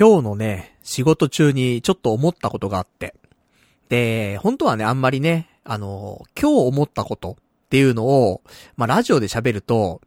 [0.00, 3.14] 今日のね、仕事中にちょっと思ったことがあって。
[3.90, 8.40] で、本当はね、あんまりね、あの、今日思ったことっていうのを、
[8.78, 10.00] まあ、ラジオで喋ると、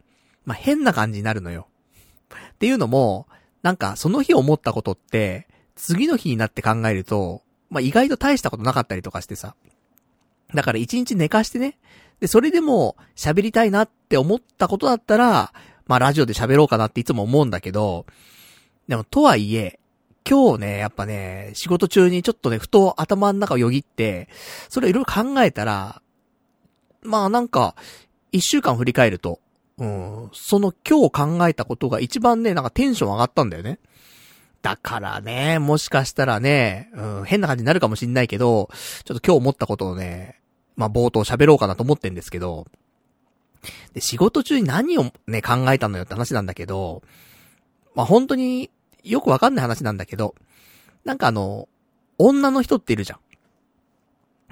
[0.46, 1.68] まあ、変な感じになるのよ。
[2.54, 3.28] っていうのも、
[3.62, 9.56] なんか、その日思ったことって、次の日になって考えると、まあ、意外と大したことなかったりとかしてさ。
[10.56, 11.78] だから一日寝かしてね。
[12.20, 15.54] で、それでも喋りたいなって思ったことだったら、
[15.86, 18.08] まあ、ラジオで喋ろうかなっていつも思うんだけど、
[18.88, 19.80] でも、とはいえ、
[20.30, 24.30] 今日ね、やっぱね、仕事中にちょっとね、ふと頭の中をよぎって、
[24.70, 26.02] それをいろいろ考えたら、
[27.02, 27.76] まあなんか、
[28.32, 29.40] 一週間振り返ると、
[29.78, 33.80] うん、その今日考えたことが一番ね、なんかテンション上がったんだよね。
[34.62, 38.70] だからね、もしかしたらね、うん、変な感じになるかもしんないけど、
[39.04, 40.40] ちょっと今日思ったことをね、
[40.76, 42.66] まあ冒頭喋ろうかなと思ってんですけど、
[43.94, 47.02] で、仕事中に何をね、考えたのよって話なんだけど、
[47.94, 48.72] まあ本当に
[49.04, 50.36] よくわかんない話なんだけど、
[51.04, 51.68] なんかあの、
[52.18, 53.18] 女の人っているじゃ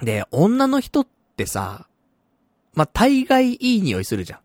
[0.01, 0.05] ん。
[0.05, 1.87] で、女の人ってさ、
[2.73, 4.39] まあ、大概いい匂いするじゃん。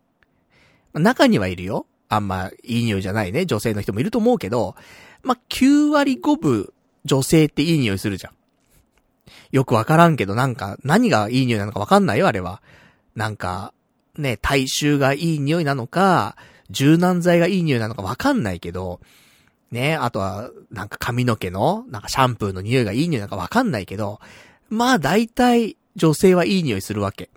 [0.93, 1.85] まあ、中にはいるよ。
[2.09, 3.45] あんまいい匂いじゃないね。
[3.45, 4.75] 女性の人もいると思うけど、
[5.23, 6.73] まあ、9割5分
[7.05, 8.33] 女性っていい匂いするじゃん。
[9.51, 12.61] よくわからんけど、なんか、何がいい匂いなのかわかんないよ、あれは。
[13.15, 13.73] なんか、
[14.17, 16.35] ね、体臭がいい匂いなのか、
[16.69, 18.99] 柔軟剤がいい匂いなのかわかんないけど、
[19.71, 24.19] ね、あとは、なんか髪の毛の、なんかシャンプーの匂いがいい匂いなんかわかんないけど、
[24.69, 27.29] まあ大体女性はいい匂いするわけ。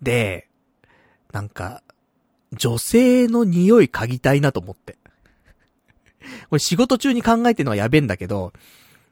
[0.00, 0.48] で、
[1.32, 1.82] なんか、
[2.52, 4.96] 女性の匂い嗅ぎたいなと思って。
[6.50, 8.52] これ仕事中に考えてるのはやべえんだけど、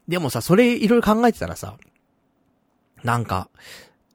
[0.07, 1.77] でもさ、それいろいろ考えてたらさ、
[3.03, 3.49] なんか、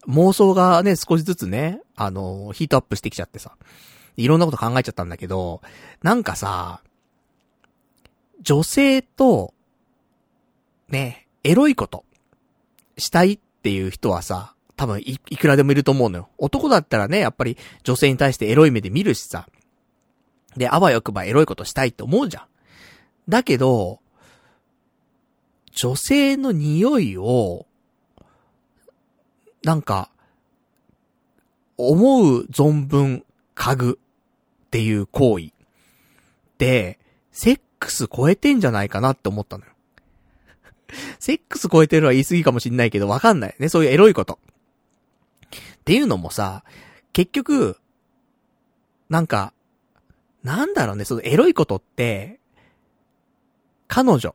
[0.08, 3.56] 妄想がね、少しずつね、あの、ヒートアップしてきちゃってさ、
[4.16, 5.62] いろんなこと考えちゃったんだけど、
[6.02, 6.82] なんかさ、
[8.42, 9.54] 女性と、
[10.88, 12.04] ね、エロいこと、
[12.98, 16.28] したいっていう人はさ、多分い、いくらでもいると思うのよ。
[16.38, 19.48] 男だったらね、やっぱり女性に対してエロい目で見るしさ。
[20.56, 22.44] で、あわよくばエロいことしたいって思うじゃん。
[23.28, 24.00] だけど、
[25.72, 27.66] 女性の匂いを、
[29.62, 30.10] なんか、
[31.76, 33.24] 思う存分
[33.54, 33.98] 嗅ぐ
[34.66, 35.52] っていう行為。
[36.58, 36.98] で、
[37.30, 39.72] セックス超えてんじゃないかなって思ったのよ。
[41.18, 43.68] セックス超えてるは言い過ぎかもしんないけど、わかんないね。
[43.68, 44.38] そういうエロいこと。
[44.42, 46.64] っていうのもさ、
[47.12, 47.78] 結局、
[49.08, 49.52] なんか、
[50.44, 52.38] なんだろうね、そのエロいことって、
[53.88, 54.34] 彼女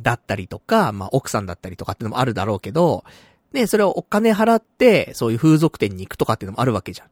[0.00, 3.04] だったりとか、まあ奥さんだったりとかってのもあるだろうけど、
[3.52, 7.08] ね、それをお金払って、そういう風俗店に行くとかっていうのもあるわけじゃん。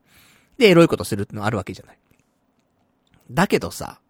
[0.59, 1.99] で、エロいことするってのもあるわけじゃない。
[3.31, 4.01] だけどさ、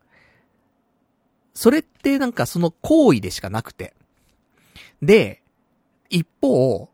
[1.55, 3.94] それってなんかその行為でしかなくて。
[5.03, 5.43] で、
[6.09, 6.88] 一方、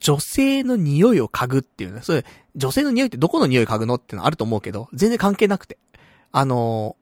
[0.00, 2.24] 女性の匂いを嗅ぐっていうね、それ、
[2.56, 5.78] 女性の匂いってどこの匂い嗅ぐのってのあると思うけど、全然関係なくて。
[6.32, 6.96] あの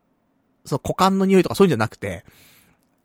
[0.65, 2.25] その股間の匂いとかそういうんじゃなくて、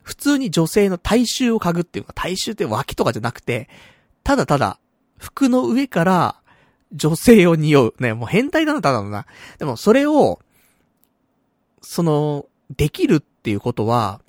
[0.01, 3.69] 普通に女性の体臭を嗅ぐっていうか、体臭って脇とかじゃなくて、
[4.23, 4.79] ただただ、
[5.17, 6.35] 服の上から
[6.91, 7.93] 女性を匂う。
[7.99, 9.25] ね、もう変態だな、ただのな。
[9.59, 10.39] でもそれを、
[11.81, 14.21] その、できるっっていうことは、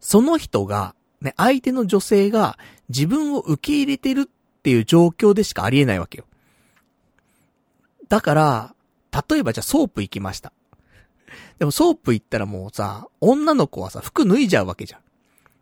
[0.00, 2.58] その人が、ね、相手の女性が
[2.88, 6.24] 自分を受け入れてるっていう状況でしかありえないわけよ。
[8.08, 8.74] だから、
[9.28, 10.52] 例えばじゃあソープ行きました。
[11.60, 15.00] でもソープ行ったらもうさ、女の子はさ、服脱いじゃうわけじゃん。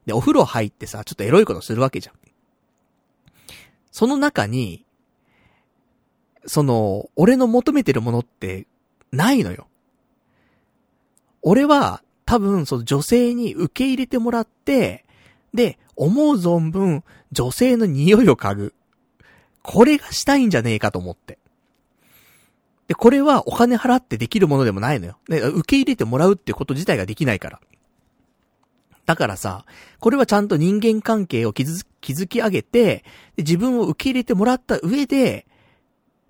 [0.07, 2.15] で、お風呂入ってさ、ちょっとエロいことするわけじゃん。
[3.91, 4.87] その中に、
[6.47, 8.67] その、俺の求めてるものって、
[9.13, 9.67] ないのよ。
[11.51, 15.07] 俺は、多分、その女性に受け入れてもらって、
[15.55, 18.75] で、思う存分、女性の匂いを嗅ぐ。
[19.63, 21.39] これがしたいんじゃねえかと思って。
[22.87, 25.17] で、これはお金払ってできるものでもないのよ。
[25.27, 27.61] で、受け入れてもらうってこと自体ができないから。
[29.07, 29.65] だからさ、
[30.01, 33.05] これはちゃんと人間関係を築き上げて、
[33.39, 35.47] 自分を受け入れてもらった上で、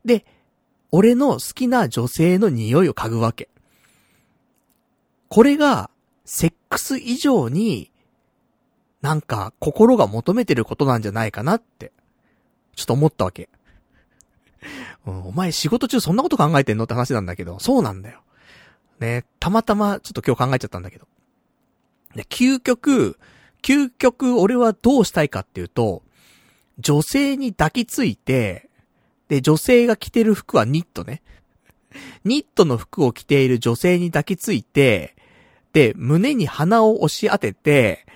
[0.05, 0.25] で、
[0.93, 3.49] 俺の好きな女性の匂いを嗅ぐわけ。
[5.29, 5.91] これが、
[6.25, 7.91] セックス以上に、
[9.01, 11.93] なんか、心が求めてることなんじゃないかなって、
[12.75, 13.49] ちょっと思ったわけ。
[15.07, 18.23] お前仕事中そんなこと考えてんのって話なんだけど、そうなんだよ。
[19.01, 21.07] ね、たまたまちょっと今日考えちゃったんだけど。
[22.15, 23.19] で、究極、
[23.63, 26.03] 究極俺はどうしたいかっていうと、
[26.79, 28.69] 女性に抱きついて、
[29.29, 31.23] で、女性が着てる服はニットね。
[32.25, 35.17] ニットの服を着ている女性に抱きついて、
[35.97, 38.07] 胸に鼻を押し当てて、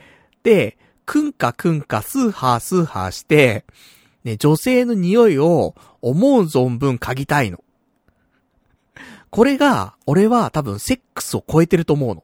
[0.42, 0.76] で、
[1.06, 3.64] くんかくんかスーハースーハーして、
[4.24, 7.62] ね、女性の匂いを思う存分嗅ぎたいの。
[9.30, 12.14] これが、俺は多分セックスを超えてると思う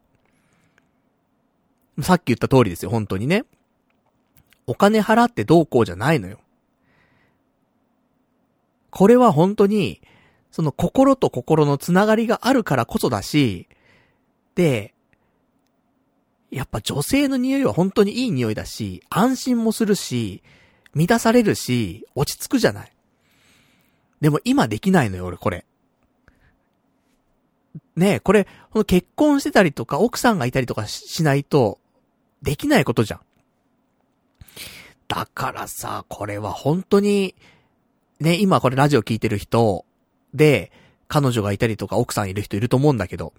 [1.98, 2.02] の。
[2.02, 3.44] さっき言った通りですよ、本当にね。
[4.66, 6.38] お金払ってどうこうじゃないのよ。
[8.90, 10.00] これは本当に、
[10.50, 13.68] その心と心のつながりがあるからこそだし、
[14.54, 14.94] で、
[16.50, 20.42] やっぱ女性の匂いは本当にいい匂いだし、安心もするし、
[20.94, 22.92] 満たされるし、落ち着くじゃない。
[24.20, 25.64] でも今できないのよ、俺これ。
[27.96, 31.78] ねえ、これ、この結婚してたりとか、奥さんがいたりとかしないと、
[32.42, 33.20] できないことじゃん。
[35.08, 37.34] だからさ、これは本当に、
[38.20, 39.84] ね、今これラジオ聞いてる人
[40.34, 40.72] で、
[41.08, 43.32] 彼女がいたりとか奥さんいる人いると思うんだけど、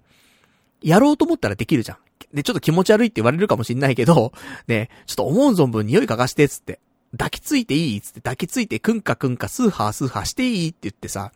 [0.82, 1.98] やろうと思ったらできるじゃん。
[2.34, 4.32] で、ちょっと気持ち悪いって言われるかもしんないけど、
[4.68, 6.80] ね、ちょっと思う存分匂い嗅がしてつって、
[7.12, 11.32] 抱きついていいつって抱きついてくんかくんかスーハースーハーしていいって言ってさ、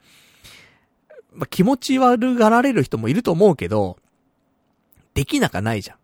[1.33, 3.99] まあ、気持ち悪がられる人もいると思うけど、
[5.15, 5.97] できなかないじゃん。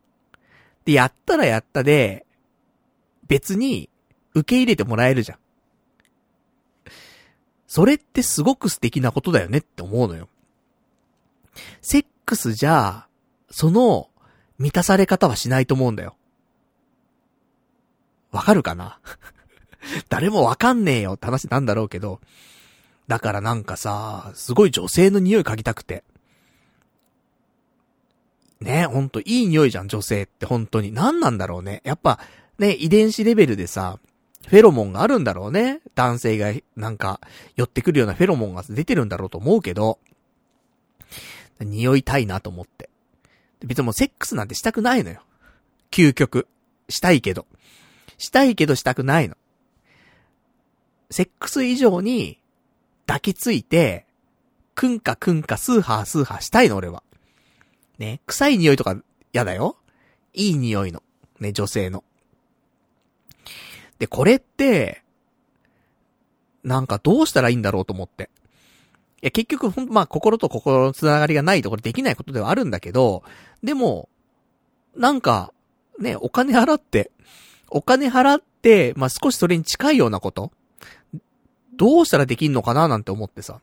[0.85, 2.27] で、やったらやったで、
[3.29, 3.89] 別に
[4.35, 5.39] 受け入れてもらえるじゃん。
[7.69, 10.29] それってすごく素敵なことだよねって思うのよ。
[11.81, 13.07] セックスじゃ、
[13.51, 14.09] その、
[14.59, 16.17] 満たされ方はしないと思うんだよ。
[18.31, 19.01] わかるかな？
[20.09, 22.21] 誰もわかんねえよって話なんだろうけど。
[23.09, 26.05] だからなんかさ、すごい女性の匂い嗅ぎたくて。
[28.61, 30.93] ね、ほんといい匂いじゃん、女性って本当に。
[30.93, 31.81] 何なんだろうね。
[31.85, 32.21] やっぱ、
[32.59, 33.99] ね、遺伝子レベルでさ、
[34.47, 35.81] フェロモンがあるんだろうね。
[35.95, 37.21] 男性がなんか
[37.57, 39.99] 寄ってくるようなフェロモンが出てるんだろうと思うけど、
[41.61, 42.90] 匂いたいなと思って。
[43.65, 45.23] 別にもうセックスなんてしたくないのよ。
[45.91, 46.47] 究極。
[46.89, 47.47] したいけど。
[48.19, 49.37] したいけどしたくないの。
[51.11, 52.39] セックス以上に
[53.07, 54.07] 抱きついて、
[54.75, 57.03] くんかくんかスーハースーハーしたいの俺は。
[57.99, 58.97] ね、臭い匂いとか
[59.33, 59.77] 嫌だよ。
[60.33, 61.03] いい匂いの。
[61.39, 62.05] ね、女性の。
[63.99, 65.03] で、これって、
[66.63, 68.31] なんかどうしたらいいんだろうと思って。
[69.23, 73.23] いや、結局、ほんまあ、心と心のつながりがないところできないことではあるんだけど、
[73.63, 74.09] でも、
[74.97, 75.53] なんか、
[75.99, 77.11] ね、お金払って、
[77.69, 80.51] お金払って、まあ、少しそれに近いようなこと
[81.77, 83.61] どうしたらできんのかななんて思ってさ。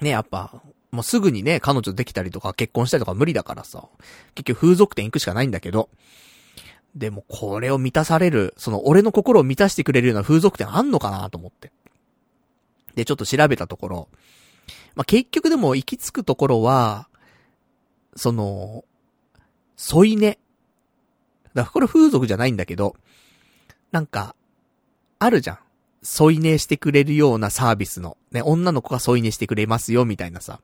[0.00, 3.88] ね、やっぱ、もうすぐにね、彼女できたりとか結婚したりとか無理だからさ。
[4.34, 5.88] 結局風俗店行くしかないんだけど。
[6.94, 11.72] でもこれを満たされる、その俺の心を満たしてくれるような風俗店あんのかなと思って。
[12.94, 14.08] で、ちょっと調べたところ、
[14.94, 17.08] まあ、結局でも行き着くところは、
[18.16, 18.84] その、
[19.76, 20.38] 添い寝。
[21.52, 22.96] だからこれ風俗じゃないんだけど、
[23.90, 24.34] なんか、
[25.18, 25.58] あるじゃん。
[26.02, 30.60] 添い寝してくれるようなサービスの、ね、女の子が添い寝してくれますよ、みたいなさ。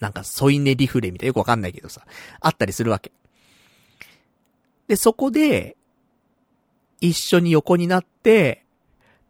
[0.00, 2.06] なんか添い寝リフレみたいなよくわかんないけどさ、
[2.40, 3.12] あったりするわけ。
[4.88, 5.76] で、そこで、
[7.00, 8.63] 一緒に横になって、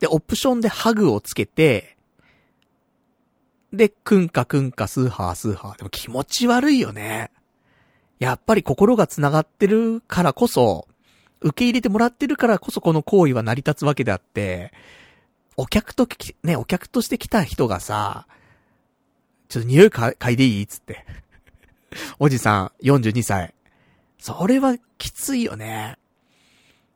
[0.04, 1.96] で、オプションでハグをつけて、
[3.72, 5.78] で、くんかくんかスーハースーハー。
[5.78, 7.30] でも気持ち悪いよね。
[8.18, 10.86] やっぱり心が繋がってるからこそ、
[11.40, 14.74] 受け入れてもらってるからこそこの行為は成り立つわけであって、
[15.56, 18.26] お客とき、ね、お客として来た人がさ、
[19.48, 21.06] ちょっと匂い嗅いでいいつって。
[22.20, 23.54] おじさん、42歳。
[24.18, 25.96] それはきついよね。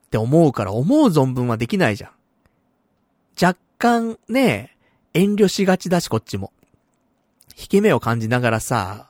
[0.04, 2.17] って思うから思う存分はできないじゃん。
[3.40, 4.76] 若干ね、
[5.14, 6.52] 遠慮しがちだしこっちも。
[7.58, 9.08] 引け目を感じながらさ、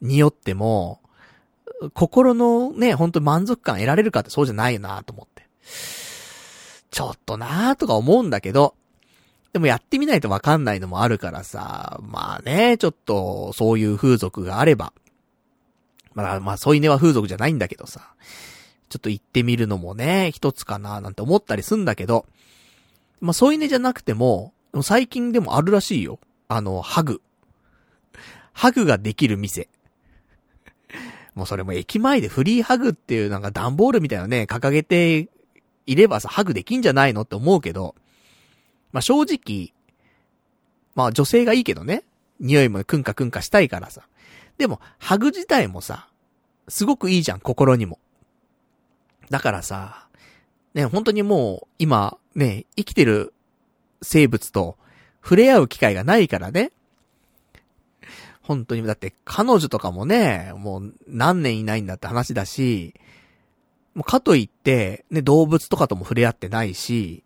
[0.00, 1.00] 匂っても、
[1.94, 5.46] 心のね、ほんと満足感得られるかってそうじゃないよなと思って。
[6.90, 8.74] ちょっとなーとか思うんだけど、
[9.52, 14.92] でもやってみないとわかんないのもあるからさ、まあね、ちょっとそういう風俗があれば、
[16.14, 18.14] まあ、まあ、添い寝は風俗じゃないんだけどさ。
[18.92, 22.26] ちょっと行ってみるのもね、一つかななんて思ったりすんだけど、
[23.22, 24.52] まあ、添い寝じゃなくても、
[24.82, 26.18] 最近でもあるらしいよ。
[26.48, 27.22] あの、ハグ。
[28.52, 29.68] ハグができる店。
[31.34, 35.28] もうそれも駅前でフリーハグっていうなんか段ボールみたいなね、掲げて
[35.86, 37.94] いればさ、ハグできんじゃないのって思うけど、
[38.90, 39.72] まあ、正直、
[40.96, 42.02] まあ女性がいいけどね。
[42.40, 44.02] 匂いもくんかくんかしたいからさ。
[44.58, 46.08] でも、ハグ自体もさ、
[46.66, 48.00] すごくいいじゃん、心にも。
[49.30, 50.08] だからさ、
[50.74, 53.32] ね、本当にもう、今、ね、生きてる
[54.00, 54.76] 生物と
[55.22, 56.72] 触れ合う機会がないからね。
[58.42, 62.94] 本当に、だって彼女とかもね、もう何年いないんだって話だし、
[63.94, 67.22] もうかといって、ね、動物とかとも触れ合ってないし、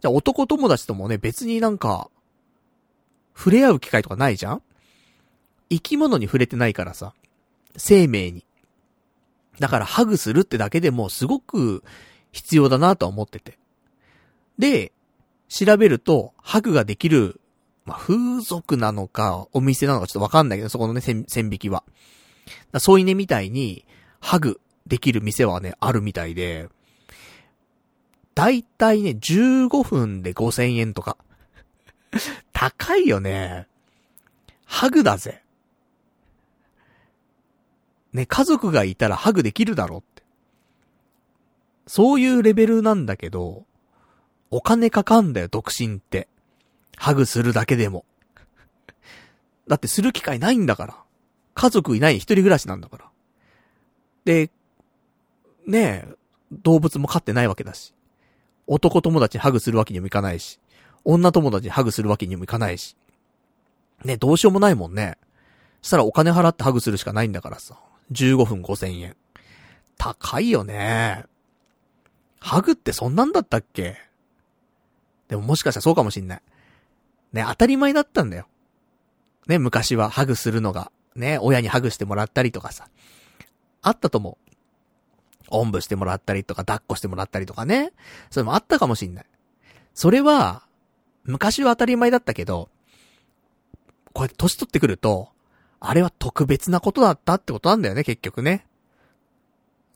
[0.00, 2.08] じゃあ男友達ともね、別になんか、
[3.34, 4.62] 触れ合う機会とかないじゃん？
[5.68, 7.12] 生き物に触れてないからさ、
[7.76, 8.46] 生命に。
[9.58, 11.82] だからハグするってだけでもすごく
[12.32, 13.58] 必要だなとは思ってて。
[14.58, 14.92] で、
[15.48, 17.40] 調べると、ハグができる、
[17.84, 21.84] まあ、風俗なのか、お店なのかちょっとわかんないけど、そこのね、線引きは。
[22.78, 23.84] 添い寝みたいに、
[24.20, 26.68] ハグできる店はね、あるみたいで、
[28.34, 31.16] だいたいね、15分で5000円とか。
[32.52, 33.66] 高いよね。
[34.64, 35.42] ハグだぜ。
[38.12, 40.22] ね、家族がいたらハグできるだろって。
[41.86, 43.64] そういうレベルなんだけど、
[44.50, 46.28] お金かかんだよ、独身って。
[46.96, 48.04] ハグするだけでも。
[49.68, 50.96] だってする機会ないんだから。
[51.54, 53.04] 家族いない一人暮らしなんだから。
[54.24, 54.50] で、
[55.66, 56.14] ねえ、
[56.52, 57.94] 動物も飼ってないわけだし。
[58.66, 60.60] 男友達にハグするわけにもいかないし。
[61.04, 62.96] 女友達にハグするわけにもいかないし。
[64.04, 65.18] ね、どうしようもないもんね。
[65.82, 67.78] したらお金払ってハグするしかないんだからさ。
[68.12, 69.16] 15分5000円。
[69.98, 71.24] 高いよね。
[72.38, 73.96] ハグってそんなんだったっけ？
[75.28, 76.42] でももしかしたらそうかもしんない。
[77.32, 78.46] ね、当たり前だったんだよ。
[79.46, 82.88] ね、昔はハグするのが、ね、親にハグしてもらったりとかさ。
[83.82, 84.46] あったと思う。
[85.48, 87.92] おんぶしてもらったりとか、抱っこしてもらったりとかね。
[88.30, 89.26] それもあったかもしんない。
[89.94, 90.62] それは、
[91.24, 92.68] 昔は当たり前だったけど、
[94.12, 95.28] こうやって年取ってくると、
[95.78, 98.66] あれは特別なことだったってことなんだよね、結局ね。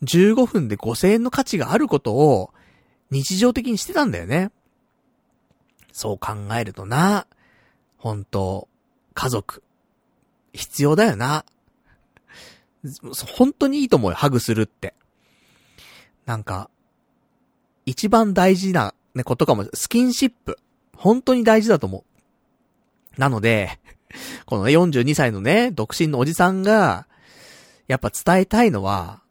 [0.05, 2.51] 15分で5000円の価値があることを
[3.11, 4.51] 日常的にしてたんだよね。
[5.93, 7.27] そう考えるとな、
[7.99, 8.69] 本当
[9.15, 9.63] 家族、
[10.53, 11.45] 必要だよな。
[13.37, 14.95] 本当にいいと思うよ、ハグするって。
[16.27, 16.71] なんか、
[17.87, 20.59] 一番大事な、ね、ことかも、スキンシップ。
[20.97, 22.05] 本当に大事だと思
[23.17, 23.21] う。
[23.21, 23.79] なので、
[24.47, 27.07] このね、42歳のね、独身のおじさんが、
[27.87, 29.23] やっぱ伝えたいのは、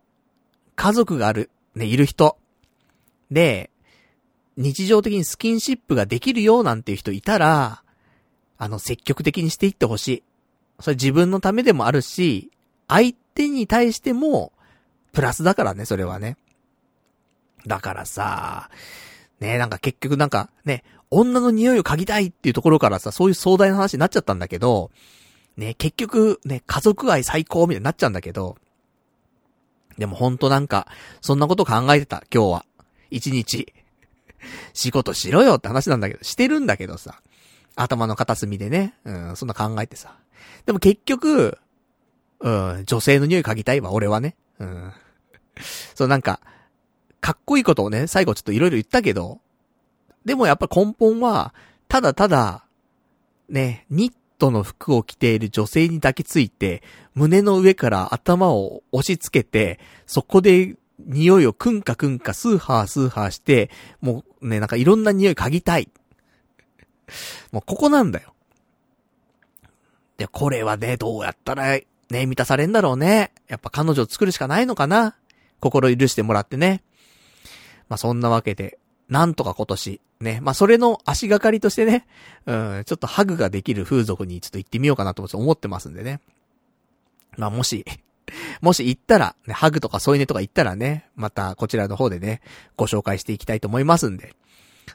[0.76, 2.38] 家族がある、ね、いる人。
[3.32, 3.70] で、
[4.60, 7.82] 日常的にスキンシップができるよなんていう人いたら、
[8.58, 10.24] あの、積極的にしていってほしい。
[10.82, 12.52] それ自分のためでもあるし、
[12.90, 14.52] 相手に対しても、
[15.14, 16.36] プラスだからね、それはね。
[17.68, 18.70] だからさ、
[19.40, 24.92] ねなんか結局なんかね、女の匂いを嗅ぎたいっていうところからさ、そういう壮大な話になっちゃったんだけど、
[25.56, 28.58] ね、結局ね、家族愛最高みたいになっちゃうんだけど、
[29.98, 30.88] でもほんとなんか、
[31.22, 32.66] そんなこと考えてた、今日は。
[33.10, 33.74] 一日。
[34.74, 37.22] 仕事しろよって話なんだけど、してるんだけどさ。
[37.76, 40.18] 頭の片隅でね、うん、そんな考えてさ。
[40.66, 41.58] でも結局、
[42.42, 44.36] うん、女性の匂い嗅ぎたいわ、俺はね。
[44.60, 44.92] うん。
[45.96, 46.42] そうなんか、
[47.22, 49.40] かっこいいことをね、最後ちょっといろいろ言ったけど、
[50.26, 51.54] でもやっぱ根本は、
[51.88, 52.66] ただただ、
[53.50, 63.70] ね、ニットの服を着ている女性に抱きついて、胸の上から頭を押し付けて、そこで匂いをくんかくんかスーハースーハーして、
[64.02, 65.90] もうね、なんかいろんな匂い嗅ぎたい。
[67.52, 68.34] もうここなんだよ。
[70.18, 71.80] で、これはね、どうやったら、
[72.10, 73.32] ね、満たされんだろうね。
[73.48, 75.16] やっぱ彼女を作るしかないのかな。
[75.60, 76.84] 心許してもらってね。
[77.88, 80.40] まあ、そんなわけで、なんとか今年、ね。
[80.42, 82.06] まあ、それの足がかりとしてね、
[82.46, 86.20] うん、ちょっとハグができる風俗にちょっと行ってみようかなと思ってますんでね。
[87.38, 87.86] まあ、もし、
[88.62, 92.42] もし行ったら、ね、ハグとか添い寝とか行ったらね、またこちらの方でね、
[92.76, 94.36] ご紹介していきたいと思いますんで。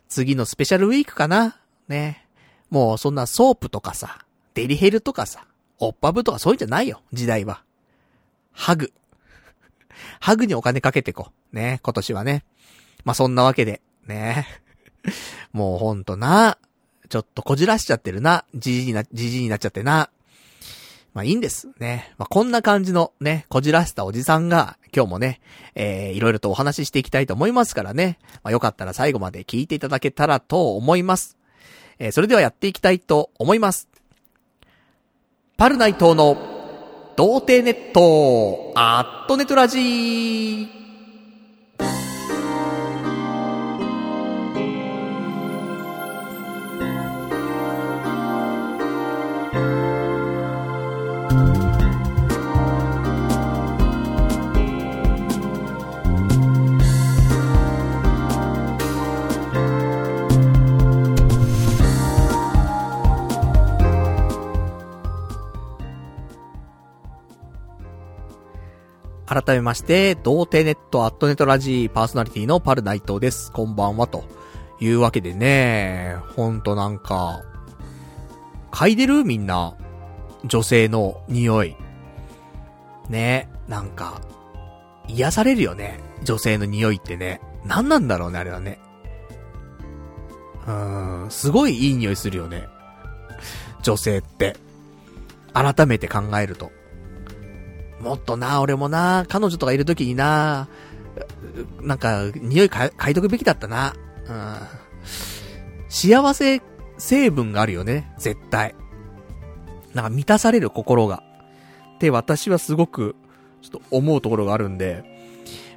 [0.09, 1.61] 次のスペシャルウィークかな？
[1.89, 2.27] ね。
[2.71, 4.25] もうそんなソープとかさ、
[4.55, 5.47] デリヘルとかさ、
[5.79, 7.63] オッパブとかそういうんじゃないよ、時代は。
[8.53, 8.93] ハグ。
[10.21, 11.33] ハグにお金かけてこ。
[11.53, 12.45] ね、今年はね。
[13.05, 14.47] まあ、そんなわけで、ね。
[15.53, 16.59] もうほんとな。
[17.09, 18.45] ちょっとこじらしちゃってるな。
[18.55, 20.11] じじにな、じじになっちゃってな。
[21.15, 21.69] まあいいんです。
[21.79, 22.13] ね。
[22.19, 25.41] まあこんな感じのね、こじらせたおじさんが、今日もね、
[25.77, 28.19] えー、いろいろとお話ししていきたいと思いますからね。
[28.43, 31.39] まあよかったら最後まで聞いていただけたらと思います。
[32.01, 33.89] えー、それではやっていきたいと思います。
[35.57, 36.37] パルナイトの、
[37.17, 40.84] 童貞ネット、アットネトラジー。
[69.27, 73.51] 改めまして、童貞ネットアットネットラジーパーソナリティのパルナイトです。
[73.53, 74.25] こんばんは、と
[74.81, 77.43] いうわけでね、ほんとなんか、
[78.71, 79.75] 嗅いでるみんな。
[80.45, 81.75] 女性の匂い。
[83.09, 84.21] ね、なんか、
[85.09, 86.01] 癒されるよね。
[86.23, 87.41] 女性の匂いってね。
[87.65, 88.79] 何なんだろうね、あれはね。
[90.67, 92.67] うーん、すごいいい匂いするよね。
[93.83, 94.57] 女性って。
[95.55, 96.71] 改めて考えると。
[98.05, 100.69] もっとな、俺もな、彼女とかいるときにな、
[101.81, 103.95] なんか、匂い嗅いとくべきだったな。
[104.29, 104.57] うん。
[105.89, 106.61] 幸せ
[106.99, 108.75] 成分があるよね、絶対。
[109.95, 111.23] なんか満たされる心が。
[111.97, 113.17] って私はすごく、
[113.63, 115.05] ちょっと思うところがあるんで、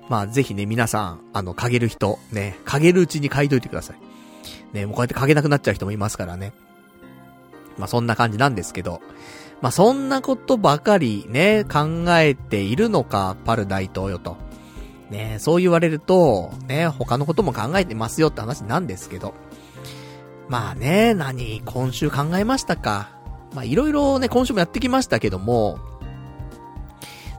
[0.09, 3.97] まあぜひね、皆さん、あの、嗅げる人、ね、嗅げるうちに嗅いといてください。
[4.73, 6.51] ね、もうこうやって嗅げなくなっちゃう人もいますからね。
[7.77, 9.01] まあそんな感じなんですけど、
[9.61, 14.37] まあそんなことばかりね、考えているのか、パル大統領と。
[15.09, 19.33] ね、そう言われると、ね、他のことも考えてますよって話なんですけど。
[20.49, 23.09] まあね、何、今週考えましたか。
[23.53, 25.79] まあいろいろね、今週もやってきましたけども、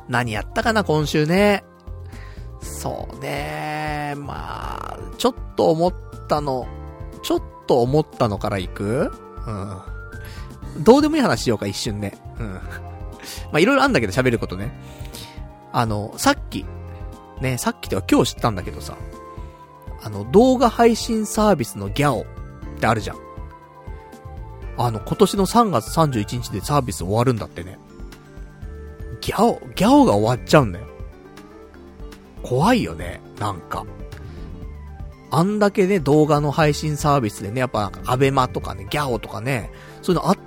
[0.09, 1.65] 何やったかな、今週ね。
[2.61, 5.95] そうね、まあ、ちょっと思っ
[6.27, 6.67] たの、
[7.23, 9.13] ちょっと思ったのから行く？
[9.47, 9.83] うん。
[10.79, 12.17] どうでもいい話しようか、一瞬ね。
[12.39, 12.53] うん。
[12.55, 12.61] ま
[13.55, 14.73] あ、いろいろあんだけど喋ることね。
[15.73, 16.65] あの、さっき、
[17.41, 18.97] ね、さっきでは今日知ったんだけどさ、
[20.03, 22.25] あの、動画配信サービスのギャオっ
[22.81, 23.17] てあるじゃん。
[24.77, 27.79] あの、今年の3月31日でサービス終わるんだってね。
[29.21, 30.87] ギャオ、ギャオが終わっちゃうんだよ。
[32.43, 33.85] 怖いよね、なんか。
[35.31, 39.71] あんだけね、動画の配信サービスでね、やっぱ、なんか、アベマとかね、ギャオとかね、
[40.01, 40.39] そういうのあっ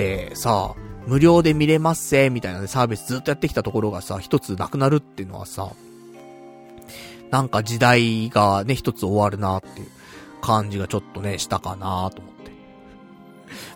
[0.00, 0.74] てさ、
[1.06, 5.70] 無料で見れますせ、みたいなね、サービスずっとやってきたところがさ、一つなくなるっていうのはさ、
[7.30, 9.88] なんか時代がね、一つ終わるなっていう
[10.40, 12.50] 感じがちょっとね、したかなと思って。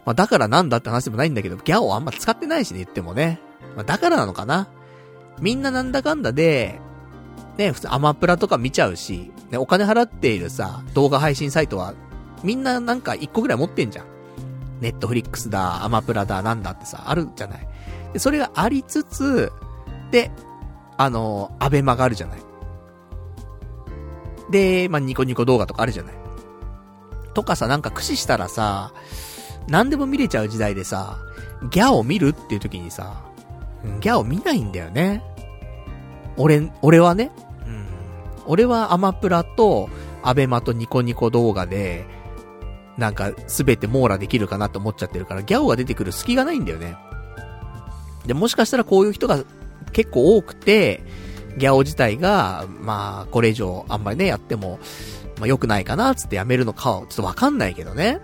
[0.07, 3.41] まあだからなんだって話でもないんだけど、ギャオあんま使ってないしね、言ってもね。
[3.77, 4.69] まあだからなのかな。
[5.41, 6.81] みんななんだかんだで、
[7.59, 11.95] ね、普通アマプラとか見ちゃうし、ね、お金払っているさ、動画配信サイトは、
[12.43, 14.14] みんななんか一個ぐらい持ってんじゃん。
[14.81, 17.69] ネットフリックスだ、アマプラだ、なんだってさ、あるじゃない。
[18.13, 19.53] で、それがありつつ、
[20.11, 20.31] で、
[20.97, 22.39] あの、アベマがあるじゃない。
[24.51, 26.15] で、まあ、ニコニコ動画とかあるじゃない。
[27.35, 28.93] とかさ、なんか駆使したらさ、
[29.67, 31.19] 何でも見れちゃう時代でさ、
[31.71, 33.25] ギャを見るっていう時にさ、
[34.01, 35.23] ギャを見ないんだよね。
[36.37, 37.33] 俺、俺はね。
[37.67, 37.87] うん。
[38.47, 39.89] 俺はアマプラと、
[40.23, 42.07] アベマとニコニコ動画で、
[42.99, 46.97] なんか、すべて網羅できるかなと思っちゃってるから、ギャオが出てくる隙がないんだよね。
[48.27, 49.45] で、もしかしたらこういう人が
[49.93, 51.03] 結構多くて、
[51.57, 54.79] ギャオ自体が、まあ、これ以上あんまりね、やっても、
[55.39, 58.21] まあ良くないかな、つってやめるのかは、ちょっとわかんないけどね。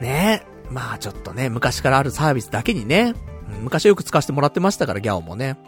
[0.00, 3.14] ねまあちょっとね、昔からあるサービスだけにね、
[3.60, 5.58] 昔はよく使わせてもらってましたから、ギャオもね。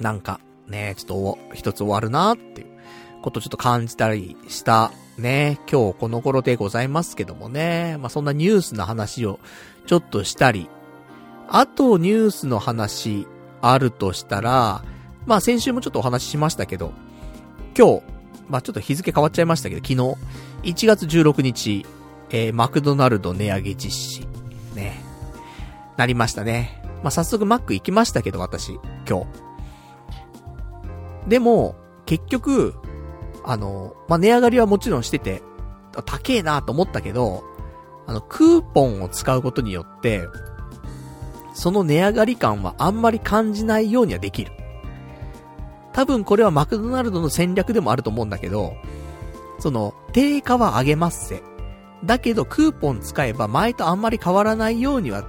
[0.00, 2.68] なんか、ね、ちょっと一つ終わるなっていう
[3.22, 9.40] ことちょっと感じたりしたね、今日この頃でございますけどもね、まあ、そんなニュースの話を
[9.86, 10.68] ちょっとしたり、
[11.48, 13.26] あとニュースの話
[13.60, 14.82] あるとしたら、
[15.26, 16.92] まあ先週もちょっとお話ししましたけど、
[17.76, 18.02] 今日、
[18.48, 21.86] まあちょっと日付変わっちゃいましたけど、昨日、1月16日、
[22.30, 24.26] えー、マクドナルド値上げ実施。
[24.74, 25.00] ね。
[25.96, 26.82] なりましたね。
[27.02, 29.26] まあ早速マック行きましたけど、私、今日。
[31.28, 32.74] でも、結局、
[33.44, 35.42] あの、まあ、値上がりはもちろんしてて、
[36.04, 37.44] 高えなと思ったけど、
[38.06, 40.26] あの、クーポンを使うことによって、
[41.54, 44.52] その値上がり感はあんまり感じないようにはできる。
[45.92, 48.74] 多分これはマクドナルドの戦略でもあると思うんだけど、
[49.58, 51.42] その、定価は上げますせ。
[52.04, 55.24] だけどクーポン使えば前とあんまり変わらないようには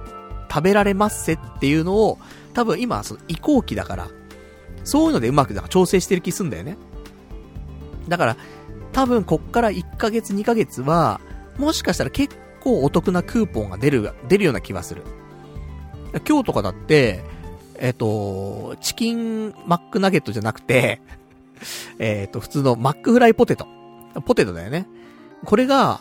[0.50, 2.18] 食べられますせっていうのを、
[2.52, 4.08] 多分今その移行期だから、
[4.82, 6.76] そういうのでうまくなんか調整してる気すんだよね。
[8.08, 8.36] だから、
[8.92, 11.20] 多分こっから1ヶ月2ヶ月は、
[11.58, 15.02] もしかしたら結構お得なクーポンが出る、出るような気はする。
[16.26, 17.24] 今日とかだって、
[17.76, 21.00] えっ、ー、と、チキンマックナゲットじゃなくて、
[21.98, 23.66] えっ、と、普通のマックフライポテト。
[24.24, 24.86] ポテトだよね。
[25.44, 26.00] これが、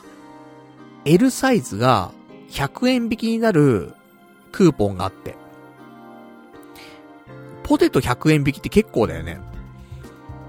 [1.05, 2.11] L サイズが
[2.49, 3.93] 100円引きになる
[4.51, 5.35] クーポンがあって。
[7.63, 9.39] ポテト100円引きって結構だよね。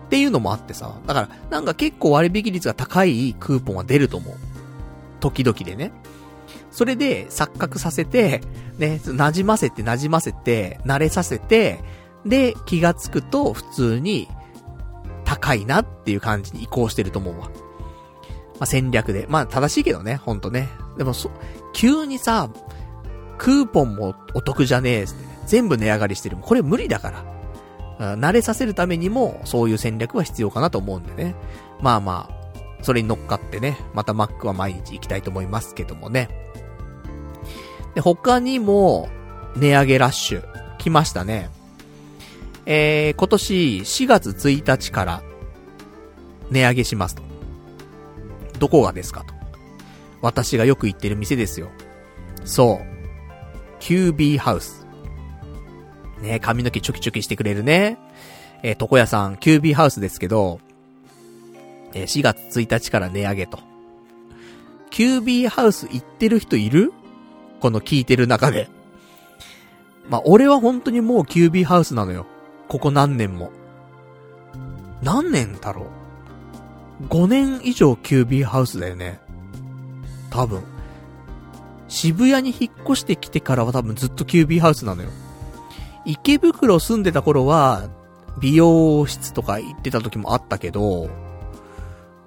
[0.05, 0.95] っていうのもあってさ。
[1.07, 4.35] だから、なんか結構割引率が高いクーポンは出ると思う。
[5.21, 5.93] 時々でね。
[6.71, 8.43] それで錯覚させて、
[8.79, 11.81] ね、馴染ませて馴染ませて、慣れさせて、
[12.27, 14.29] で、気がつくと普通に
[15.25, 17.47] 高いなっていう感じに移行してると思うわ。
[17.47, 17.51] ま
[18.61, 19.27] あ、戦略で。
[19.29, 20.69] まあ正しいけどね、ほんとね。
[20.99, 21.31] でもそ、
[21.73, 22.51] 急にさ、
[23.39, 25.07] クーポンもお得じゃねえ、
[25.47, 26.37] 全部値上がりしてる。
[26.41, 27.34] これ無理だから。
[27.99, 31.35] 慣れさせるためにも、そういう戦略は必要かなと思うんでね。
[31.81, 36.29] まあまあ、それに乗っかってね、また Mac は毎日行きたいと思いますけどもね。
[37.95, 39.09] で、他にも、
[39.57, 40.45] 値上げラッシュ、
[40.79, 41.51] 来ましたね。
[42.67, 45.23] えー、今年4月1日から
[46.51, 47.23] 値上げしますと。
[48.59, 49.35] どこがですかと。
[50.21, 51.69] 私がよく行ってる店ですよ。
[52.45, 53.83] そう。
[53.83, 54.84] QB ハウス。
[56.25, 57.99] ね髪の毛チョキチョキしてくれるね。
[58.63, 60.59] えー、床屋さん、QB ハウスですけど、
[61.93, 63.59] えー、4月1日から値上げと。
[64.91, 66.93] QB ハウス行ってる人いる？
[67.61, 68.69] この聞いてる中で。
[70.09, 72.27] まあ、俺は本当にもう QB ハウスなのよ。
[72.69, 73.51] ここ何年も。
[75.03, 75.87] 何年だろ
[77.03, 79.21] う ?5 年以上キュービーハウスだよね。
[80.31, 80.63] 多分。
[81.89, 85.11] 渋谷に引っ越してきてからは多分ずっとキュービーハウスなのよ。
[86.05, 87.89] 池袋住んでた頃は、
[88.41, 91.09] 美容室とか行ってた時もあったけど、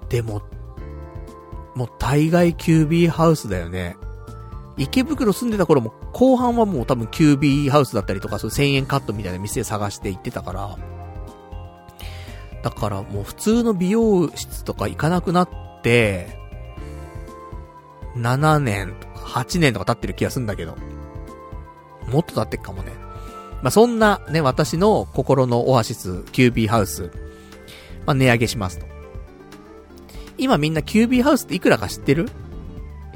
[0.08, 0.42] でも、
[1.74, 3.96] もう大概キュービーハウスだよね。
[4.76, 10.76] 池袋住んでた頃も、後半はもう多分キュービーハウスだったりとか、そう1000円カットみたいな店探して行ってたから、
[12.62, 15.48] だからもう普通の美容室とか行かなくなっ
[15.82, 16.38] て、
[18.16, 20.76] 7年とか8年とか経ってる気がするんだけど、
[22.08, 22.92] もっと経ってっかもね。
[23.62, 27.10] まあ、そんなね、私の心のオアシス、キュービーハウス、
[28.06, 28.86] まあ、値上げしますと。
[30.38, 32.28] 今みんなキュービーハウスっていくらか知ってる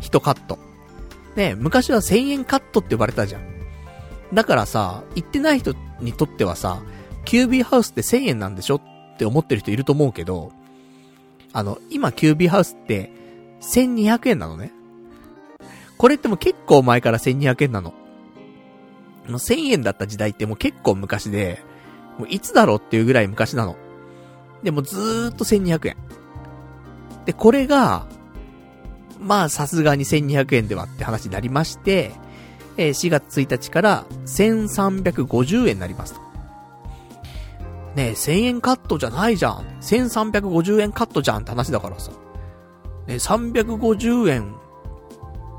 [0.00, 0.58] ?1 カット。
[1.36, 3.42] ね、昔は1000円カットって呼ばれたじゃん。
[4.34, 6.82] だからさ、行ってない人にとってはさ、
[7.24, 10.52] キュービーハウスって1000円なんでしょって思ってる人いると思うけど、
[11.52, 13.12] あの、今キュービーハウスって
[13.60, 14.72] 1200円なのね。
[15.98, 17.94] これっても結構前から1200円なの。
[19.28, 21.62] もう1000円だった時代ってもう結構昔で、
[22.18, 23.76] もういつだろうっていうぐらい昔なの。
[24.62, 25.96] でもずーっと1200円。
[27.24, 28.06] で、これが、
[29.20, 32.12] まあさすがに1200円ではって話になりまして、
[32.76, 36.20] えー、4月1日から1350円になりますと。
[37.94, 39.66] ねえ、1000円カットじゃないじゃん。
[39.82, 42.10] 1350円カットじゃんって話だからさ。
[43.06, 44.54] ね、350円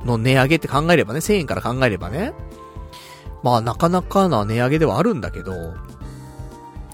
[0.03, 2.33] の値上げって考えればね、1000円から考えればね。
[3.43, 5.73] まあなかなかな値上げではあるんだけど、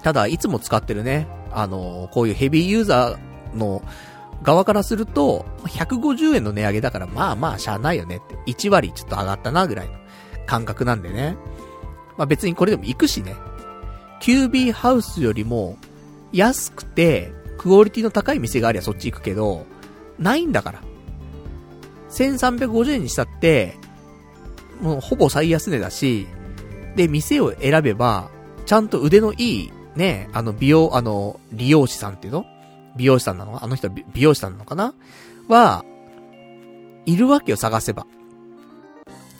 [0.02, 3.82] ただいつも使ってるね、あの、こういうヘビーユーザーの
[4.42, 8.36] 側からすると、150円の値上げだからまあまあしゃあないよねって。
[8.50, 9.94] 1割ちょっと上がったなぐらいの
[10.46, 11.36] 感覚なんでね。
[12.16, 13.36] まあ別にこれでも行くしね。
[14.20, 15.78] キュービーハウスよりも
[16.32, 19.66] 安くてクオリティの高い店がありゃそっち行くけど、
[20.18, 20.80] ないんだから。
[22.10, 23.76] 1350円にしたって、
[24.80, 26.26] もうほぼ最安値だし、
[26.96, 28.30] で、店を選べば、
[28.66, 32.46] ちゃんと腕のいい、ね、あの美容、あの、利用師さんっていうの？
[32.96, 34.94] 美容師さんなのあの人は美容師さんなのかな？
[35.48, 35.84] は、
[37.06, 38.06] いるわけよ、探せば。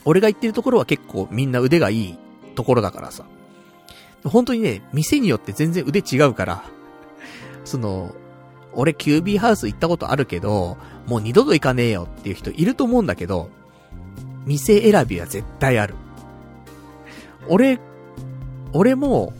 [0.04, 2.18] 俺が行ってるところは結構みんな腕がいい
[2.54, 3.24] ところだからさ。
[4.24, 6.64] 本当にね、店によって全然腕違うから、
[7.64, 8.14] その、
[8.72, 13.50] 俺キュービーハウス行ったことあるけど、もう二度と行かねえよっていう人いると思うんだけど、
[14.46, 15.94] 店選びは絶対ある。
[17.50, 17.78] 俺、
[18.72, 19.32] 俺も、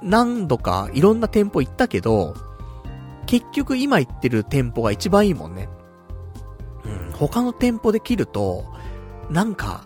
[0.00, 2.36] 何度かいろんな店舗行ったけど、
[3.26, 5.68] 結局今行ってる店舗が一番いいもんね。
[6.84, 8.64] うん、他の店舗で切ると、
[9.30, 9.84] なんか、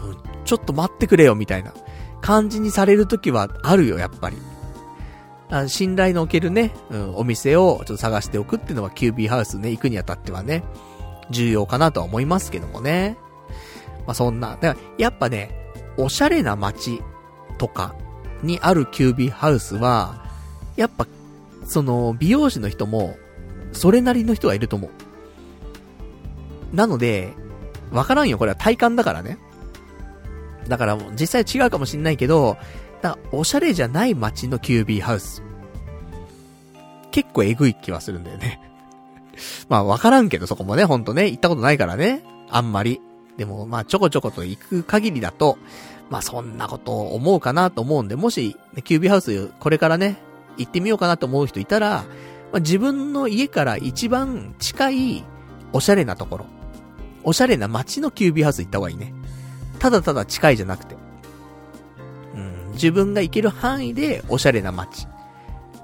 [0.00, 1.72] うん、ちょっと待ってくれよみたいな
[2.20, 4.36] 感じにされる時はあるよ、やっぱり。
[5.68, 10.62] 信頼のおけるね、うん、お店をちょっと探しておくっていうのはキュービーハウスね、行くにあたってはね、
[11.30, 13.16] 重要かなとは思いますけどもね。
[14.06, 15.67] まあ、そんな、だから、やっぱね、
[15.98, 17.02] おしゃれな街
[17.58, 17.94] とか
[18.42, 20.24] にあるキュービーハウスは、
[20.76, 21.06] やっぱ
[21.68, 23.16] その、美容師の人も、
[23.72, 24.88] それなりの人がいると思
[26.72, 26.76] う。
[26.76, 27.34] なので、
[27.92, 29.38] わからんよ、これは体感だからね。
[30.66, 32.56] だからもう実際違うかもしんないけど、
[33.02, 35.42] だおしゃれじゃない街のキュービーハウス。
[37.10, 38.60] 結構えぐい気はするんだよね。
[39.68, 42.22] まあわからんけどそこもね、ほんとね、行ったことないからね。
[42.50, 43.00] あんまり。
[43.38, 45.56] でもまあちょこちょこと行く限りだと、
[46.10, 50.18] まあそんなこと思うかなと思うんで、もし、ね、キュービーハウスこれからね、
[50.58, 52.04] 行ってみようかなと思う人いたら、
[52.52, 55.24] まあ、自分の家から一番近い
[55.72, 56.46] おしゃれなところ。
[57.22, 59.14] おしゃれな街のキュービーハウス行った方がいいね。
[59.78, 60.96] ただただ近いじゃなくて。
[62.34, 65.06] うん、自分が行ける範囲でおしゃれな街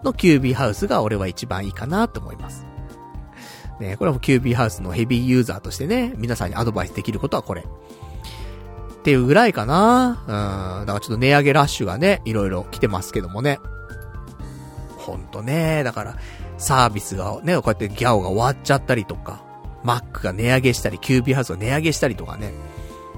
[0.02, 2.66] のキュービーハウスが俺は一番いいかなと思います。
[3.80, 7.62] ね、これもキュービーハウスのヘビーユーザーとしてね、皆さんにアドバイスできることはこれ。
[7.62, 10.24] っていうぐらいかな
[10.80, 10.87] うん。
[10.87, 13.58] だからちょっと値上げラッシュがね、いろいろ来てますけどもね。
[14.96, 16.16] ほんとね、だから、
[16.56, 19.42] サービスがね、こうやってギャオが終わっちゃったりとか、
[19.82, 22.52] マックが値上げしたり、キュービーハウスが値上げしたりとかね。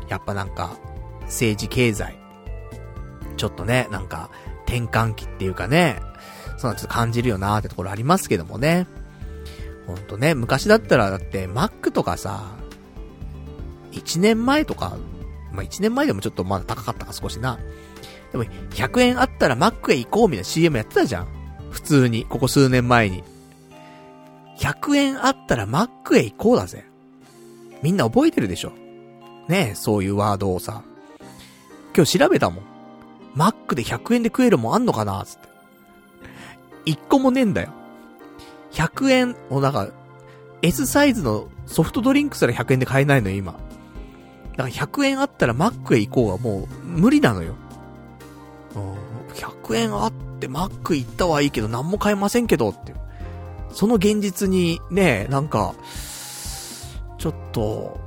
[0.08, 0.76] やっぱなんか、
[1.22, 2.18] 政治経済、
[3.36, 4.30] ちょっとね、なんか、
[4.64, 6.00] 転換期っていうかね、
[6.56, 8.86] そんなちょっと感じるよなーってところありますけどもね。
[9.86, 12.56] ほんとね、昔だったらだって、マックとかさ、
[13.92, 14.96] 1年前とか、
[15.52, 17.58] まあ、1年前でもちょっとまだ高かったか少しな。
[18.32, 21.28] でも、100円あったらマックへ行こうみたいな CM やってたじゃん。
[21.70, 23.22] 普通に、ここ数年前に。
[24.58, 26.84] 100円あったらマックへ行こうだぜ。
[27.82, 28.72] みんな覚えてるでしょ。
[29.48, 30.82] ねえ、そういうワードをさ。
[31.94, 32.64] 今日調べたもん。
[33.34, 35.22] マックで100円で食えるもんあんのかな？
[35.24, 35.48] つって。
[36.86, 37.70] 一個もねえんだよ。
[38.76, 39.88] 100円、もうなんか、
[40.60, 43.52] S サイズのソフトドリンクすら100円で買えないのよ、今。
[43.52, 47.54] だから100円あったらマックへ行こうがもう無理なのよ。
[48.74, 52.94] うん、100円あってマック行ったはいいけど何も買えませんけどって。
[53.72, 55.74] その現実にね、なんか、
[57.18, 57.98] ちょっと、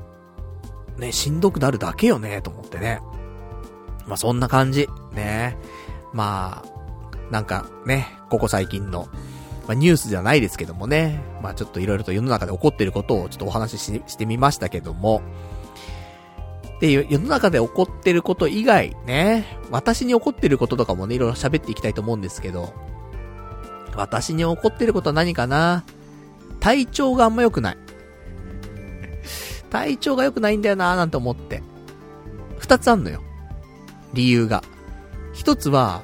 [0.98, 3.02] ね、しんどくなるだけよね、と思ってね。
[4.08, 4.88] まあ、そんな感じ。
[5.14, 5.58] ね。
[6.14, 9.08] まあ、なんかね、ここ最近の、
[9.70, 11.22] まあ、ニュースじゃないですけどもね。
[11.44, 15.22] まあ、ちょっといろいろと世の中で起こっていることをちょっとお話ししてみましたけども。
[16.82, 19.46] で、世の中で起こってること以外、ね。
[19.70, 22.74] 私に起こってることとかもね、いろいろ喋っていきたいと思うんですけど。
[23.96, 25.84] 私に起こってることは何かな？
[26.60, 27.78] 体調があんま良くない。
[29.70, 31.62] 体調が良くないんだよなーなんて思って。
[32.58, 33.22] 二つあんのよ。
[34.16, 34.64] 理由が。
[35.32, 36.02] 一つは、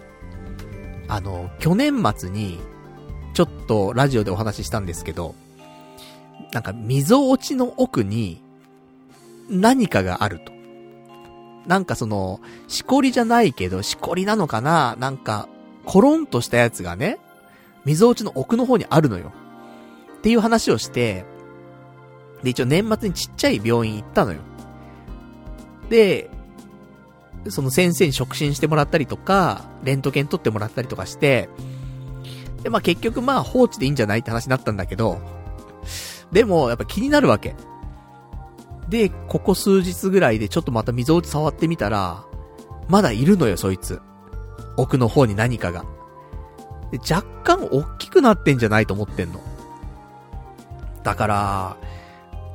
[1.07, 2.59] あの、去年末に、
[3.35, 5.35] ちょっとラジオでお話ししたんですけど、
[6.53, 8.41] なんか溝落ちの奥に
[9.49, 10.53] 何かがあると。
[11.67, 14.95] なんかその、しこりじゃないけど、しこりなのかな？
[14.99, 15.49] なんか、
[15.83, 17.17] コロンとしたやつがね、
[17.83, 19.33] 溝落ちの奥の方にあるのよ。
[20.17, 21.25] っていう話をして、
[22.41, 24.39] で、一応年末にちっちゃい病院行ったのよ。
[25.89, 26.29] で、
[27.49, 31.49] その先生に触診してもらったりとか、レントゲン取ってもらったりとかして、
[32.65, 35.19] で、まあ結局まあ放置でいいんじゃないって話になったんだけど、
[36.31, 37.55] でもやっぱ気になるわけ。
[38.89, 42.25] で、ここ数日ぐらいでちょっとまた溝落ち触ってみたら、
[42.87, 44.01] まだいるのよ、そいつ。
[44.77, 45.85] 奥の方に何かが。
[46.89, 49.41] で、若干大きくなってんじゃないと思ってんの。
[51.03, 51.77] だから、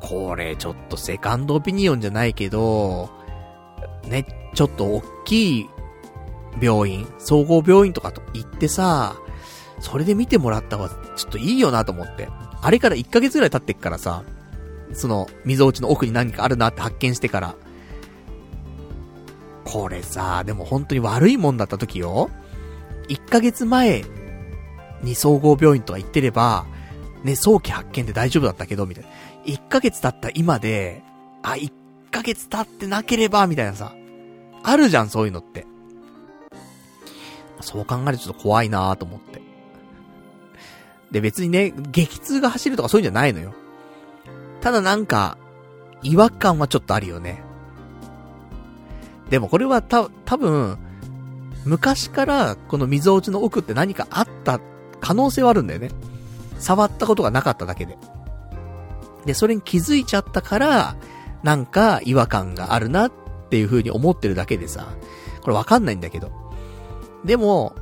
[0.00, 3.10] これちょっとセカンドオピニオンじゃないけど、
[4.08, 5.70] ね、ちょっと大きい
[6.60, 9.14] 病院、総合病院とかと行ってさ、
[9.80, 12.28] それで見てもらった方がちょっといいよなと思って。
[12.62, 14.22] あれから1ヶ月ぐらい経ってっからさ、
[14.92, 17.54] その、溝落ちの奥に何かあるなって発見してから。
[19.64, 22.30] これさ、でも本当に悪いもんだった時よ。
[23.08, 24.04] 1ヶ月前
[25.02, 26.66] に総合病院とか行ってれば、
[27.24, 29.10] ね、早期発見で大丈夫だったけど、みたいな。
[29.44, 31.02] 1ヶ月経った今で、
[31.42, 31.72] あ、1
[32.10, 33.94] ヶ月経ってなければ、みたいなさ。
[34.62, 35.66] あるじゃん、そういうのって。
[37.60, 39.49] そう考えるとちょっと怖いなと思って。
[41.10, 43.52] で、別にね、激痛が走るとかそういうんじゃないのよ。
[44.60, 45.36] ただなんか、
[46.02, 47.42] 違和感はちょっとあるよね。
[49.28, 50.78] でもこれはた、多分、
[51.64, 54.60] 昔からこの溝落ちの奥って何かあった
[55.00, 55.90] 可能性はあるんだよね。
[56.58, 57.98] 触ったことがなかっただけで。
[59.24, 60.96] で、それに気づいちゃったから、
[61.42, 63.12] なんか違和感があるなっ
[63.50, 64.86] ていう風に思ってるだけでさ、
[65.42, 66.32] これわかんないんだけど。
[67.24, 67.74] でも、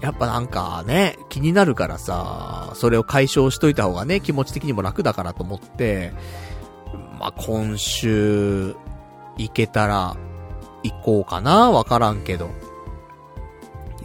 [0.00, 6.12] やっぱなんかね、気になるからさ、それを解消しといた方がね、気持ち的にも楽だからと思って、
[7.18, 8.74] まあ、今週、
[9.36, 10.16] 行けたら、
[10.82, 12.50] 行こうかなわからんけど。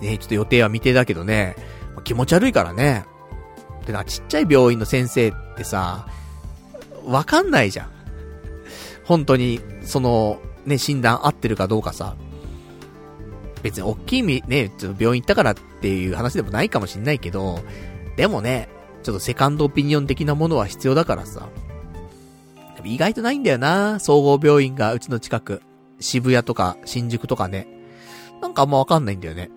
[0.01, 1.55] ね、ちょっと予定は未定だけどね、
[2.03, 3.05] 気持ち悪いからね。
[3.86, 6.08] でな、ちっちゃい病院の先生ってさ、
[7.05, 7.89] わかんないじゃん。
[9.05, 12.15] 本当に、その、ね、診断合ってるかどうかさ。
[13.65, 17.62] 別に大きいね、ちょっと病院行ったからっていう話でもないかもしんないけど、
[18.15, 18.69] でもね、
[19.01, 21.49] ちょっとセカンドオピニオン的なものは必要だからさ。
[22.84, 25.63] 意外とないんだよな、総合病院がうちの近く。
[25.99, 27.67] 渋谷とか新宿とかね。
[28.39, 29.49] なんかあんまわかんないんだよね。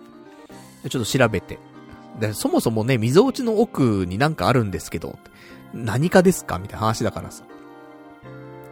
[0.89, 1.59] ちょっと調べて。
[2.19, 5.19] で、そもそもね、溝落ちの奥になんかあるんですけど、
[5.71, 6.57] 何かですか？
[6.57, 7.43] みたいな話だからさ。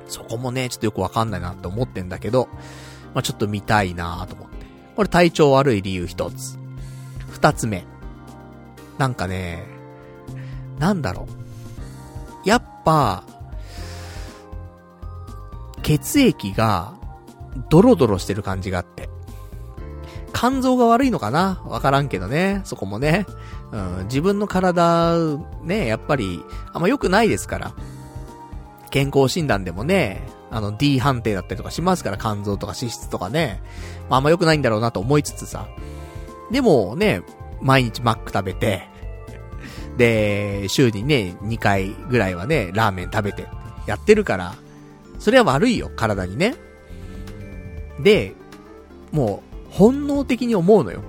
[0.08, 2.50] そこもね、ちょっとよくわかんないなって思ってんだけど、
[3.13, 4.57] まあ、ちょっと見たいなと思って。
[4.97, 6.57] これ体調悪い理由一つ。
[7.29, 7.86] 二つ目。
[8.97, 9.63] なんかね、
[10.79, 11.27] なんだろ
[12.43, 12.49] う。
[12.49, 13.23] やっぱ、
[15.83, 16.95] 血液が、
[17.69, 19.07] ドロドロしてる感じがあって。
[20.33, 21.62] 肝臓が悪いのかな？
[21.65, 22.62] わからんけどね。
[22.63, 23.25] そこもね。
[23.71, 25.15] うん、自分の体、
[25.63, 27.73] ね、やっぱり、あんま良くないですから。
[28.89, 33.62] 健康診断でもね、あの D 判定だったりとかしますから、肝臓とか脂質とかね。
[34.10, 35.67] まあ、あんま良くないんだろうなと思いつつさ。
[36.52, 37.22] でもね、
[37.62, 38.88] 毎日マック食べて、
[39.98, 43.48] で、週にね、2回ぐらいはね、ラーメン食べて、
[43.88, 44.56] やってるから、
[45.20, 46.56] それは悪いよ、体にね。
[48.00, 48.36] で、
[49.12, 51.02] もう、本能的に思うのよ。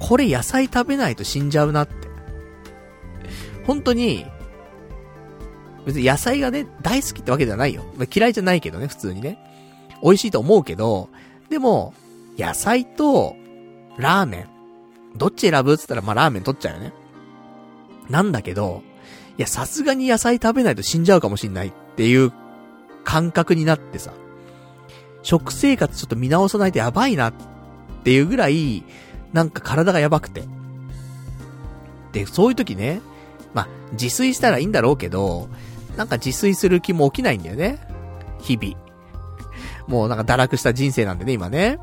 [0.00, 1.94] これ野菜食べないと死んじゃうなって。
[3.66, 4.26] 本当に、
[5.86, 7.84] 別に野菜がね、大好きってわけじゃないよ。
[8.12, 9.38] 嫌いじゃないけどね、普通にね。
[10.02, 11.08] 美味しいと思うけど、
[11.48, 11.94] でも、
[12.38, 13.36] 野菜と、
[13.96, 14.48] ラーメン。
[15.16, 16.92] どっち選ぶって言ったら、まあ、ラーメン取っちゃうよね。
[18.08, 18.82] なんだけど、
[19.38, 22.32] いや、さすがに野菜食べないと死んじゃうかもしんないっていう
[23.04, 24.12] 感覚になってさ、
[25.22, 27.32] 食生活ちょっと見直さないとやばいなっ
[28.04, 28.84] ていうぐらい、
[29.32, 30.44] なんか体がやばくて。
[32.12, 33.00] で、そういう時ね、
[33.54, 35.48] まあ、自炊したらいいんだろうけど、
[35.96, 37.78] なんか自炊する気も起きないんだよね。
[38.40, 38.76] 日々。
[39.86, 41.78] もうなんか堕落した人生なんでね、今ね。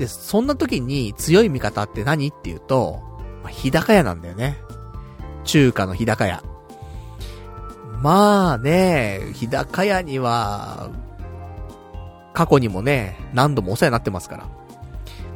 [0.00, 3.02] で、そんな時に強い味方って何っていうと、
[3.42, 4.56] まあ、日高屋なんだよね。
[5.44, 6.42] 中華の日高屋。
[8.00, 10.88] まあね、日高屋には、
[12.32, 14.48] 過去にもね、何度もお世話になってますから。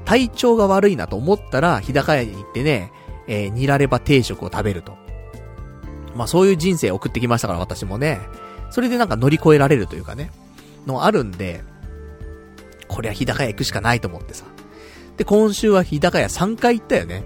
[0.07, 2.91] 体調が悪いなと思ったら、日高屋に行ってね、
[3.29, 4.97] えー、煮られば定食を食べると。
[6.15, 8.19] まあそういう人生を送ってきましたから、私もね。
[8.71, 10.31] それでなんか乗り越えられるというかね、
[10.87, 11.63] のあるんで、
[12.89, 14.47] これは日高屋行くしかないと思ってさ。
[15.17, 17.25] で、今週は日高屋3回行ったよね。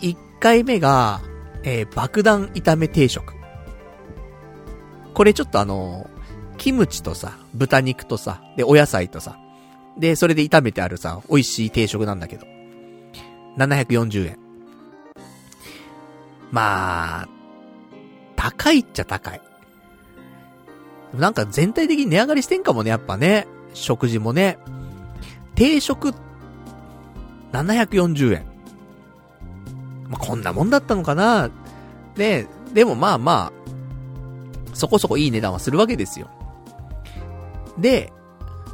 [0.00, 1.20] 1回目が、
[1.62, 3.34] えー、爆弾炒め定食。
[5.14, 6.08] これちょっとあの
[6.58, 9.38] キムチとさ、豚肉とさ、で、お野菜とさ、
[9.98, 12.46] で、それで炒めてあるさ、美味しい定食なんだけど。
[13.56, 14.38] 740円。
[16.50, 17.28] まあ、
[18.36, 19.40] 高いっちゃ高い。
[21.14, 23.46] なんか全体的に値上がりしてんかもね、やっぱね。
[23.74, 24.58] 食事もね。
[25.54, 26.14] 定食っ、
[27.52, 28.46] 740円。
[30.08, 31.50] まあ、こんなもんだったのかな？
[32.16, 36.30] ねでもまあまあ、そこそこいい値段はするわけですよ。
[37.78, 38.12] で、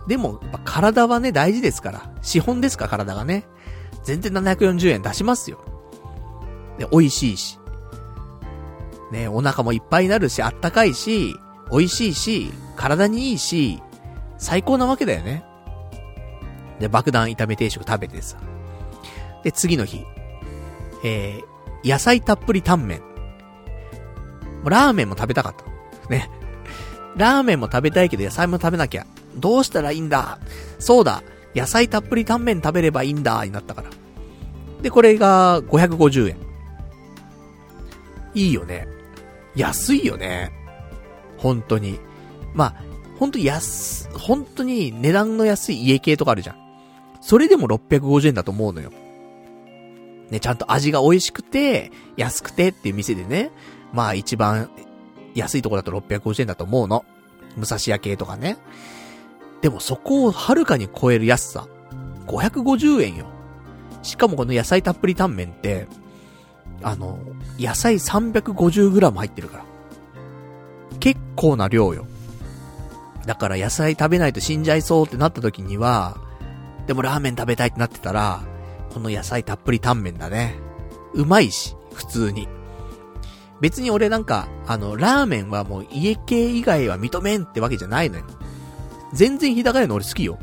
[0.08, 2.10] でも、体はね、大事ですから。
[2.22, 3.46] 資本ですか、体がね。
[4.02, 5.58] 全然740円出しますよ。
[6.78, 7.58] で、美味しいし。
[9.12, 11.34] ね、お腹もいっぱいになるし、あったかいし、
[11.70, 13.82] 美味しいし、体にいいし、
[14.36, 15.44] 最高なわけだよね。
[16.80, 18.36] で、爆弾炒め定食食べてさ。
[19.44, 20.04] で、次の日。
[21.04, 23.02] えー、野菜たっぷりタンメン。
[24.64, 26.08] ラーメンも食べたかった。
[26.08, 26.30] ね。
[27.16, 29.06] ラーメンも食べたいけど野菜も食べなきゃ。
[29.36, 30.38] どうしたらいいんだ
[30.78, 31.22] そうだ
[31.54, 33.90] 野菜たっぷりタンメン食べればいいんだになったから。
[34.82, 36.36] で、これが550円。
[38.34, 38.88] いいよね。
[39.54, 40.52] 安いよね。
[41.36, 42.00] 本当に。
[42.54, 42.74] まあ、
[43.18, 46.56] 本当安、本当に値段の安い家系とかあるじゃん。
[47.20, 48.90] それでも650円だと思うのよ。
[50.34, 53.52] ね、ちゃんと味が美味しくて、安くてっていう店でね。
[53.92, 54.68] まあ一番
[55.36, 57.04] 安いとこだと650円だと思うの。
[57.56, 58.56] 武蔵屋系とかね。
[59.62, 61.68] でもそこをはるかに超える安さ。
[62.26, 63.26] 550円よ。
[64.02, 65.86] しかもこの野菜たっぷりタンメンって、
[66.82, 67.20] あの、
[67.56, 69.64] 野菜 350g 入ってるから。
[70.98, 72.06] 結構な量よ。
[73.24, 76.16] だから野菜食べないと死んじゃいそうってなった時には、
[76.88, 78.42] でもラーメン食べたいってなってたら、
[78.94, 80.54] この野菜たっぷりタンメンだね。
[81.14, 82.48] うまいし、普通に。
[83.60, 88.24] 別に俺なんか、あの、ラーメンはもう家系以外は認めんってわけじゃないのよ。
[89.12, 90.38] 全然日高屋の俺好きよ。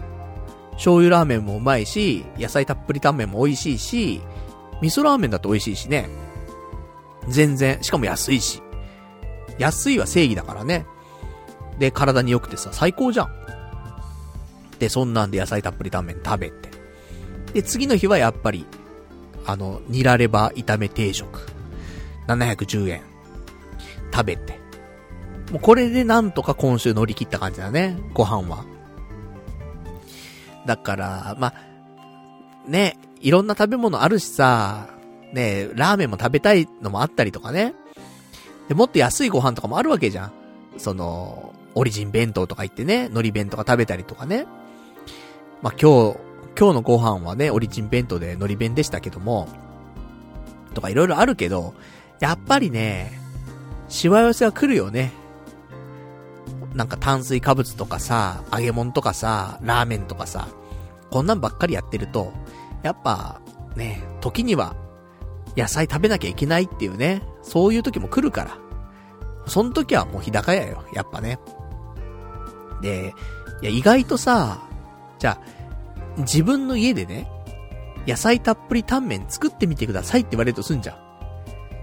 [0.73, 4.21] 醤油ラーメンもうまいし、野菜たっぷりタンメンも美味しいし、
[4.81, 6.09] 味噌ラーメンだと美味しいしね。
[7.29, 8.61] 全然、しかも安いし。
[9.59, 10.85] 安いは正義だからね。
[11.79, 13.29] で、体に良くてさ、最高じゃん。
[14.79, 16.70] で、そんなんで野菜たっぷりタンメン食べて。
[17.53, 18.65] で、次の日はやっぱり、
[19.45, 21.47] あの、ニラレバ炒め定食。
[22.27, 23.01] 710円。
[24.13, 24.59] 食べて。
[25.51, 27.97] もうこれでなんとか今週乗り切った感じだね。
[28.13, 28.65] ご飯は。
[30.65, 31.53] だから、ま
[32.67, 34.87] ね、いろんな食べ物あるしさ、
[35.33, 37.73] ね、ラーメンも食べたいのもあったりとかね。
[38.67, 40.31] で、もっと安いご飯とかもあるわけじゃん。
[40.77, 44.45] その、オリジン弁当とか行ってね、海苔弁とか食べたりとかね。
[45.61, 46.17] まあ、今日、
[46.57, 49.47] 今日のご飯はね、オリチン弁当で海苔弁でしたけども、
[50.73, 51.73] とかいろいろあるけど、
[52.19, 53.11] やっぱりね、
[53.89, 55.11] しわ寄せは来るよね。
[56.73, 60.47] なんか炭水化物とかさ、揚げ物とかさ、ラーメンとかさ、
[61.09, 62.31] こんなんばっかりやってると、
[62.83, 63.41] やっぱ、
[63.75, 64.75] ね、時には、
[65.57, 68.57] 野菜食べなきゃいけないっていうね、そういう時も来るから。
[69.47, 71.39] その時はもう日高屋よ、やっぱね。
[72.81, 73.13] で、
[73.61, 74.59] いや、意外とさ、
[75.19, 75.60] じゃあ、
[76.17, 77.29] 自分の家でね、
[78.07, 81.11] 野菜たっぷりタンメン作ってみてくださいって言われるとすんじゃん。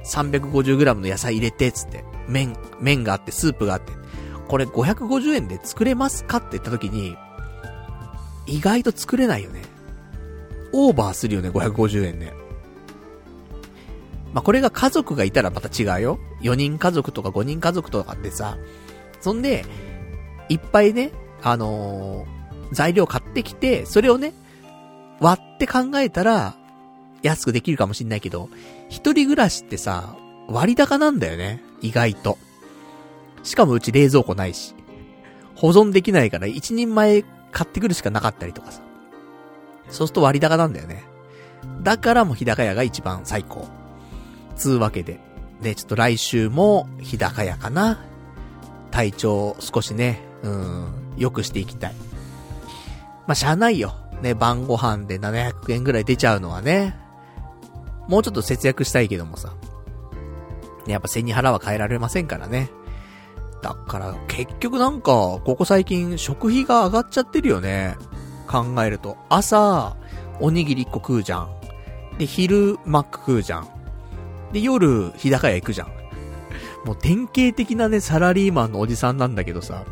[0.05, 2.05] 350g の野菜入れて、つって。
[2.29, 3.93] 麺、麺があって、スープがあって。
[4.49, 7.16] これ550円で作れますかって言った時に、
[8.47, 9.62] 意外と作れないよね。
[10.72, 12.33] オーバーするよね、550円ね。
[14.33, 16.18] まあ、これが家族がいたらまた違うよ。
[16.43, 18.59] 4人家族とか5人家族とかってさ、
[19.20, 19.64] そんで、
[20.49, 21.12] いっぱいね、
[21.43, 22.38] あのー、
[22.73, 24.33] 材料買ってきて、それをね、
[25.21, 26.57] 割って考えたら、
[27.23, 28.49] 安くできるかもしんないけど、
[28.89, 30.14] 一人暮らしってさ、
[30.49, 31.62] 割高なんだよね。
[31.81, 32.39] 意外と。
[33.43, 34.75] しかもうち冷蔵庫ないし。
[35.55, 38.81] 保存できないから一人前買ってくるしかなかったりとかさ。
[39.91, 41.05] そうすると割高なんだよね。
[41.83, 43.66] だからもう日高屋が一番最高。
[44.57, 45.21] つうわけで。
[45.62, 47.99] で、ちょっと来週も日高屋かな。
[48.91, 51.95] 体調少しね、うん、良くしていきたい。
[53.29, 53.95] まあ、しゃあないよ。
[54.22, 56.97] ね、晩ご飯で700円ぐらい出ちゃうのはね。
[58.09, 59.53] もうちょっと節約したいけどもさ。
[60.87, 62.70] ね、やっぱ背に腹は変えられませんからね。
[63.61, 65.12] だから、結局なんか、
[65.45, 67.97] ここ最近食費が上がっちゃってるよね。
[68.47, 69.18] 考えると。
[69.29, 69.95] 朝、
[70.41, 71.51] おにぎり1個食うじゃん。
[72.16, 73.68] で、昼、マック食うじゃん。
[74.55, 75.89] で、夜、日高屋行くじゃん。
[76.87, 79.85] もう典型的なね、サラリーマンのおじさんなんだけどさ。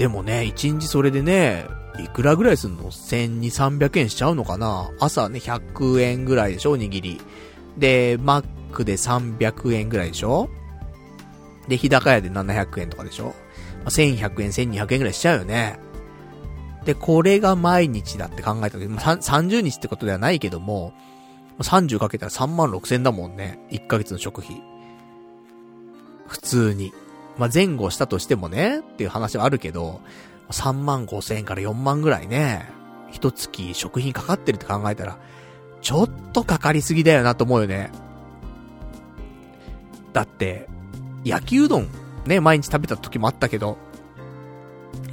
[0.00, 1.66] でもね、1日それでね、
[2.02, 4.90] いくらぐらいすんの ?1200、300円しちゃうのかな？
[4.98, 6.70] 朝ね、100円ぐらいでしょ？
[6.70, 7.20] おにぎり。
[7.76, 10.48] で、マックで300円ぐらいでしょ？
[11.68, 13.34] で、日高屋で700円とかでしょ？
[13.84, 15.78] ま ?1100 円、1200円ぐらいしちゃうよね。
[16.86, 20.94] で、これが毎日だって考えた時、まあ、30日ってことではないけども、
[21.58, 23.58] 30かけたら3万6千だもんね。
[23.70, 24.62] 1ヶ月の食費。
[26.26, 26.90] 普通に。
[27.40, 30.02] まあ、前後したとしてもね、っていう話はあるけど、
[30.50, 32.68] 3万5千円から4万ぐらいね、
[33.10, 35.16] 一月食品かかってるって考えたら、
[35.80, 37.90] ちょっとかかりすぎだよなと思うよね。
[40.12, 40.68] だって、
[41.24, 41.88] 焼きうどん、
[42.26, 43.78] ね、毎日食べた時もあったけど、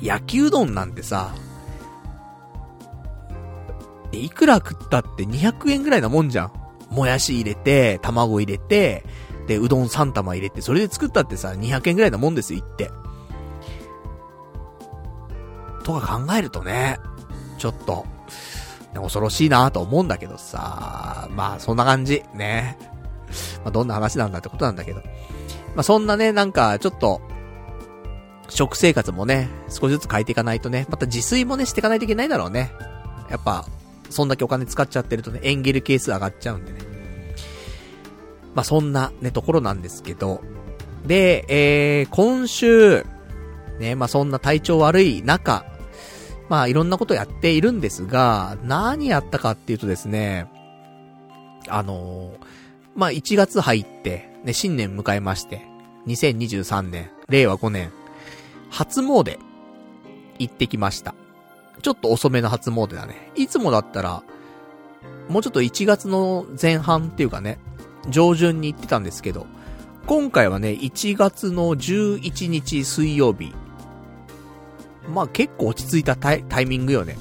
[0.01, 1.33] 焼きうどんなんてさ、
[4.11, 6.51] いくら食ったって200円ぐらいなもんじゃん。
[6.89, 9.05] もやし入れて、卵入れて、
[9.47, 12.91] で、うどん3玉入れて、それで作ったってさ、200円ぐらいなもんですよ、言って。
[15.83, 16.99] とか考えるとね、
[17.57, 18.05] ちょっと、
[18.93, 22.77] 恐ろしいなと思うんだけどさ、まあそんな感じ、ね。
[23.63, 25.01] まあどんな話なんだってことなんだけど。
[25.75, 27.21] まあそんなね、なんかちょっと、
[28.49, 32.71] 食生活もね、少しずつ変えていかないとね、また自炊もね、していかないといけないだろうね。
[33.29, 33.65] やっぱ、
[34.09, 36.86] そんだけお金使っちゃってるとね、エンゲル係数上がっちゃうんでね。
[38.57, 40.41] まあそんなね、ところなんですけど。
[41.05, 43.05] で、えー、今週、
[43.77, 45.63] ね、まあそんな体調悪い中、
[46.49, 50.49] まあいろんなことやっているんですが、何やったかっていうとですね、
[51.69, 52.37] あのー、
[52.95, 55.61] まあ1月入って、ね、新年迎えまして、
[56.07, 57.91] 2023年、令和5年、
[58.71, 59.37] 初詣、
[60.39, 61.13] 行ってきました。
[61.83, 63.31] ちょっと遅めの初詣だね。
[63.35, 64.23] いつもだったら、
[65.29, 67.59] もうちょっと1月の前半っていうかね、
[68.09, 69.45] 上旬に行ってたんですけど、
[70.05, 73.53] 今回はね、1月の11日水曜日、
[75.13, 77.17] まあ結構落ち着いたタイタイミングよね。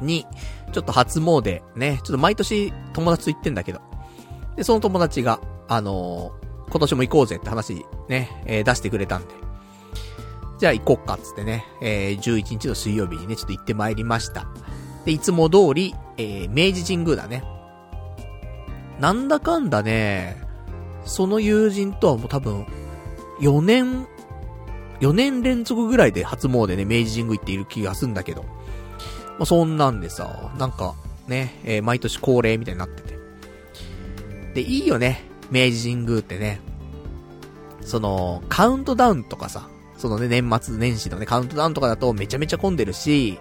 [0.00, 0.26] に、
[0.72, 3.80] ちょっと初詣、ね、ちょっと毎年友達と行ってんだけど。
[4.56, 9.28] で、その友達が、あのー、今年も行こうぜって話、ね、えー、出してくれたんで。
[10.58, 14.46] じゃあ行こっかっつってね、えー、11日の水曜日にね、ちょっと行ってまいりました。
[15.04, 17.44] で、いつも通り、えー、明治神宮だね。
[19.00, 20.36] なんだかんだね、
[21.04, 22.66] その友人とはもう多分、
[23.40, 24.06] 4年
[25.00, 28.42] 4年連続ぐらいで初詣ね、明治神宮行っている気がすんだけど。
[28.42, 30.94] まあ、そんなんでさ、なんか、
[31.26, 33.18] ね、えー、毎年恒例みたいになってて。
[34.54, 36.60] で、いいよね、明治神宮ってね。
[37.82, 39.68] その、カウントダウンとかさ、
[39.98, 43.38] そのね、年末年始のね、カウントダウンとかだとめちゃめちゃ混んでるし、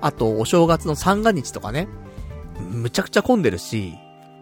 [0.00, 1.88] あと、お正月の三が日とかね、
[2.58, 3.94] むちゃくちゃ混んでるし、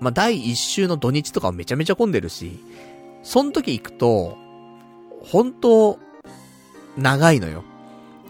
[0.05, 2.61] まあ、第一週の土日とかめちゃめちゃ混んでるし、
[3.22, 4.36] その時行くと、
[5.22, 5.98] 本当
[6.98, 7.64] 長いのよ。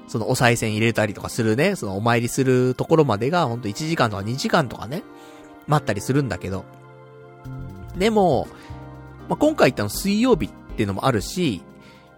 [0.06, 5.02] そのお賽銭入れたりとかするね、そのお参りするところまでがほんと1時間とか2時間とかね、
[5.66, 6.64] 待ったりするんだけど。
[7.98, 8.46] でも、
[9.28, 11.60] まあ、今回行ったの水曜日っていうのもあるし、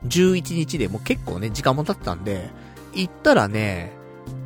[0.06, 2.50] 11日でもう結構ね、時間も経ったんで、
[2.92, 3.92] 行ったらね、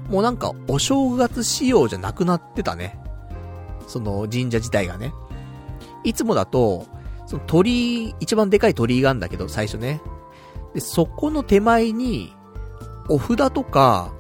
[0.08, 2.99] もうなんかお正月仕様じゃなくなってたね。
[3.91, 5.12] その神社自体がね。
[6.05, 6.86] いつもだと、
[7.26, 10.01] その鳥居、一番でかい鳥居があるんだけど、最初ね。
[10.74, 12.32] で、そこの手前に、
[13.09, 14.12] お札とか、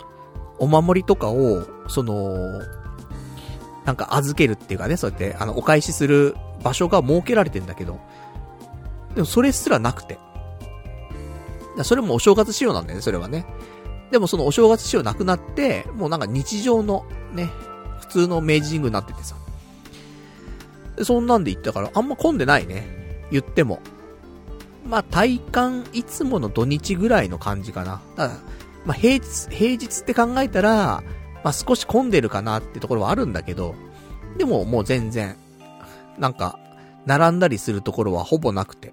[0.58, 2.60] お守りとかを、その、
[3.84, 8.00] なんか預けるっていうかね、そうやって、あの、お返しする場所が設けられてんだけど、
[9.14, 10.18] でもそれすらなくて。
[11.84, 13.46] それもお正月仕様なんだよね、それはね。
[14.10, 17.48] でもそのお正月仕様なくなって、もうなんか日常のね、
[18.00, 19.36] 普通の明治神宮になっててさ。
[21.00, 22.86] で、そんなんで行ったから、あんま混んでないね。
[23.30, 23.80] 言っても。
[24.86, 28.02] まあ、体感、いつもの土日ぐらいの感じかな。
[28.16, 28.40] だから、
[28.84, 31.02] まあ、平日、平日って考えたら、
[31.42, 33.74] まあ、少し混んでるかなってところはあるんだけど、
[34.36, 35.36] でももう全然、
[36.18, 36.58] なんか、
[37.06, 38.92] 並んだりするところはほぼなくて。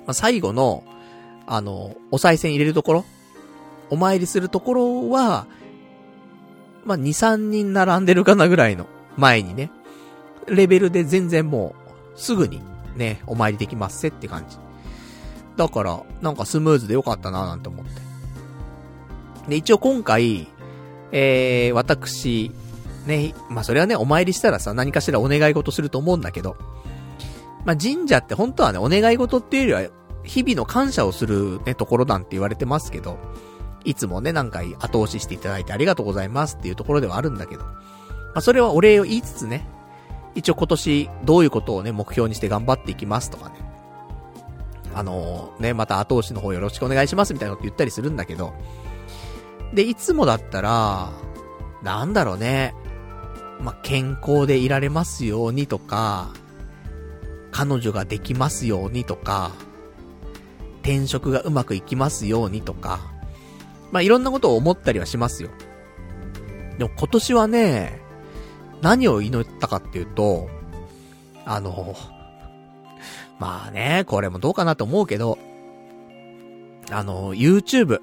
[0.00, 0.84] まあ、最後の、
[1.46, 3.04] あの、お賽銭入れるところ
[3.88, 5.46] お参りするところは、
[6.84, 9.70] まあ、2、3人並んでるかなぐらいの前にね、
[10.48, 11.74] レベルで全然も
[12.14, 12.60] う、すぐに
[12.96, 14.56] ね、お参りできますせって感じ。
[15.56, 18.00] だから、なんかスムーズでよかったななんて思って。
[19.48, 20.48] で、一応今回、
[21.12, 22.50] えー、私、
[23.06, 26.56] ね、まあ、それはね、お参りしたらさ、何かしらお願い事すると思うんだけど、
[27.64, 29.90] まあ、神社って本当はね、お願い事っていうよりは、
[30.24, 33.18] 日々の感謝をするね、ところなんて言われてますけど、
[33.84, 37.72] いつもね、何回後押ししていただいてありがとうございますっていうところではあるんだけど、ま
[38.36, 39.68] あ、それはお礼を言いつつね、
[40.36, 43.56] 一応今年どういうことをね、目標にして頑張っていきますとかね。
[44.94, 48.54] あのー、ね、また後押しの方よろしくお願いしますみたいなこと言ったりするんだけど、
[49.74, 51.10] で、いつもだったら、
[51.82, 52.74] なんだろうね、
[53.60, 56.30] まあ、健康でいられますようにとか、
[57.50, 59.52] 彼女ができますようにとか、
[60.82, 63.00] 転職がうまくいきますようにとか、
[63.90, 65.50] まあ、いろんなことを思ったりはしますよ。
[66.78, 68.05] でも今年はね、
[68.82, 70.48] 何を祈ったかっていうと、
[71.44, 71.94] あの、
[73.38, 75.38] まあね、これもどうかなと思うけど、
[76.90, 78.00] あの、YouTube。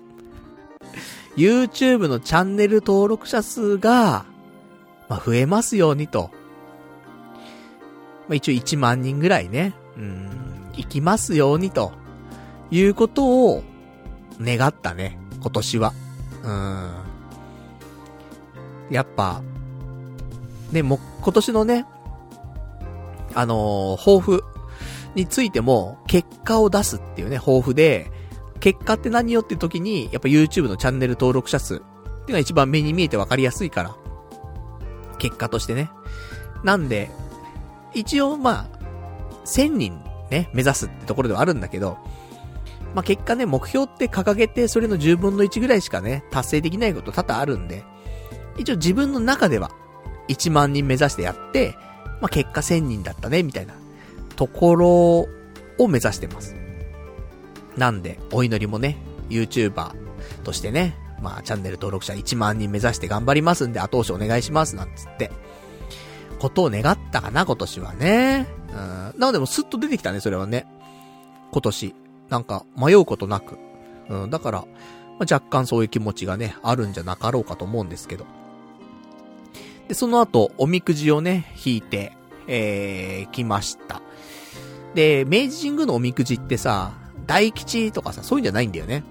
[1.35, 4.25] YouTube のチャンネル登録者数が、
[5.09, 6.29] まあ、増えますようにと。
[8.27, 10.29] まあ、一応1万人ぐらいね、うん、
[10.75, 11.91] 行きますようにと、
[12.71, 13.63] いうことを、
[14.39, 15.93] 願ったね、今年は。
[16.43, 16.91] うん。
[18.89, 19.41] やっぱ、
[20.71, 21.85] ね、も、今年のね、
[23.35, 24.43] あのー、抱負
[25.15, 28.11] についても、結果を出すっていうね、抱負で、
[28.59, 31.89] 結果って何よっていう時に、やっぱ YouTube のチャンネル登録者数っていう
[32.29, 33.95] のが一番目に見えて分かりやすいから。
[35.19, 35.89] 結果としてね。
[36.63, 37.11] なんで、
[37.93, 38.79] 一応まあ、
[39.45, 41.97] 1000人ね、目指すってところではあるんだけど、
[42.95, 47.83] まあ、結果ね、目標って掲げて、それの10分の1ぐらいしかね、達成できないこと多々あるんで、
[48.57, 49.71] 一応自分の中では、
[50.29, 51.75] 1万人目指してやって、
[52.21, 53.73] まあ、結果1000人だったね、みたいな、
[54.35, 54.89] ところ
[55.77, 56.55] を目指してます。
[57.77, 58.97] なんで、お祈りもね、
[59.29, 59.91] YouTuber
[60.43, 65.31] としてね、まあ、チャンネル登録者1万人目指して頑張りますんで、後押しお願いします、なんつって。
[66.39, 68.47] ことを願ったかな、今年はね。
[68.69, 69.19] うん。
[69.19, 70.67] なのでもスッと出てきたね、それはね。
[71.51, 71.95] 今年。
[72.29, 73.57] なんか、迷うことなく。
[74.09, 74.29] うん。
[74.29, 74.59] だから、
[75.19, 78.25] まあ、若干そういう気持ちがね、あるんじゃなかろうかと思うんですけど。
[79.87, 82.15] で、その後、おみくじをね、引いて、
[82.47, 84.01] えー、来ました。
[84.95, 86.93] で、明治神宮のおみくじってさ、
[87.25, 89.03] 大吉とかさ、そういうんじゃないんだよね。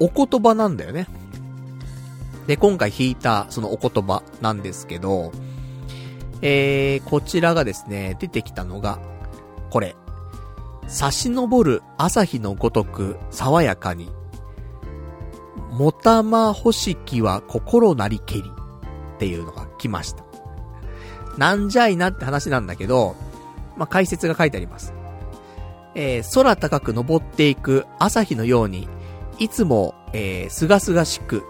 [0.00, 1.06] お言葉なんだよね。
[2.46, 5.32] で、今回弾いた、そのお言葉なんですけど、
[6.42, 8.98] えー、こちらがですね、出てきたのが、
[9.70, 9.96] これ。
[10.88, 14.08] 差し昇る朝日のごとく爽やかに。
[15.72, 18.42] もたまほしきは心なりけり。
[19.16, 20.24] っていうのが来ました。
[21.38, 23.16] なんじゃいなって話なんだけど、
[23.76, 24.94] まあ、解説が書いてあります。
[25.94, 28.88] えー、空高く登っていく朝日のように、
[29.38, 31.42] いつも、えー、すがすがしく、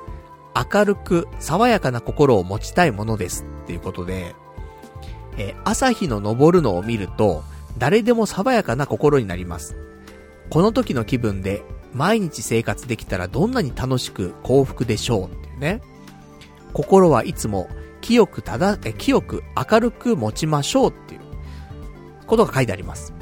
[0.72, 3.44] 明るく、爽やかな心を持ちたいものです。
[3.64, 4.34] っていうことで、
[5.36, 7.44] えー、朝日の昇るのを見ると、
[7.78, 9.76] 誰でも爽やかな心になります。
[10.48, 11.62] この時の気分で、
[11.92, 15.82] 毎日生活できたらどんなに楽しく幸福でしょうっていうね。
[16.72, 17.68] 心はいつも
[18.06, 21.20] 清くただ、え、清く明るく持ちましょうっていう
[22.28, 23.12] ことが書いてあります。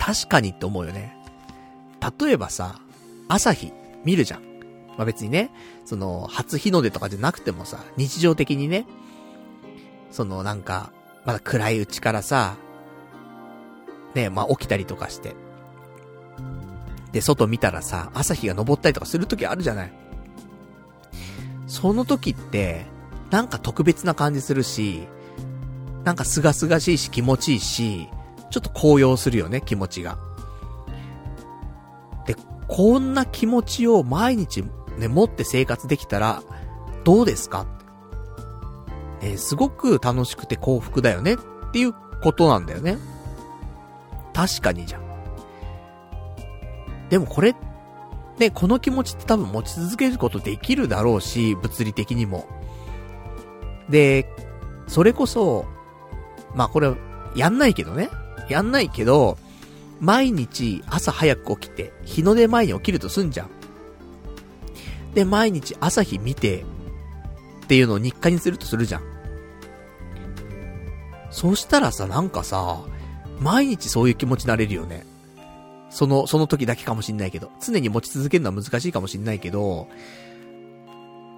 [0.00, 1.16] 確かにって思うよね。
[2.18, 2.80] 例えばさ、
[3.28, 3.72] 朝日
[4.04, 4.40] 見るじゃん。
[4.96, 5.52] まあ別にね、
[5.84, 8.84] その、初日の出とかじゃなくてもさ、日常的にね、
[10.10, 10.90] そのなんか、
[11.24, 12.56] まだ暗いうちからさ、
[14.16, 15.36] ね、まあ起きたりとかして。
[17.12, 19.92] で、外見たらさ、朝日が昇ったりとかする時あるじゃない。
[21.68, 22.90] その時って、
[23.32, 25.08] なんか特別な感じするし、
[26.04, 28.08] なんか清々しいし気持ちいいし、
[28.50, 30.18] ちょっと高揚するよね、気持ちが。
[32.26, 32.36] で、
[32.68, 34.62] こんな気持ちを毎日
[34.98, 36.42] ね、持って生活できたら、
[37.04, 37.66] どうですか？
[39.22, 41.36] えー、すごく楽しくて幸福だよねっ
[41.72, 42.98] ていうことなんだよね。
[44.34, 45.02] 確かにじゃん。
[47.08, 47.56] でもこれ、
[48.38, 52.46] ね、この気持ちって多分持ち続けることできるだろうし、物理的にも。
[53.88, 54.26] で、
[54.88, 55.64] それこそ、
[56.54, 56.92] まあこれ、
[57.34, 58.10] やんないけどね。
[58.48, 59.38] やんないけど、
[60.00, 63.50] 毎日朝早く起きて、日の出前に起きるとすんじゃん。
[65.14, 66.64] で、毎日朝日見て、
[67.64, 69.02] っていうのを日課にするとするじゃん。
[71.30, 72.80] そしたらさ、なんかさ、
[73.40, 75.06] 毎日そういう気持ちになれるよね。
[75.88, 77.50] その、その時だけかもしんないけど。
[77.60, 79.88] 常に持ち続けるのは難しいかもしんないけど、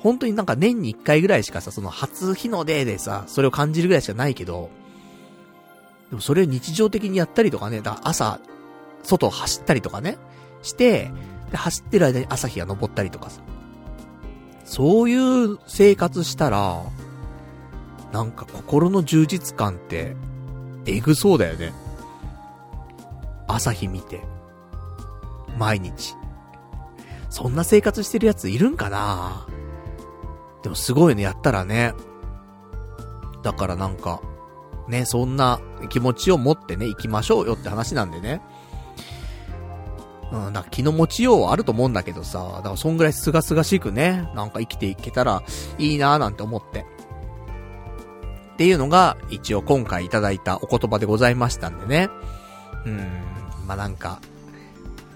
[0.04, 4.68] 本当になんか年に一回ぐらいしかさ、その初日の出でさ、それを感じるぐらいしかないけど、
[6.10, 8.38] でもそれを日常的にやったりとかね、だから朝、
[9.02, 10.18] 外を走ったりとかね、
[10.60, 11.10] して、
[11.50, 13.40] で、走ってる間に朝日が昇ったりとかさ。
[14.66, 16.82] そういう生活したら、
[18.12, 20.16] なんか心の充実感って、
[20.84, 21.72] えぐそうだよね。
[23.48, 24.20] 朝日見て。
[25.58, 26.14] 毎日。
[27.30, 29.46] そんな生活してるやついるんかな？
[30.64, 31.92] でもすごいね、やったらね。
[33.42, 34.22] だからなんか、
[34.88, 35.60] ね、そんな
[35.90, 38.40] 気持ちを持ってね、行きましょうよって話なんでね。
[40.32, 45.42] うん、なんか気の持ちようはあると思うんだけどさ、だからそんぐらいすがすがしくね、なんか生きていけたら
[45.78, 46.86] いいなーなんて思って。
[48.54, 52.08] っていうのが、一応今回いただいたお言葉でございましたんでね。
[52.86, 52.98] うん、
[53.66, 54.20] まあ、なんか、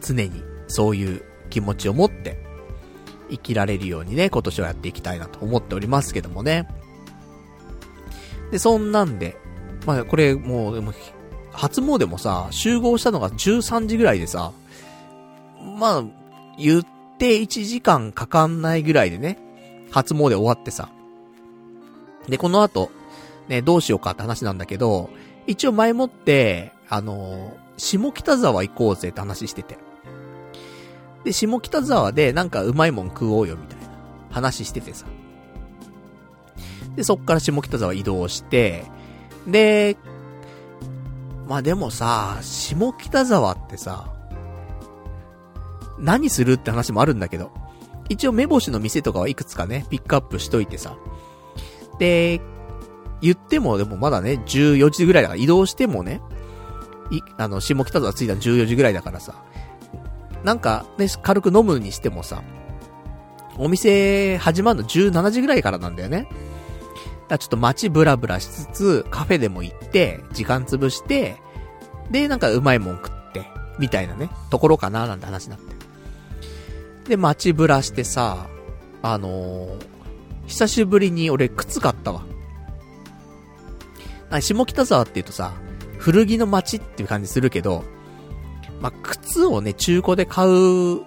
[0.03, 2.48] 常にそういう気持ちを持って、
[3.31, 6.69] 生きられるようにね、今年はやっていきたいなと思っておりますけどもね。
[8.51, 9.37] で、そんなんで、
[9.87, 10.93] まあ、これもう、でも、
[11.53, 14.53] 初詣もさ、集合したのが13時ぐらいでさ、
[15.79, 16.05] まあ、
[16.59, 16.87] 言っ
[17.19, 19.39] て1時間かかんないぐらいでね、
[19.91, 20.89] 初詣終わってさ。
[22.29, 22.91] で、この後、
[23.49, 25.11] ね、どうしようかって話なんだけど、
[25.47, 29.79] 一応前もって、あのー、下北沢行こうぜって話してて。
[31.25, 33.89] で、下北沢でなんかうまいもん食おうよみたいな
[34.31, 35.07] 話しててさ。
[36.97, 38.85] で、そっから下北沢移動して、
[39.47, 39.97] で、
[41.47, 44.13] まあでもさ、下北沢ってさ、
[45.99, 47.51] 何するって話もあるんだけど、
[48.09, 50.97] 一応目星の店とかはいくつかね、ピックアップしといてさ。
[51.99, 52.41] で、
[53.21, 56.21] 言ってもでもまだね、14時ぐらいだから移動してもね、
[57.11, 59.43] い、あの、下北沢着いたの14時ぐらいだからさ、
[60.45, 62.43] なんかね、軽く飲むにしてもさ、
[63.57, 66.29] お店始まるの17時ぐらいからなんだよね。
[67.29, 71.37] だちょっと街ブラブラしつつ、カフェでも行って、時間潰して、
[72.11, 73.47] で、なんかうまいもん食って、
[73.79, 75.77] みたいなね、ところかななんて話になって。
[77.11, 78.47] で、街ブラしてさ、
[79.03, 79.87] あのー、
[80.47, 82.25] 久しぶりに俺靴買ったわ。
[84.41, 85.55] 下北沢って言うとさ、
[85.99, 87.85] 古着の街っていう感じするけど、
[88.81, 91.03] まあ、靴をね、中古で買う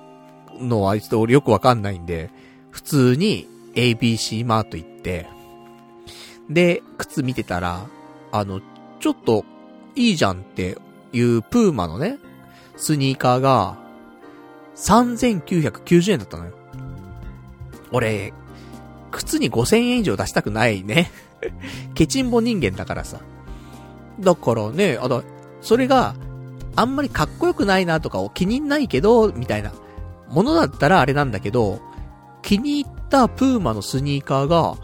[0.60, 2.30] のはちょっと俺よくわかんないんで、
[2.70, 5.28] 普通に ABC マート行って、
[6.50, 7.88] で、靴見てたら、
[8.32, 8.62] あの、
[9.00, 9.46] ちょっと
[9.96, 10.78] いいじゃんって
[11.14, 12.18] いうプーマのね、
[12.76, 13.78] スニーカーが、
[14.76, 16.52] 3990円だったのよ。
[17.92, 18.34] 俺、
[19.12, 21.12] 靴に5000円以上出したくないね。
[21.94, 23.20] ケチンボ人間だからさ。
[24.20, 25.24] だからね、あだ、
[25.62, 26.16] それが、
[26.76, 29.72] あんまりかっこよくないなとかを気に入んないけど、みたいな、
[30.30, 31.80] ものだったらあれなんだけど、
[32.42, 34.76] 気に入ったプーマのスニーカーが、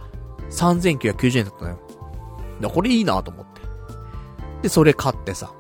[0.50, 1.80] 3990円だったのよ。
[2.62, 3.62] だこれいいなと思って。
[4.64, 5.52] で、それ買ってさ。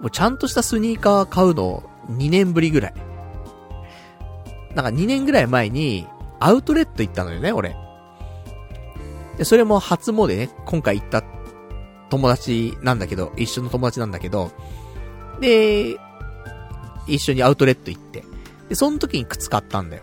[0.00, 2.94] もうちゃんとしたスニーカー買うの2年ぶりぐらい。
[4.74, 6.06] なんか2年ぐらい前に、
[6.40, 7.76] アウトレット行ったのよね、俺。
[9.38, 11.22] で、それも初詣ね、今回行った
[12.10, 14.50] 友達なんだけど、一緒の友達なんだけど、
[15.40, 15.96] で、
[17.06, 18.24] 一緒にアウトレット行って、
[18.68, 20.02] で、その時に靴買ったんだよ。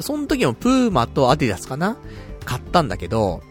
[0.00, 1.96] その時もプーマとアディダスかな？
[2.44, 3.42] 買ったんだけど、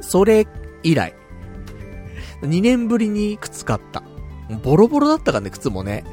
[0.00, 0.46] それ
[0.82, 1.14] 以来、
[2.42, 4.02] 2年ぶりに靴買った。
[4.62, 6.04] ボロボロだったからね、靴もね。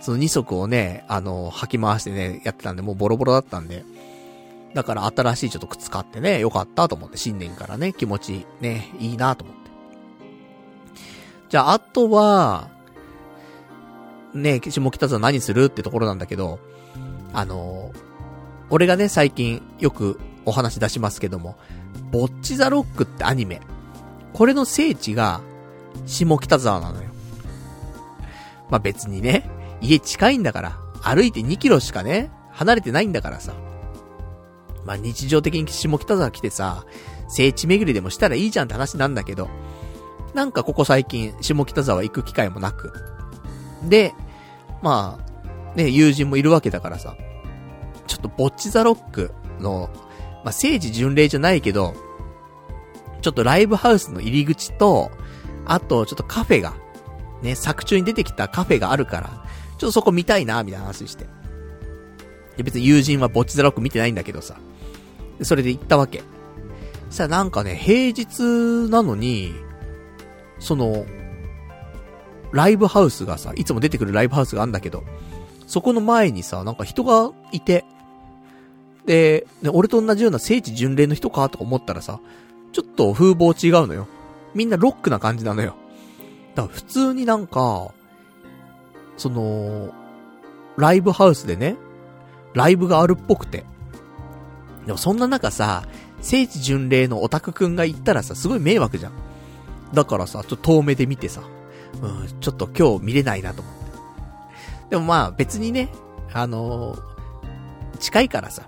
[0.00, 3.84] その2足をね、あの、履き回してね、やってたんで、もうボロボロだったんで。
[4.74, 9.70] だから新しいちょっと靴買ってね、よかったと思って、新年からね、気持ちね、いいなと思って。
[11.48, 12.68] じゃあ、あとは、
[14.34, 16.58] ね、下北沢何するってところなんだけど、
[17.32, 17.92] あの、
[18.68, 21.56] 俺がね、最近よくお話出しますけども、
[22.10, 23.60] ボッチザロックってアニメ。
[24.32, 25.40] これの聖地が、
[26.06, 27.10] 下北沢なのよ。
[28.70, 29.48] まあ、別にね、
[29.80, 33.52] 家近いんだから、歩いて2キロしかね、離れてないんだからさ。
[34.84, 36.84] まあ、日常的に下北沢来てさ、
[37.28, 39.48] 聖地巡りでもしたらいいじゃんって話なんだけど、
[40.34, 42.92] なんかここ最近、下北沢行く機会もなく。
[43.84, 44.14] で、
[44.82, 47.16] まあ、ね、友人もいるわけだからさ、
[48.06, 49.88] ちょっとボッチザロックの、
[50.44, 51.94] まあ、聖地巡礼じゃないけど、
[53.22, 55.10] ちょっとライブハウスの入り口と、
[55.64, 56.74] あと、ちょっとカフェが、
[57.42, 59.28] ね、作中に出てきたカフェがあるから、
[59.78, 61.26] ちょっとそこ見たいな、みたいな話して。
[62.56, 64.56] で、別に友人はボッチザロック見てないんだけどさ。
[65.42, 66.22] それで行ったわけ。
[67.08, 69.54] そしたらなんかね、平日なのに、
[70.58, 71.06] その、
[72.52, 75.04] ライブハウスがさ、いつも出てくるライブハウスがあんだけど、
[75.66, 77.84] そこの前にさ、なんか人がいて、
[79.06, 82.20] で、ね、俺と同じような聖地巡礼の人かとか思ったらさ、
[82.72, 84.06] ちょっと風貌違うのよ。
[84.54, 85.74] みんなロックな感じなのよ。
[86.54, 87.92] だから普通になんか、
[89.16, 89.92] その、
[90.76, 91.76] ライブハウスでね、
[92.54, 93.64] ライブがあるっぽくて。
[94.86, 95.84] でもそんな中さ、
[96.20, 99.12] 聖地巡礼のオタクくんが行ったらさ、すごい迷惑じゃん。
[99.92, 101.42] だからさ、ちょっと遠目で見てさ、
[102.02, 103.84] うん、ちょっと今日見れないなと思って。
[104.90, 105.88] でもまあ別にね、
[106.32, 108.62] あのー、近いからさ。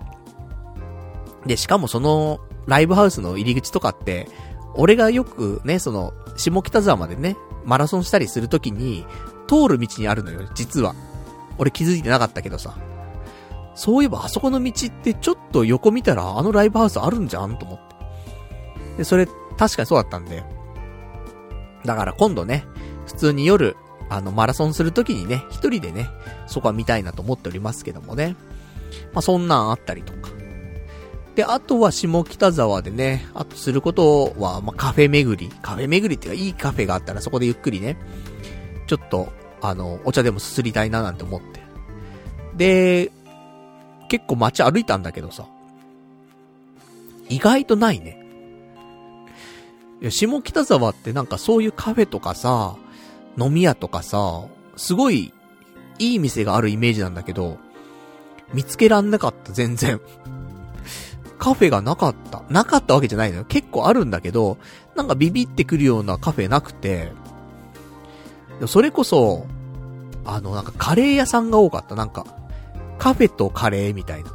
[1.45, 4.27] で、しかもその、ライブハウスの入り口とかって、
[4.75, 9.05] 俺がよくね、その、下北沢までね、マラソンしたりするときに、
[9.47, 10.93] 通る道にあるのよ、実は。
[11.57, 12.75] 俺気づいてなかったけどさ。
[13.77, 18.97] そういえばあそこの道ってちょっと横見たらあのライブハウスあるんじゃんと思って。
[18.97, 20.43] で、それ確かにそうだったんで。
[21.85, 22.65] だから今度ね、
[23.05, 23.77] 普通に夜、
[24.09, 26.09] あの、マラソンするときにね、一人でね、
[26.47, 28.35] そこは見たいなと思っておりますけどもね。
[29.13, 30.29] まあ、そんなんあったりとか。
[31.35, 35.53] で、あとは下北沢でね、あとすることは、まあ、カフェ巡り。
[35.61, 37.95] カフェ巡りっていうか、いいカフェがあったらそこでゆっくりね、
[38.87, 41.61] ちょっと、あの、お茶でもすすりたいななんて思って。
[42.55, 43.11] で、
[44.07, 45.45] 結構街歩いたんだけどさ、
[47.29, 48.23] 意外とないね。
[50.01, 52.75] いや、下北沢ってなんかそういうカフェとかさ、
[53.37, 54.43] 飲み屋とかさ、
[54.75, 55.33] すごい、
[55.99, 57.57] いい店があるイメージなんだけど、
[58.53, 59.99] 見つけらんなかった、全然。
[61.37, 62.43] カフェがなかった。
[62.49, 63.45] なかったわけじゃないのよ。
[63.45, 64.57] 結構あるんだけど、
[64.95, 67.11] なんかビビってくるようなカフェなくて、
[68.65, 69.45] それこそ、
[70.25, 71.95] あの、なんかカレー屋さんが多かった。
[71.95, 72.25] なんか、
[72.97, 74.31] カフェとカレーみたいな。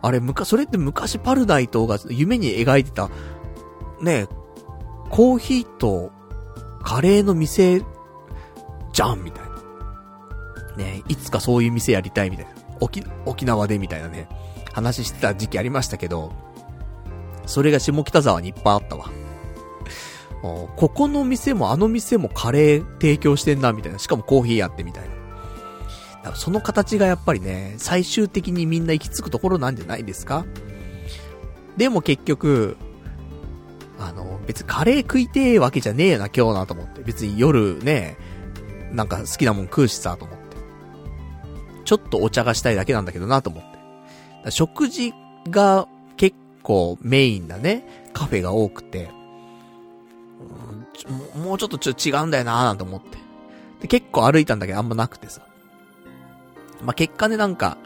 [0.00, 3.10] あれ、むか、それって昔パルナイトが夢に描いてた、
[4.00, 4.26] ねえ、
[5.10, 6.12] コーヒーと
[6.82, 7.82] カレーの店、
[8.92, 9.48] じゃんみたいな。
[10.76, 12.52] ねえ、いつかそういう店やりたいみたいな。
[12.80, 14.28] 沖、沖縄でみたいなね、
[14.72, 16.32] 話してた時期ありましたけど、
[17.46, 19.10] それが下北沢にいっぱいあったわ。
[20.42, 23.98] ここの店もあの店もカレー提供してんな、みたいな。
[23.98, 25.17] しかもコーヒーやってみたいな。
[26.34, 30.44] その形がやっぱりね、最終的にみんな行き着くところなんじゃないですか？
[31.76, 32.76] でも結局、
[33.98, 37.02] あの、別にカレー食いてえわけじゃねえよな、今日なと思って。
[37.02, 38.16] 別に夜ね、
[38.92, 40.56] なんか好きなもん食うしさ、と思って。
[41.84, 43.64] ちょっとお茶がしたいだけなんだけどな、と思っ
[44.44, 44.50] て。
[44.50, 45.14] 食事
[45.48, 49.10] が結構メインなね、カフェが多くて、
[51.34, 53.18] もうちょっとちょ違うんだよな、なんて思って。
[53.80, 55.42] で、結構歩いたんだけどあんまなくてさ。
[56.82, 57.76] まあ、結果ね、なんか、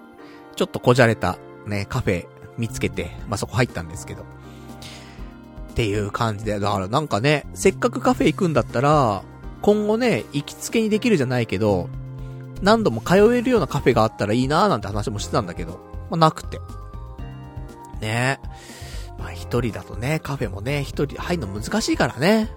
[0.56, 2.26] ちょっとこじゃれたね、カフェ
[2.58, 4.22] 見つけて、まあ、そこ入ったんですけど。
[4.22, 9.22] っていう感じで、だからなんかね、せっかくカフェ行くんだったら、
[9.62, 11.88] 今後ね、行きつけにできるじゃないけど、
[12.60, 15.80] 何度も通えるようなカフェがあったらいいなーなんて話もしてたんだけど、
[16.10, 16.60] まあ、なくて。
[18.00, 18.40] ね
[19.18, 22.50] まあ一人だとね、カフェもね、一人入るの難しいからね。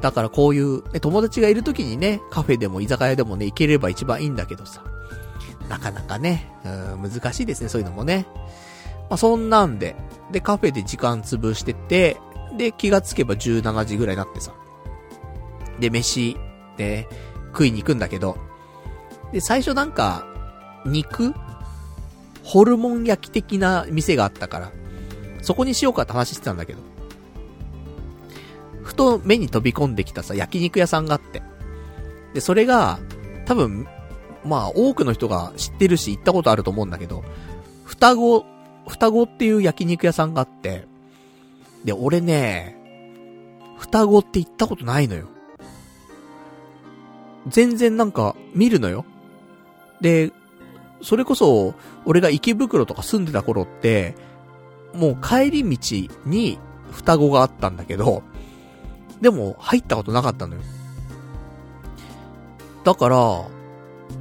[0.00, 4.84] だからこういう、ね、友達がいる時にね、カフェでも居酒屋でもね、行ければ一番いいんだけどさ。
[5.68, 8.26] なかなかね、うん、難しいですね、そういうのもね。
[9.08, 9.96] まあ、そんなんで、
[10.32, 12.16] で、カフェで時間潰してて、
[12.56, 14.52] で、気がつけば17時ぐらいになってさ。
[15.80, 16.36] で、飯、
[16.76, 17.08] で、
[17.48, 18.36] 食いに行くんだけど、
[19.32, 20.26] で、最初なんか、
[20.86, 21.34] 肉？
[22.44, 24.72] ホルモン焼き的な店があったから、
[25.40, 26.80] そこにしようかって話してたんだけど、
[28.82, 31.42] ふと目に飛び込んできたさ、焼肉屋さんがあって。
[32.34, 32.98] で、それが、
[33.46, 33.86] 多分、
[34.44, 37.24] まあ多くの人が知ってるし行ったことあると思うんだけど、
[37.84, 38.44] 双子、
[38.88, 40.86] 双子っていう焼肉屋さんがあって、
[41.84, 42.76] で、俺ね、
[43.78, 45.28] 双子って行ったことないのよ。
[47.46, 49.04] 全然なんか見るのよ。
[50.00, 50.32] で、
[51.02, 51.74] それこそ、
[52.06, 54.14] 俺が池袋とか住んでた頃って、
[54.94, 56.58] もう帰り道に
[56.90, 58.22] 双子があったんだけど、
[59.20, 60.62] でも入ったことなかったのよ。
[62.84, 63.44] だから、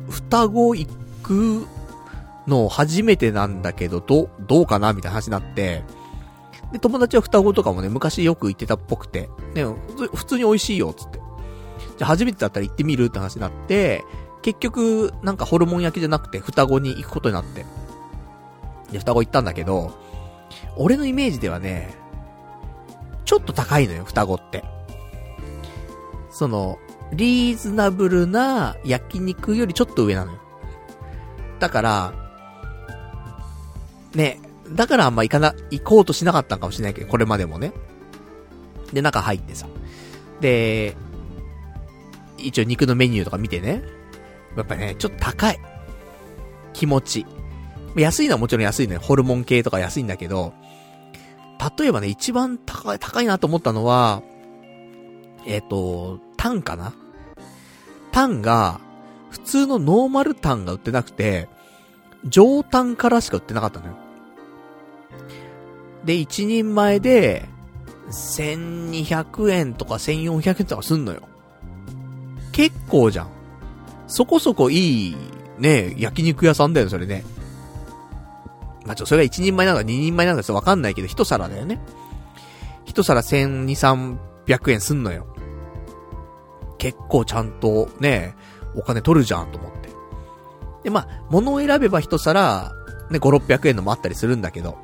[0.09, 0.87] 双子行
[1.21, 1.67] く
[2.47, 5.83] の初めてなんだけど、ど、どうかなみたいな話になって、
[6.71, 9.63] で、友達は双子とかもね、昔よく行ってたっぽくて、ね、
[10.13, 11.19] 普通に美味しいよ、つって。
[11.97, 14.03] じゃ初めてだったら行ってみるって話になって、
[14.41, 17.65] 結局、なんかホルモン焼きじゃなくて双子に行くことになって。
[18.91, 19.93] で、双子行ったんだけど、
[20.75, 21.95] 俺のイメージではね、
[23.25, 24.63] ちょっと高いのよ、双子って。
[26.31, 26.77] その、
[27.13, 30.39] リーズナブルな焼肉よりちょっと上なのよ。
[31.59, 32.13] だから、
[34.13, 34.39] ね、
[34.71, 37.73] だからあんま行かな、行こうとしなかったんかもしれないけど、これまでもね。
[38.91, 39.67] で、中入ってさ。
[40.39, 40.95] で、
[42.37, 43.83] 一応肉のメニューとか見てね。
[44.55, 45.59] やっぱね、ちょっと高い。
[46.73, 47.25] 気持ち。
[47.95, 48.99] 安いのはもちろん安いのよ。
[48.99, 50.53] ホルモン系とか安いんだけど、
[51.77, 54.21] 例えばね、一番高い、高いなと思ったのは、
[55.45, 56.93] えっ、ー、と、タンかな
[58.13, 58.79] タンが、
[59.31, 61.49] 普通のノーマルタンが売ってなくて、
[62.23, 63.97] 上タンからしか売ってなかったのよ。
[66.05, 67.49] で、一人前で、
[68.09, 71.23] 1200円とか1400円とかすんのよ。
[72.51, 73.27] 結構じゃん。
[74.07, 75.17] そこそこいい、
[75.57, 77.23] ね、焼肉屋さんだよ、それね。
[78.85, 81.79] まあ、ちょ、それが一人前なのか二人前なのかわかんないけど、一皿だよね。
[82.85, 85.32] 一皿1200、300円すんのよ。
[86.83, 88.35] 結構ちゃんとね、
[88.75, 89.87] お金取るじゃんと思って。
[90.83, 92.73] で、まあ、物を選べば一皿、
[93.09, 94.77] ね、5、600円のもあったりするんだけど。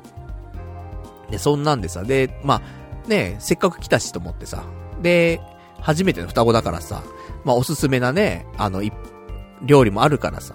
[1.30, 2.62] で、そんなんでさ、で、ま
[3.04, 4.64] あ、ね、せっかく来たしと思ってさ。
[5.02, 5.42] で、
[5.82, 7.02] 初めての双子だからさ、
[7.44, 8.80] まあ、おすすめなね、あの、
[9.60, 10.54] 料理もあるからさ。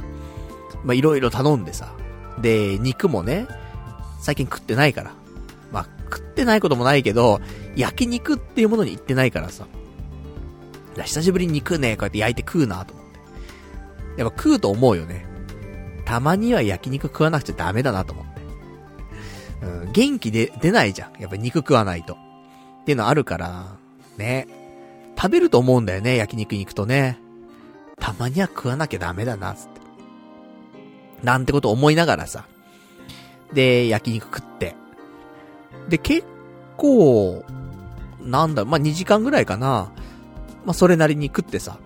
[0.84, 1.94] まあ、いろいろ頼んでさ。
[2.42, 3.46] で、肉もね、
[4.20, 5.12] 最近食ってないから。
[5.72, 7.40] まあ、食ってないこともないけど、
[7.76, 9.68] 焼肉っていうものに行ってないからさ。
[11.04, 14.22] 久しぶりに肉ね、こうやって焼いて食うなと思って。
[14.22, 15.26] やっぱ食うと思うよね。
[16.06, 18.42] たまには焼肉食わなくちゃダメだなと思って。
[19.66, 21.20] うん、元気で出ないじゃん。
[21.20, 22.14] やっぱ肉食わないと。
[22.14, 22.18] っ
[22.86, 23.78] ていうのあるから、
[24.18, 24.48] ね。
[25.18, 27.20] 食べると思うんだよね、焼肉に行くとね。
[28.00, 29.82] たまには食わなきゃダメだな、つって。
[31.24, 32.46] なんてこと思いながらさ。
[33.54, 34.76] で、焼肉食って。
[35.90, 36.26] で、結
[36.78, 37.44] 構、
[38.22, 39.92] なんだ、まあ、2時間ぐらいかな。
[40.66, 41.78] まあ、それなりに食ってさ、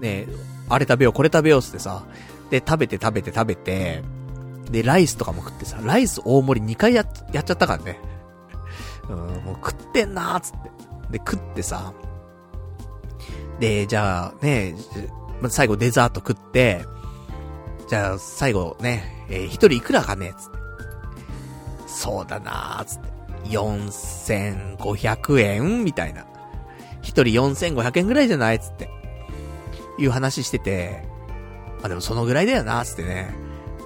[0.00, 0.26] ね
[0.68, 2.04] あれ食べよう、これ食べようってさ、
[2.50, 4.02] で、食べて食べて食べて、
[4.70, 7.98] で、ライスとかも食ってさ、ライス大盛り2回や、やっちゃったからね。
[9.08, 11.18] うん、もう食ってんなーつって。
[11.18, 11.92] で、食ってさ、
[13.60, 14.74] で、じゃあね、
[15.40, 16.84] ま最後デザート食って、
[17.88, 20.56] じゃあ最後ね、えー、一人いくらかねつって。
[21.86, 23.16] そうだなーつって。
[23.48, 26.26] 4500円みたいな。
[27.06, 28.58] 一人4500円ぐらいじゃない？
[28.58, 28.90] つって。
[29.98, 31.02] いう話してて、
[31.82, 33.34] あ、でもそのぐらいだよな、つってね。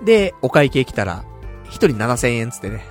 [0.04, 1.24] で、お会計来たら、
[1.66, 2.84] 一人7000円つってね。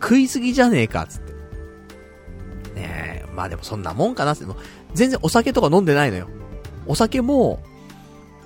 [0.00, 1.32] 食いすぎじゃねえか、つって。
[1.32, 4.46] ねえ、まあでもそんなもんかな、つって。
[4.46, 4.56] も
[4.94, 6.28] 全然お酒とか飲んでないのよ。
[6.86, 7.60] お酒も、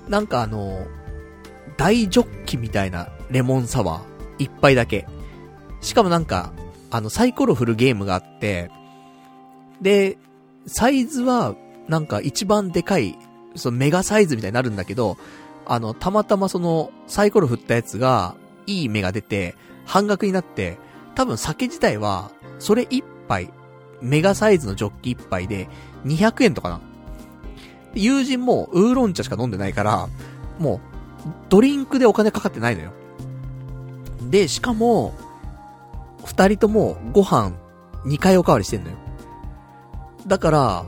[0.07, 0.87] なんかあの、
[1.77, 4.03] 大ジョッキみたいなレモンサワー、
[4.39, 5.05] 一杯だけ。
[5.81, 6.53] しかもなんか、
[6.89, 8.71] あの、サイコロ振るゲームがあって、
[9.79, 10.17] で、
[10.67, 11.55] サイズは、
[11.87, 13.17] なんか一番でかい、
[13.55, 15.17] そのメガサイズみたいになるんだけど、
[15.65, 18.35] あの、たまたまその、サイコロ振ったやつが、
[18.67, 19.55] いい目が出て、
[19.85, 20.77] 半額になって、
[21.15, 23.49] 多分酒自体は、それ一杯、
[24.01, 25.69] メガサイズのジョッキ一杯で、
[26.05, 26.81] 200円とかな。
[27.95, 30.09] 友人も、ウーロン茶しか飲んでないから、
[30.59, 30.79] もう、
[31.49, 32.91] ドリンクでお金かかってないのよ。
[34.29, 35.13] で、しかも、
[36.25, 37.53] 二人ともご飯
[38.05, 39.06] 2回おかわりしてんのよ。
[40.27, 40.85] だから、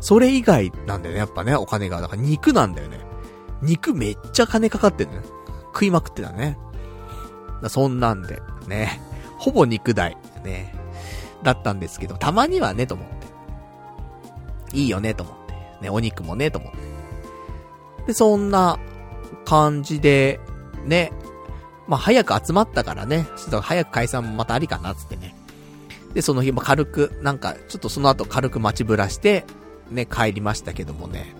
[0.00, 2.00] それ以外なんだよね、やっぱね、お金が。
[2.00, 3.00] だから肉なんだよね。
[3.60, 5.22] 肉めっちゃ金かかってんのよ。
[5.66, 6.58] 食いまくってたね。
[7.68, 9.00] そんなんで、ね。
[9.38, 10.74] ほぼ肉代、ね。
[11.42, 13.08] だったんですけど、たまにはね、と思っ
[14.70, 14.76] て。
[14.76, 15.84] いいよね、と思って。
[15.84, 16.78] ね、お肉もね、と思って。
[18.08, 18.78] で、そんな
[19.44, 20.40] 感じで、
[20.84, 21.12] ね。
[21.86, 23.26] まあ、早く集まったからね。
[23.36, 25.34] ちょっと早く解散もまたありかな、つってね。
[26.14, 29.44] で、その日も軽く、なんか、ちょっとその後軽く待ちぶらして、
[29.90, 31.34] ね、帰りましたけどもね。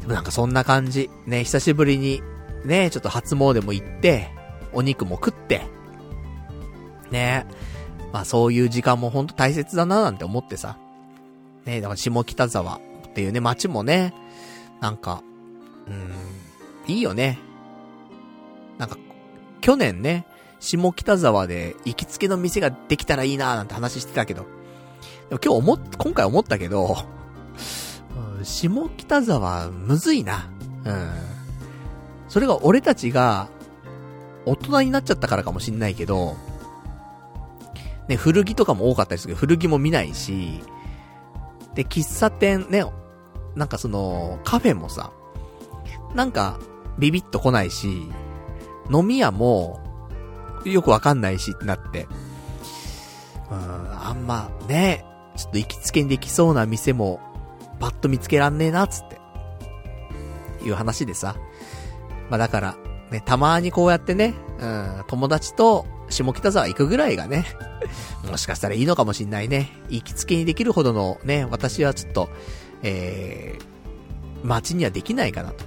[0.00, 1.10] でもなんかそんな感じ。
[1.26, 2.22] ね、久しぶりに、
[2.64, 4.30] ね、ちょっと初詣も行って、
[4.72, 5.62] お肉も食って、
[7.10, 7.46] ね、
[8.12, 10.78] まあそういう時間もほんと大切だななんて思ってさ。
[11.64, 12.80] ね、だから下北沢っ
[13.12, 14.14] ていうね、街もね、
[14.80, 15.22] なんか、
[15.86, 17.38] うん、いいよね。
[18.78, 18.96] なんか、
[19.60, 20.26] 去年ね、
[20.60, 24.46] 下北沢で行きつけの店ができたらいいなーなんて話してたけど、
[25.28, 26.96] でも今日思っ、今回思ったけど、
[28.42, 30.48] 下北沢むずいな。
[30.84, 31.10] うん。
[32.28, 33.48] それが俺たちが
[34.46, 36.36] 大人になっちゃったからかもしんないけど、
[38.08, 40.60] ね、古着とかも多かったりするけど、古着も見ないし、
[41.74, 42.84] で、喫茶店ね、
[43.54, 45.12] なんかその、カフェもさ、
[46.14, 46.58] なんか、
[46.98, 48.08] ビビッと来ないし、
[48.92, 49.80] 飲み屋も、
[50.64, 52.06] よくわかんないしってなって、
[53.50, 55.04] うん、あんま、ね、
[55.36, 57.20] ちょっと行きつけにできそうな店も、
[57.78, 59.20] パッと見つけらんねえな、つって。
[60.62, 61.36] いう話でさ。
[62.28, 62.76] まあだから、
[63.10, 67.46] ね、たまにこうやってね、うん、友達と下北沢行くぐらいがね、
[68.28, 69.70] もしかしたらいいのかもしんないね。
[69.88, 72.28] 行きつけにできるほどのね、私はちょっと、
[72.82, 75.64] えー、街にはできないかなと。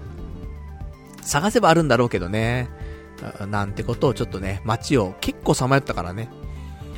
[1.21, 2.69] 探せばあるんだろうけどね。
[3.47, 6.29] なんてことをちょっとね、街を結構さまよったからね。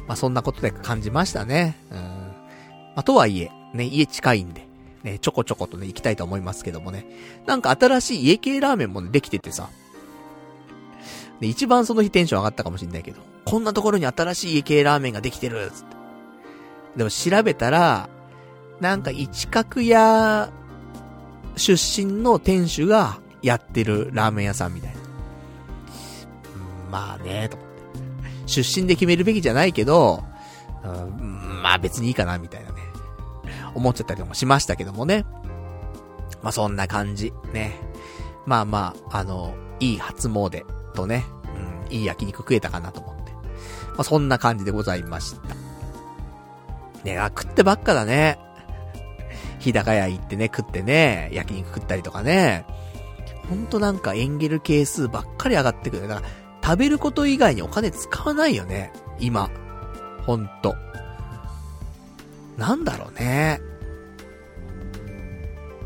[0.08, 1.78] まあ、そんなことで感じましたね。
[1.92, 1.98] うん。
[1.98, 2.04] ま
[2.98, 4.68] あ、とはいえ、ね、家近いんで、
[5.04, 7.06] ね、ちょこちょことね、行きたいと思いますけどもね。
[7.46, 9.70] なんか新しい家系ラーメンもね、できててさ。
[11.40, 15.96] で、一番その日テンション上がったかもしんないけど、こんなところに新しい家系ラーメンができてるつって。
[16.98, 18.10] でも調べたら、
[18.80, 20.50] なんか一角屋
[21.56, 21.74] 出
[22.06, 25.05] 身の店主がやってるラーメン屋さんみたいな。
[26.96, 27.76] まあね、と思って。
[28.46, 30.24] 出身で決めるべきじゃないけど、
[30.82, 32.76] うん、まあ別にいいかな、みたいなね。
[33.74, 35.26] 思っちゃったりもしましたけどもね。
[36.42, 37.34] まあそんな感じ。
[37.52, 37.76] ね。
[38.46, 41.26] まあまあ、あの、いい初詣とね、
[41.90, 43.34] うん、いい焼肉食えたかなと思って。
[43.34, 45.42] まあそんな感じでございました。
[47.04, 48.40] ねあ、食ってばっかだね。
[49.60, 52.66] 日高屋行ってね、食ってね、焼肉食ったりとかね。
[53.50, 56.08] ほんとなんかエンゲル係数ばっかり上がってくる。
[56.08, 56.28] だから、
[56.66, 58.92] 食べること以外にお金使わないよね。
[59.20, 59.52] 今。
[60.26, 60.76] ほんと。
[62.58, 63.62] なんだろうね。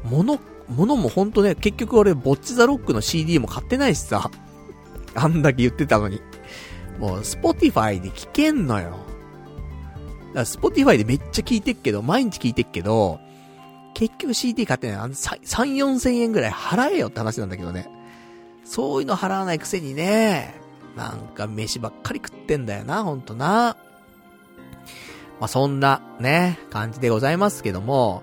[0.05, 4.31] 物、物もほんとね、結局俺、ぼっち・ざ・ろっくの CD も買ってないしさ。
[5.15, 6.21] あんだけ言ってたのに。
[6.97, 8.99] もう、 Spotify で聞けんのよ。
[10.45, 13.19] Spotify でめっちゃ聞いてっけど、毎日聞いてっけど、
[13.93, 14.97] 結局 CD 買ってない。
[14.99, 17.89] あの、3、4千円ぐらい払えよって話なんだけどね。
[18.63, 20.58] そういうの払わないくせにね、
[20.99, 23.77] なんか飯ばっかり食ってんだよな、ほんとな。
[25.39, 28.21] まあ、そんな、ね、感じでございますけども。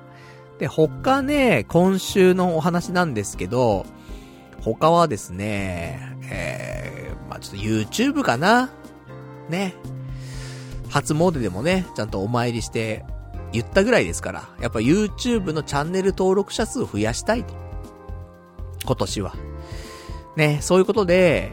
[0.58, 3.86] で、他ね、今週のお話なんですけど、
[4.60, 8.68] 他はですね、えー、まあ、ちょっと YouTube かな
[9.48, 9.74] ね。
[10.90, 13.06] 初詣でもね、ちゃんとお参りして
[13.52, 17.54] 言ったぐらいですから、やっぱ YouTube のチャンネル登録者数を増やしたいと。
[18.84, 19.34] 今年は。
[20.36, 21.52] ね、そういうことで、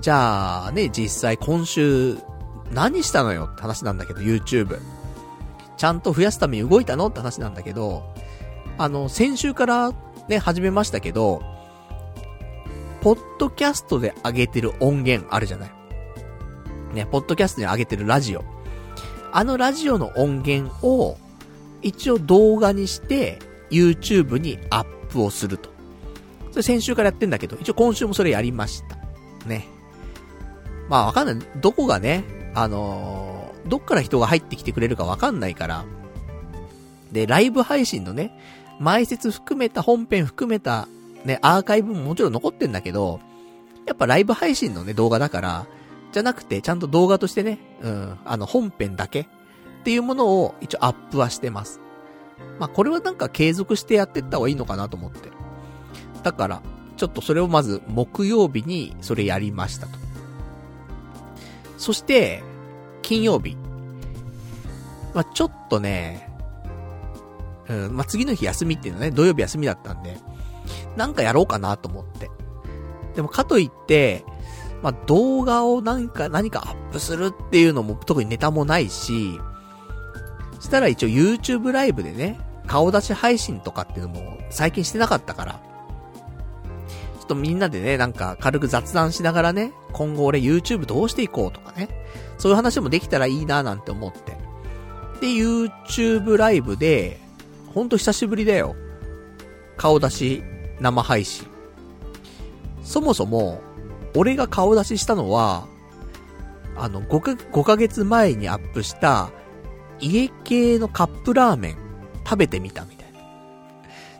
[0.00, 2.18] じゃあね、実際今週
[2.72, 4.78] 何したのよって話なんだけど、YouTube。
[5.76, 8.02] ちゃんと増やすために動いたのって話なんだけど、
[8.78, 9.92] あの、先週から
[10.28, 11.42] ね、始めましたけど、
[13.00, 15.70] ポッドキャストで上げてる音源あるじゃない？
[16.94, 18.44] ね、ポッドキャストに上げてるラジオ。
[19.32, 21.16] あのラジオの音源を、
[21.80, 23.38] 一応動画にして、
[23.70, 25.70] YouTube にアップをすると。
[26.50, 28.96] それ先週からやってんだけど、一応今週もそれやりました。
[29.46, 29.68] ね。
[30.88, 31.46] まあわかんない。
[31.56, 32.24] どこがね、
[32.54, 35.84] あのー、どっから人が入ってきてくれるかわかんないから。
[37.12, 38.38] で、ライブ配信のね、
[38.78, 40.88] 前説含めた、本編含めた、
[41.24, 43.20] ね、アーカイブももちろん残ってんだけど、
[43.86, 45.66] やっぱライブ配信のね、動画だから、
[46.12, 49.26] じゃなくて、ちゃんと動画としてね、うん、あの、本編だけっ
[49.84, 51.80] ていうものを一応アップはしてます。
[52.58, 55.30] まあ、これはなんか継続してやってった方がいいのかなと思って。
[56.22, 56.62] だから、
[56.96, 60.07] ちょっとそれをまず木曜日にそれやりましたと。
[61.78, 62.42] そして、
[63.02, 63.56] 金曜日。
[65.14, 66.28] まあ、ちょっとね、
[67.68, 70.18] うん、まあ、次の日休みっていうのはね、土曜日休みだったんで、
[70.96, 72.30] なんかやろうかなと思って。
[73.14, 74.24] でもかといって、
[74.82, 79.40] まあ、動画を何か、何かアップするっていうのも特にネタもないし、
[80.60, 85.60] したら一応 YouTube ライブでね、顔出し配信とかっていうのも最近してなかったから、
[87.28, 91.88] とみんなでね、なんか軽く雑談しながらね、今後俺 YouTube どうしていこうとかね、
[92.38, 94.36] そういう話もできたらいいななんて思って。
[95.20, 97.20] で、YouTube ライブで、
[97.74, 98.74] ほんと久しぶりだよ。
[99.76, 100.42] 顔出し
[100.80, 101.46] 生配信。
[102.82, 103.60] そもそも、
[104.16, 105.68] 俺が顔出ししたのは、
[106.76, 109.30] あの、5か、5ヶ月前にアップした、
[110.00, 111.76] 家系のカップラーメン
[112.24, 113.18] 食べてみたみたいな。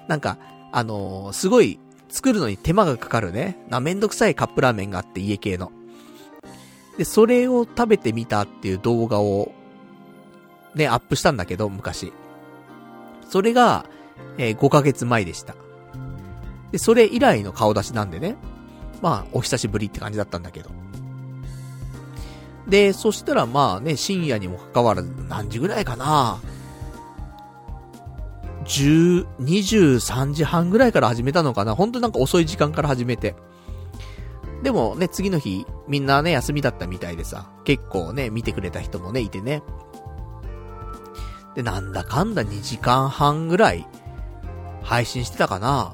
[0.09, 0.39] なんか、
[0.73, 1.79] あのー、すごい
[2.09, 3.59] 作るのに手間がかかるね。
[3.69, 5.73] な、めんどくさいカップラーメンがあって家系の。
[6.97, 9.53] で、それを食べてみたっていう動画を、
[10.75, 12.13] ね、アップしたんだけど、昔。
[13.29, 13.87] それが、
[14.37, 15.55] えー、5ヶ月前でした。
[16.73, 18.37] で、それ以来の顔出しなんでね。
[19.01, 20.71] まあ、お久しぶりって感じだったんだけど。
[22.67, 26.41] で、そしたらまあね、深夜にもかかわらず、何時ぐらいかな
[28.69, 33.35] 10、23時半ぐらいから始めたのかな本当なんか遅い時間から始めて。
[34.63, 39.63] でもね、次の日、みんなね、休みだったみたいでさ、結構ね、見てくれた人もね、いてね。
[41.55, 43.87] で、なんだかんだ2時間半ぐらい、
[44.83, 45.93] 配信してたかな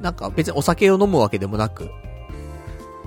[0.00, 1.90] なんか別にお酒を飲むわけでもなく、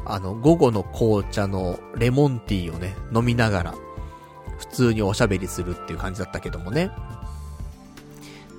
[0.05, 3.75] あの、午後の紅茶のレモンティーをね、飲みながら、
[4.57, 6.89] 普通におしゃべりするっていう感じだったけどもね。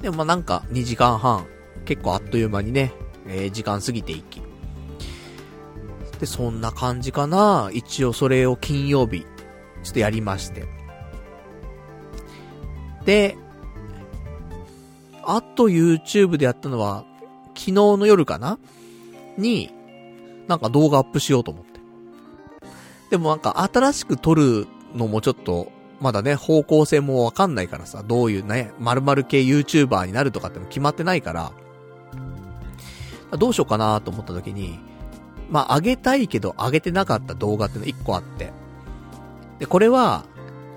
[0.03, 1.47] でもまあなんか2時間半、
[1.85, 2.93] 結構あっという間にね、
[3.27, 4.41] えー、時間過ぎていき。
[6.21, 7.71] で、そんな感じかな。
[7.73, 9.23] 一応それを金曜日、
[9.83, 10.67] ちょっとやりまして。
[13.05, 13.37] で、
[15.23, 17.05] あと YouTube でやったのは、
[17.55, 18.59] 昨日の夜かな？
[19.37, 19.73] に、
[20.47, 21.81] なんか動画アップしようと思って。
[23.11, 25.71] でもなんか新しく撮るのもちょっと、
[26.01, 31.53] まだね、方向性もわかんないからさ、どういうね、〇〇系 YouTuber になるとかっても決まってないから、
[33.37, 34.79] どうしようかなと思った時に、
[35.51, 38.53] まあ、上げたいけど上げてなかった動画っての1個あって。
[39.59, 40.25] で、これは、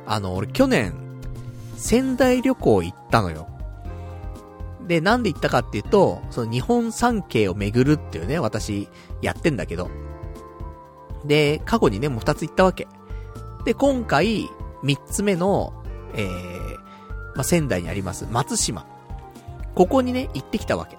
[0.06, 0.94] あの、俺去年、
[1.76, 3.48] 仙台旅行行ったのよ。
[4.88, 8.90] で、なんで行ったかっていうと、その日本三景を巡るっていうね、私、
[9.22, 9.90] やってんだけど。
[11.26, 12.88] で、過去にね、もう2つ行ったわけ。
[13.66, 14.50] で、今回、
[14.84, 15.74] 3つ目の、
[16.16, 16.76] えー、
[17.36, 18.86] まあ、仙台にあります、松島。
[19.76, 20.98] ここにね、行ってきたわけ。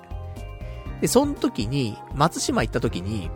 [1.00, 3.30] で、その時に、松島行った時に、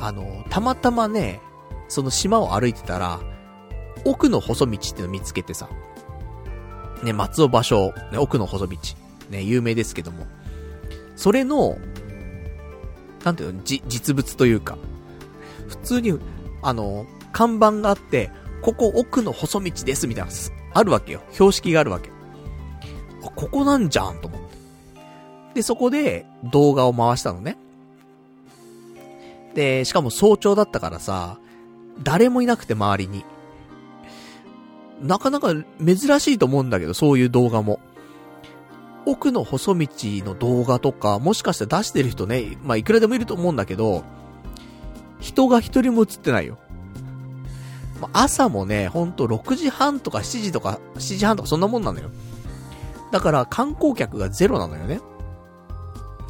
[0.00, 1.40] あの、たまたまね、
[1.88, 3.20] その島を歩いてたら、
[4.04, 5.68] 奥の細道っていうのを見つけてさ、
[7.02, 8.76] ね、松尾芭蕉、ね、奥の細道、
[9.30, 10.26] ね、有名ですけども、
[11.16, 11.76] それの、
[13.24, 14.78] なんていうの、じ、実物というか、
[15.68, 16.18] 普通に、
[16.62, 18.30] あの、看板があって、
[18.62, 20.30] ここ奥の細道ですみたいな、
[20.72, 21.20] あるわけよ。
[21.32, 22.10] 標識があるわけ。
[23.24, 24.56] あ、ここなんじゃんと思って。
[25.54, 27.58] で、そこで動画を回したのね。
[29.54, 31.38] で、しかも早朝だったからさ、
[32.02, 33.24] 誰もいなくて周りに。
[35.02, 35.52] なかなか
[35.84, 37.80] 珍しいと思うんだけど、そういう動画も。
[39.04, 44.04] 奥の細道の動画とか、もしかしたら出してる人ね、まあ、いくらでもいると思うんだけど、
[45.18, 46.58] 人が一人も映ってないよ。
[48.12, 52.10] 朝もね、ほんと6時半とか7時とか、7時半とかそんなもんなのよ。
[53.10, 55.00] だから観光客がゼロなのよね。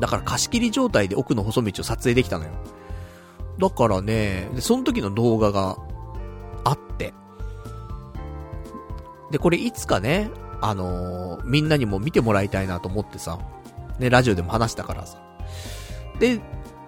[0.01, 2.51] だから貸し切り状態で奥の細道を撮影できたのよ。
[3.59, 5.77] だからね、で、その時の動画が
[6.65, 7.15] あって。
[9.31, 10.31] で、これいつかね、
[10.61, 13.39] あのー、みんなにも見てもらいたいなと思ってさ、
[13.99, 15.19] ね、ラジオでも話したからさ。
[16.19, 16.41] で、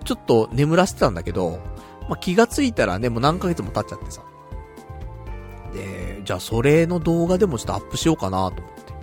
[0.05, 1.61] ちょっと眠らせてたんだけど、
[2.09, 4.23] まあ、気がついたらね、もう何ヶ月も経っちゃってさ。
[5.75, 8.95] で、じゃあそれの動画でもちょっとアップしようかなと思って。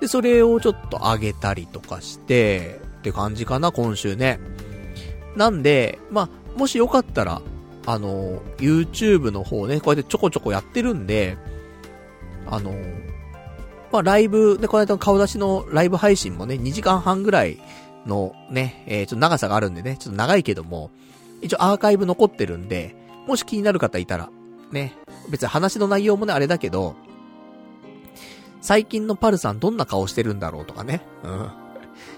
[0.00, 4.38] で、それをちょっと上げたりとかして、って感じかな、今週ね。
[5.36, 7.42] なんで、まあ、もしよかったら、
[7.86, 11.38] あの、YouTube の方ね、こうやってちょこちょこやってるんで、
[12.46, 12.74] あの、
[13.92, 17.58] まあ、ライブ、で、この間の顔出しのライブ配信もね、2時間半ぐらい
[18.06, 20.90] のね、えー、ちょっと長さがあるんでね、ちょっと長いけども、
[21.42, 22.96] 一応アーカイブ残ってるんで、
[23.26, 24.30] もし気になる方いたら、
[24.70, 24.94] ね、
[25.28, 26.94] 別に話の内容もね、あれだけど、
[28.60, 31.50] 最近のパルさんどんな顔してるんだろうとかね、うん。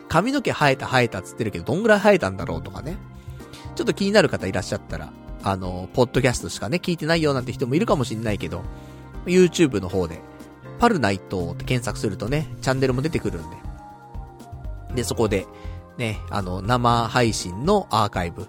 [0.08, 2.96] 髪の毛生えた生えたっつってるけど、どんぐらい生えたんだろうとかね。
[3.74, 5.12] ちょっと気になる方いらっしゃったら、
[5.42, 8.62] あの、ポッドキャストしかね、聞いてないよなんて人もいるかもしんないけど、
[9.26, 10.20] YouTube の方で、
[10.78, 13.56] パルナイトって検索するとね、チャンネルも出てくるんで。
[14.94, 15.46] で、そこで、
[15.98, 18.46] ね、あの、生配信のアーカイブ、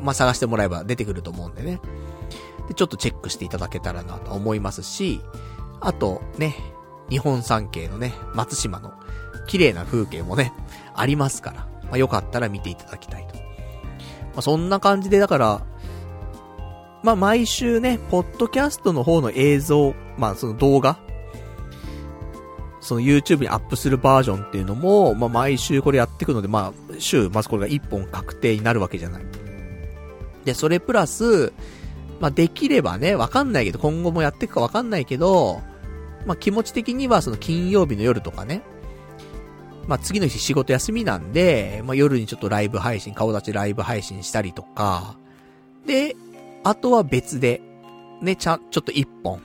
[0.00, 1.80] まあ、探してもらえば出てくると思うんでね。
[2.74, 5.20] ちょっとチェックしていただけたらなと思いますし、
[5.80, 6.56] あと、ね、
[7.10, 8.92] 日本三景のね、松島の
[9.46, 10.52] 綺麗な風景もね、
[10.94, 13.34] ありますから、まあ、よかったら見ていただきたいと。
[13.34, 13.42] ま
[14.36, 15.62] あ、そんな感じで、だから、
[17.02, 20.98] まあ、毎週ね、ポッドキャストの方の映像、まあ、その動画
[22.82, 29.22] その YouTube にアップするバージョンっていうのも、まあ、毎週これやっていくので、まあ、週、まずこれが1本確定になるわけじゃない。
[30.44, 31.52] で、それプラス、
[32.22, 35.60] まあ、できればね、わかんないけど、今後もやっていくかわかんないけど、
[36.24, 38.62] まあ、気持ち的にはその金曜日の夜とかね、
[39.88, 45.16] まあ、次の日仕事休みなんで、まあ、夜にちょっとライブ配信、顔立ちライブ配信したりとか、
[45.84, 46.14] で、
[46.62, 47.60] あとは別で、
[48.20, 49.42] ね、ちゃん、ちょっと一本、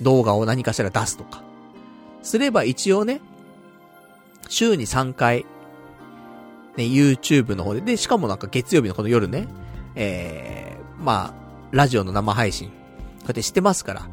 [0.00, 1.42] 動画を何かしら出すとか、
[2.22, 3.20] すれば一応ね、
[4.48, 5.46] 週に3回、
[6.76, 9.48] ね、YouTube の方で、で、しかもなんか月曜日のこの夜ね、
[9.96, 11.43] えー、まあ、
[11.74, 14.08] ラジオの生配信、こうやってしてますから、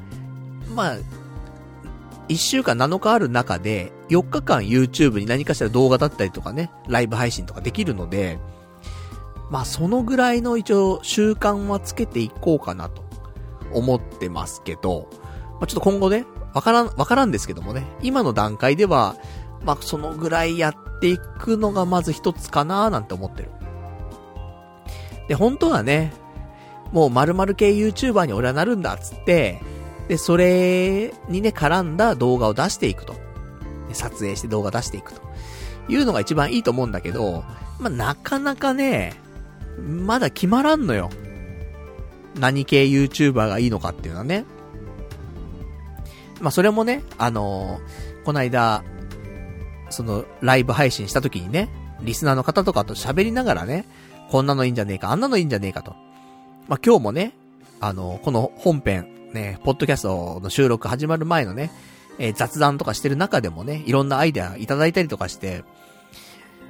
[0.73, 0.97] まあ、
[2.27, 8.39] 1週間7日ある中で、4日間 YouTube に何かしら動画だったりとかね、ライブ配信とかできるので、
[9.51, 13.03] まあそのぐらいの一応習慣はつけていこうかなと
[13.73, 15.07] 思ってますけど、
[15.59, 16.25] まあちょっと今後ね、
[16.55, 19.17] わからん、わからんですけどもね、今の段階では、
[19.63, 23.51] まあそのぐらいやっていくのがまず一つかなーなんて思ってる。
[25.27, 26.11] で、本当はね、
[26.91, 29.61] もう〇〇系 YouTuber に俺はなるんだっつって、
[30.07, 33.15] で、それにね、絡んだ動画を出していくと。
[33.93, 35.21] 撮影して動画出していくと。
[35.89, 37.43] いうのが一番いいと思うんだけど、
[37.79, 39.13] まあ、なかなかね、
[39.79, 41.09] まだ決まらんのよ。
[42.39, 44.45] 何系 YouTuber がいいのかっていうのはね。
[46.39, 48.83] まあ、それもね、あのー、この間、
[49.89, 51.69] その、ライブ配信した時にね、
[52.01, 53.85] リスナーの方とかと喋りながらね、
[54.29, 55.95] こんなのいいんじゃねえか、あんなのいいんじゃねえかと。
[56.71, 57.33] まあ、今日もね、
[57.81, 61.69] あの、この本編、ね、ポッドキャストの収録始まる前のね、
[62.17, 65.65] えー、雑談とかしてる中でもね、いろんなアイデアいただいたりとかして、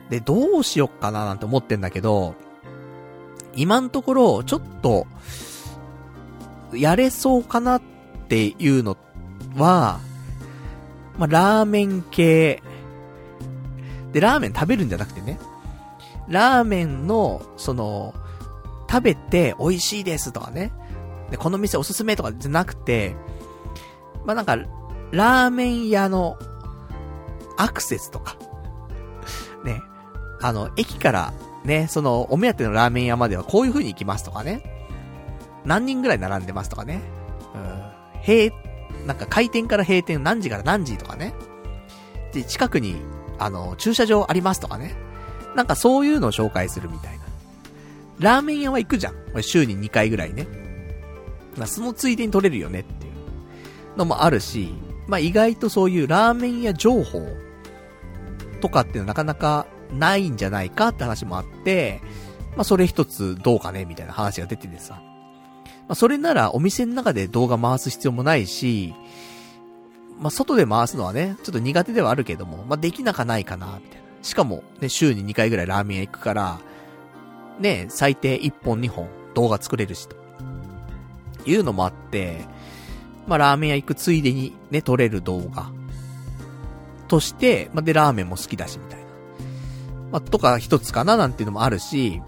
[0.09, 2.33] で、どうしよっかななんて思ってんだけど、
[3.55, 5.05] 今のところ、ちょっと、
[6.73, 7.81] やれそうかなっ
[8.27, 8.97] ていうの
[9.55, 9.99] は、
[11.19, 12.63] まあ、ラーメン系。
[14.13, 15.37] で、ラーメン食べるんじゃなくてね。
[16.27, 18.15] ラーメンの、その、
[18.91, 20.73] 食べて美味しいですとかね。
[21.29, 23.15] で、この店おすすめとかじゃなくて、
[24.25, 24.57] まあ、なんか、
[25.11, 26.37] ラーメン屋の
[27.57, 28.35] アクセスとか、
[29.63, 29.81] ね、
[30.41, 34.61] あの、駅からね、その、お目当てのラーメン屋まではこういう風に行きますとかね、
[35.63, 37.01] 何人ぐらい並んでますとかね、
[37.55, 38.51] うん、閉、
[39.05, 41.33] なんか開店から閉店何時から何時とかね、
[42.33, 42.97] で、近くに、
[43.39, 44.95] あの、駐車場ありますとかね、
[45.55, 47.20] なんかそういうのを紹介するみたいな。
[48.21, 49.15] ラーメン屋は行くじゃん。
[49.41, 50.47] 週に2回ぐらいね。
[51.57, 54.73] まあ、そのついでに取れるよねっていうのもあるし、
[55.07, 57.27] まあ、意外とそういうラーメン屋情報
[58.61, 61.99] とかっていうのはなかなかないんじゃないかって話もあって、
[62.55, 65.01] まあ、それ一つどうかねみたいな話が出ててさ。
[65.87, 68.93] まあ、それならお店の中で動画回す必要もないし、
[70.19, 74.07] まあ、外で回すのはね、ちょっと苦手ではあるけども、まあ、できなかないかな、みたいな。
[74.21, 76.59] しかも、ね、週に2回ぐらいラーメン屋行くから、
[77.61, 80.15] ね、最低1本2本動画作れるしと。
[81.45, 82.45] いうのもあって、
[83.27, 85.71] まあ、ラーメン屋行くついでにね、撮れる動画。
[87.07, 89.05] として、まあ、で、ラーメンも好きだし、みたいな。
[90.11, 92.21] まあ、とか一つかななんていうのもあるし、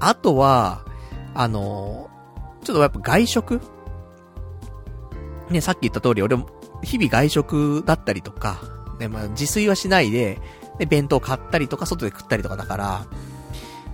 [0.00, 0.84] あとは、
[1.34, 3.60] あのー、ちょっとやっぱ外食
[5.50, 6.48] ね、さっき言った通り、俺も、
[6.82, 8.60] 日々外食だったりとか、
[8.98, 10.40] ね、まあ、自炊はしないで、
[10.78, 13.06] で、弁当買ったりとか、外で食ったりとかだから、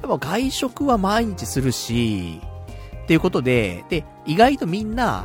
[0.03, 2.41] やっぱ外食は毎日するし、
[3.05, 5.25] っていうことで、で、意外とみんな、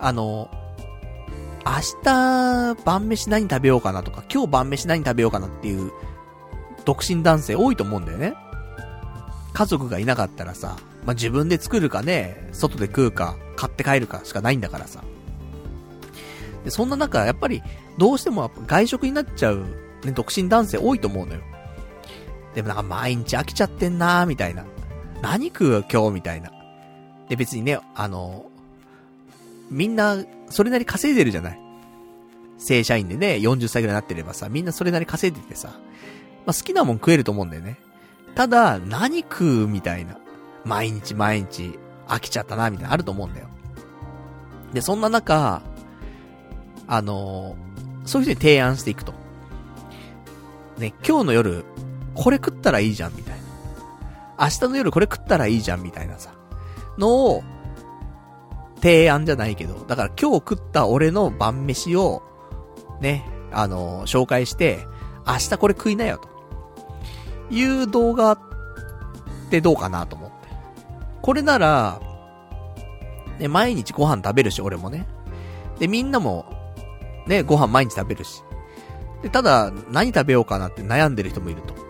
[0.00, 0.50] あの、
[1.64, 5.92] 明日晩飯何食べようかなとか、今日晩飯何食べようかなっていう、
[6.84, 8.34] 独身男性多いと思うんだよね。
[9.52, 15.02] 家族がいなかったらさ、まあ、自分で作るかね、外で食うか、買って帰るかしかないんだからさ。
[16.64, 17.62] で、そんな中、やっぱり、
[17.98, 19.64] どうしても外食になっちゃう、
[20.04, 21.40] ね、独身男性多いと思うのよ。
[22.54, 24.64] でもなんか毎日飽きちゃってんなーみたいな。
[25.22, 26.50] 何食う今日みたいな。
[27.28, 28.46] で、別にね、あの、
[29.70, 30.16] みんな、
[30.48, 31.60] それなり稼いでるじゃない。
[32.58, 35.68] 正社員でね、40歳ぐらいになってればさ、みんなそれなり稼いでてさ、
[36.46, 37.76] まあ、好きなもん食えると思うんだよね。
[38.34, 40.18] ただ、何食うみたいな。
[40.64, 43.48] 毎日毎日飽きちゃったな、みたいなあると思うんだよ。
[44.72, 45.62] で、そんな中、
[46.86, 47.56] あの
[48.04, 49.14] そういう人に提案していくと。
[50.78, 51.64] ね、今日の夜、
[52.20, 54.44] これ食ったらいいじゃん、みたいな。
[54.44, 56.34] 明日の夜これ食ったらいいじゃん、みたいなさ。
[56.98, 57.42] のを、
[58.82, 62.22] 提案じゃないけど、だから今日食った俺の晩飯を、
[63.00, 64.86] ね、あの紹介して、
[65.26, 66.28] 明日これ食いなよ、と。
[67.50, 68.38] いう動画っ
[69.50, 70.36] てどうかなと思って。
[71.22, 72.02] これなら、
[73.38, 75.06] ね、毎日ご飯食べるし、俺もね。
[75.78, 76.44] で、みんなも、
[77.26, 78.42] ね、ご飯毎日食べるし。
[79.22, 81.80] で、ただ、何食べようかなって悩んでる人もいると。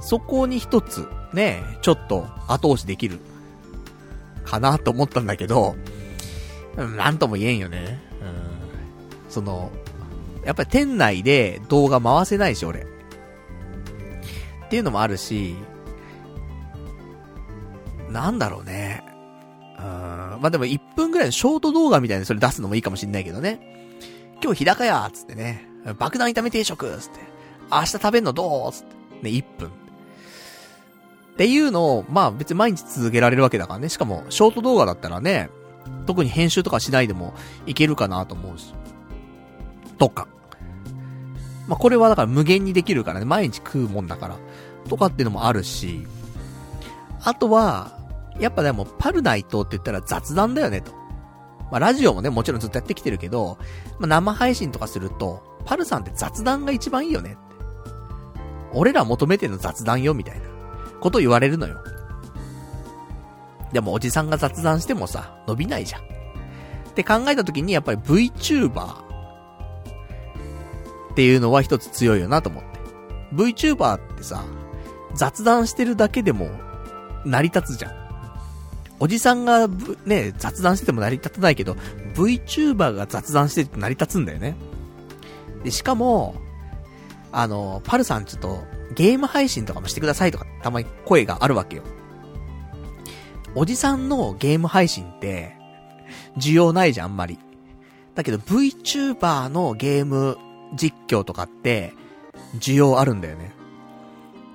[0.00, 3.20] そこに一つ、ね、ちょっと後押しできる。
[4.44, 5.76] かなと思ったんだけど、
[6.76, 8.00] なんとも言えんよね。
[8.20, 9.30] うん。
[9.30, 9.70] その、
[10.44, 12.80] やっぱり店内で動画回せないし、俺。
[12.80, 12.84] っ
[14.70, 15.54] ていうのもあるし、
[18.08, 19.04] なんだろうね。
[19.78, 19.84] うん。
[19.84, 23.60] まあ、でも1分ぐらいのショート動画みたいにそれ出すのもいいかもしんないけどね。
[24.42, 25.66] 今日日高屋つってね。
[25.98, 27.20] 爆弾炒め定食つって。
[27.70, 28.94] 明日食べんのどうつって。
[29.22, 29.70] ね、1分。
[31.32, 33.88] っていうのを、まあ別に毎日続けられるわけだからね。
[33.88, 35.50] しかも、ショート動画だったらね、
[36.06, 37.34] 特に編集とかしないでも
[37.66, 38.74] いけるかなと思うし。
[39.98, 40.28] とか。
[41.68, 43.24] まあこれはだから無限にできるからね。
[43.24, 44.36] 毎日食うもんだから。
[44.88, 46.06] とかっていうのもあるし。
[47.22, 47.98] あとは、
[48.38, 50.92] やっぱでも、パルナイトって言ったら雑談だよねと。
[51.70, 53.58] まあラジオもね、もちろんずっとやってきてるけど、
[53.98, 57.36] まあ生配信とかすると、パルさんって雑談が一番いいよね。
[58.72, 60.59] 俺ら求めてるの雑談よ、みたいな。
[61.00, 61.82] こと言われるのよ。
[63.72, 66.02] でもおじさんが雑談してもさ、伸びないじゃん。
[66.02, 66.04] っ
[66.94, 69.10] て考えた時にやっぱり VTuber
[71.12, 72.68] っていうのは一つ強いよなと思って。
[73.34, 74.44] VTuber ってさ、
[75.14, 76.50] 雑談してるだけでも
[77.24, 78.00] 成り立つじゃん。
[78.98, 79.66] おじさんが、
[80.04, 81.76] ね、雑談してても成り立たないけど、
[82.14, 84.56] VTuber が雑談してて成り立つんだよね。
[85.64, 86.34] で、しかも、
[87.32, 88.62] あの、パルさんちょっと、
[88.94, 91.82] ゲーム配信とかもしてくださいとか、たまに声があるわけよ。
[93.54, 95.56] おじさんのゲーム配信って、
[96.36, 97.38] 需要ないじゃん、あんまり。
[98.14, 100.36] だけど VTuber のゲーム
[100.76, 101.94] 実況とかって、
[102.58, 103.52] 需要あるんだよね。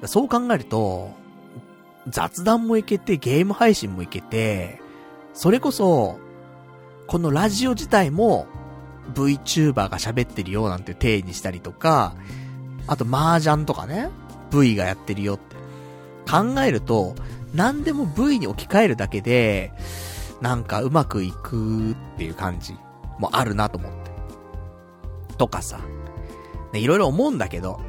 [0.05, 1.11] そう考えると、
[2.07, 4.81] 雑談もいけて、ゲーム配信もいけて、
[5.33, 6.19] それこそ、
[7.07, 8.47] このラジオ自体も、
[9.13, 12.15] VTuber が喋ってるよなんて体にしたりとか、
[12.87, 14.09] あと麻雀とかね、
[14.59, 15.55] V がやってるよって
[16.29, 17.15] 考えると、
[17.53, 19.71] 何でも V に置き換えるだけで、
[20.41, 22.75] なんかうまくいくっていう感じ
[23.19, 24.11] もあるなと思って。
[25.37, 25.79] とかさ。
[26.73, 27.79] ね、いろいろ思うんだけど、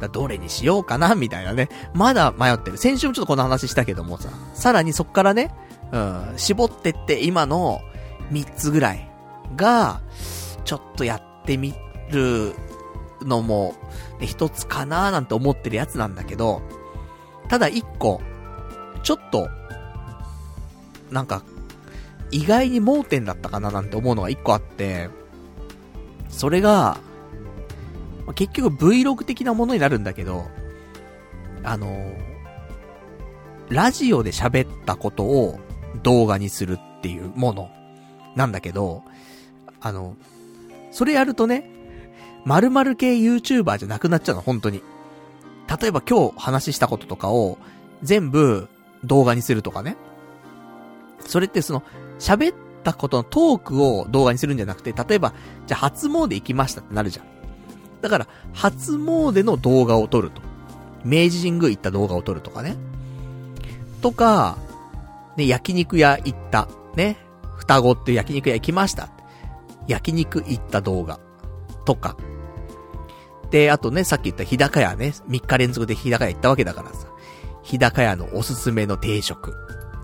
[0.00, 1.68] だどれにしようかなみたいなね。
[1.94, 2.76] まだ迷ってる。
[2.76, 5.54] 先週もちょっとこの話したけどもさ、さらにそっからね、
[5.92, 7.80] うん、絞ってって今の
[8.30, 9.10] 3つぐらい
[9.56, 10.00] が、
[10.64, 11.74] ちょっとやってみ
[12.10, 12.54] る
[13.22, 13.74] のも、
[14.20, 16.62] 一つかなーなんて思ってるやつなんだけど、
[17.48, 18.20] ただ一個、
[19.02, 19.48] ちょっと、
[21.10, 21.42] なんか、
[22.30, 25.08] 意外に盲点だったかななんて思うのが一個あって、
[26.28, 26.98] それが、
[28.34, 30.46] 結局 Vlog 的なものになるんだけど、
[31.62, 32.12] あの、
[33.68, 35.58] ラジオで喋ったことを
[36.02, 37.70] 動画にするっていうもの
[38.34, 39.02] なんだけど、
[39.80, 40.16] あの、
[40.90, 41.70] それやるとね、
[42.46, 44.82] 〇〇系 YouTuber じゃなくなっちゃうの、本当に。
[45.80, 47.58] 例えば今日話したこととかを
[48.02, 48.68] 全部
[49.04, 49.96] 動画にするとかね。
[51.20, 51.82] それってその、
[52.20, 55.34] 喋ったことのトークを動画にするんじゃなくて、例えば、
[55.66, 57.26] じゃあ初詣行きましたってなるじゃん。
[58.00, 60.40] だから、初詣の動画を撮ると。
[61.04, 62.76] 明治神宮行った動画を撮るとかね。
[64.02, 64.56] とか、
[65.36, 66.68] ね、焼肉屋行った。
[66.94, 67.16] ね。
[67.56, 69.08] 双子って焼肉屋行きました。
[69.88, 71.18] 焼肉行った動画。
[71.84, 72.16] とか。
[73.50, 77.06] で、あとね、さっき言った日高屋ね、3日連続で日高屋行ったわけだからさ、
[77.62, 79.54] 日高屋のおすすめの定食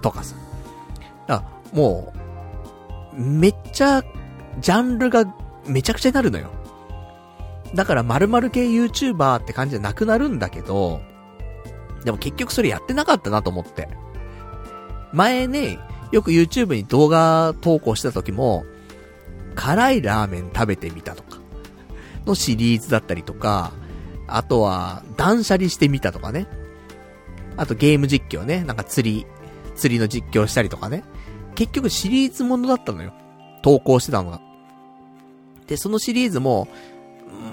[0.03, 0.37] とかさ。
[1.27, 1.43] だ
[1.73, 2.13] も
[3.17, 4.03] う、めっちゃ、
[4.61, 5.25] ジャンルが
[5.67, 6.51] めちゃくちゃになるのよ。
[7.75, 11.01] だから〇〇系 YouTuber って感じじゃなくなるんだけど、
[12.05, 13.89] でも結局それやってなかったなと思って。
[15.13, 15.79] 前ね、
[16.11, 18.65] よく YouTube に動画投稿してた時も、
[19.55, 21.42] 辛いラーメン食べてみたとか。
[22.27, 23.73] のシリーズだったりとか、
[24.27, 26.47] あとは、断捨離してみたとかね。
[27.57, 28.65] あとゲーム実況ね。
[28.65, 29.27] なんか釣り、
[29.77, 31.05] 釣りの実況したりとかね。
[31.55, 33.13] 結局シリーズものだったのよ。
[33.63, 34.41] 投稿してたのが。
[35.67, 36.69] で、そのシリーズも、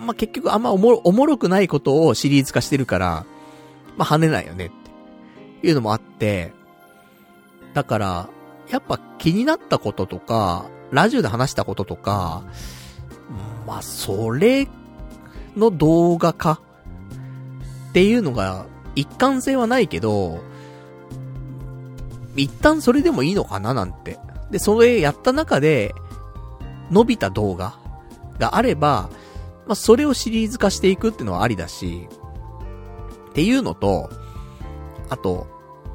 [0.06, 3.26] まあ、結局あんまおもろ、おもろくないことをシリーズ化してるから、
[3.98, 4.70] まあ、跳ねないよねっ
[5.62, 6.54] ていうのもあって、
[7.74, 8.30] だから、
[8.70, 12.44] やっぱ気になったこととか、ラジオで話したこととか、
[13.70, 14.68] まあ、それ
[15.56, 16.60] の動画化
[17.90, 18.66] っていうのが
[18.96, 20.40] 一貫性はないけど、
[22.36, 24.18] 一旦それでもいいのかななんて。
[24.50, 25.94] で、それやった中で、
[26.90, 27.78] 伸びた動画
[28.40, 29.12] があれば、
[29.68, 32.10] まあ、それをシリーズ化していくっていうのはありだし、
[33.30, 34.10] っていうのと、
[35.10, 35.46] あと、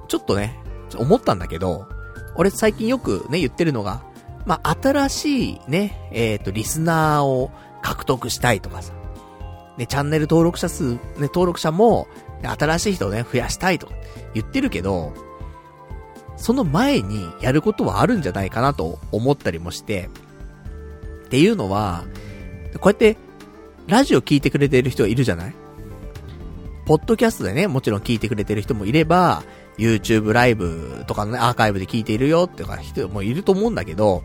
[0.07, 0.63] ちょっとね、
[0.97, 1.89] 思ったんだけど、
[2.37, 4.05] 俺最近よくね、言ってるのが、
[4.47, 7.51] まあ、新しいね、えっ、と、リスナーを
[7.85, 8.93] 獲得したいとかさ。
[9.77, 12.09] ね、チャンネル登録者数、ね、登録者も、
[12.43, 13.89] 新しい人をね、増やしたいと
[14.35, 15.13] 言ってるけど、
[16.37, 20.09] その前にやることはあるんじゃないかなと思ったりもして、
[21.27, 22.05] っていうのは、
[22.81, 23.17] こうやって、
[23.87, 25.55] ラジオ聞いてくれてる人いるじゃない？
[26.87, 29.43] ポッドキャストでね、もちろん聞いてくれてる人もいれば、
[29.77, 34.23] YouTube ライブとかのね、アーカイブで聞いているよってか人もいると思うんだけど、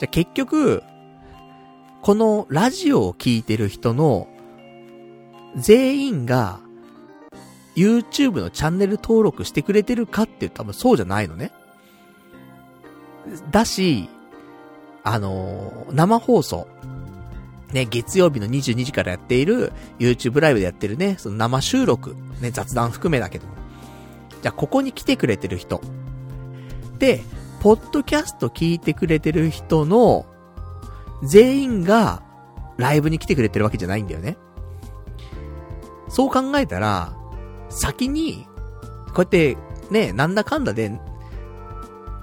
[0.00, 0.82] じゃ結局、
[2.02, 4.28] このラジオを聞いてる人の
[5.54, 6.58] 全員が
[7.76, 11.52] YouTube のチャンネル登録してくれてるかって多分そうじゃないのね。
[13.52, 14.08] だし、
[15.04, 16.66] あのー、生放送。
[17.72, 22.16] ね、月曜日の22時からやっている YouTube ライブでやってるね、その生収録。
[22.40, 23.46] ね、雑談含めだけど。
[24.42, 25.80] じゃあ、ここに来てくれてる人。
[26.98, 27.22] で、
[27.60, 30.26] ポッドキャスト聞いてくれてる人の、
[31.22, 32.22] 全員が、
[32.78, 34.36] ライブに来てくれてるわけじゃないんだよね。
[36.08, 37.16] そう考えたら、
[37.68, 38.46] 先に、
[39.14, 39.56] こうやって、
[39.90, 40.90] ね、なんだかんだで、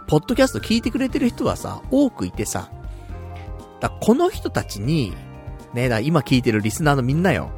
[0.08, 2.72] ポッドキャスト聞いてくれてる人はさ、多くいてさ、
[3.80, 5.14] だこの人たちに、
[5.74, 7.52] ね、だ今聞いてるリスナーのみんなよ、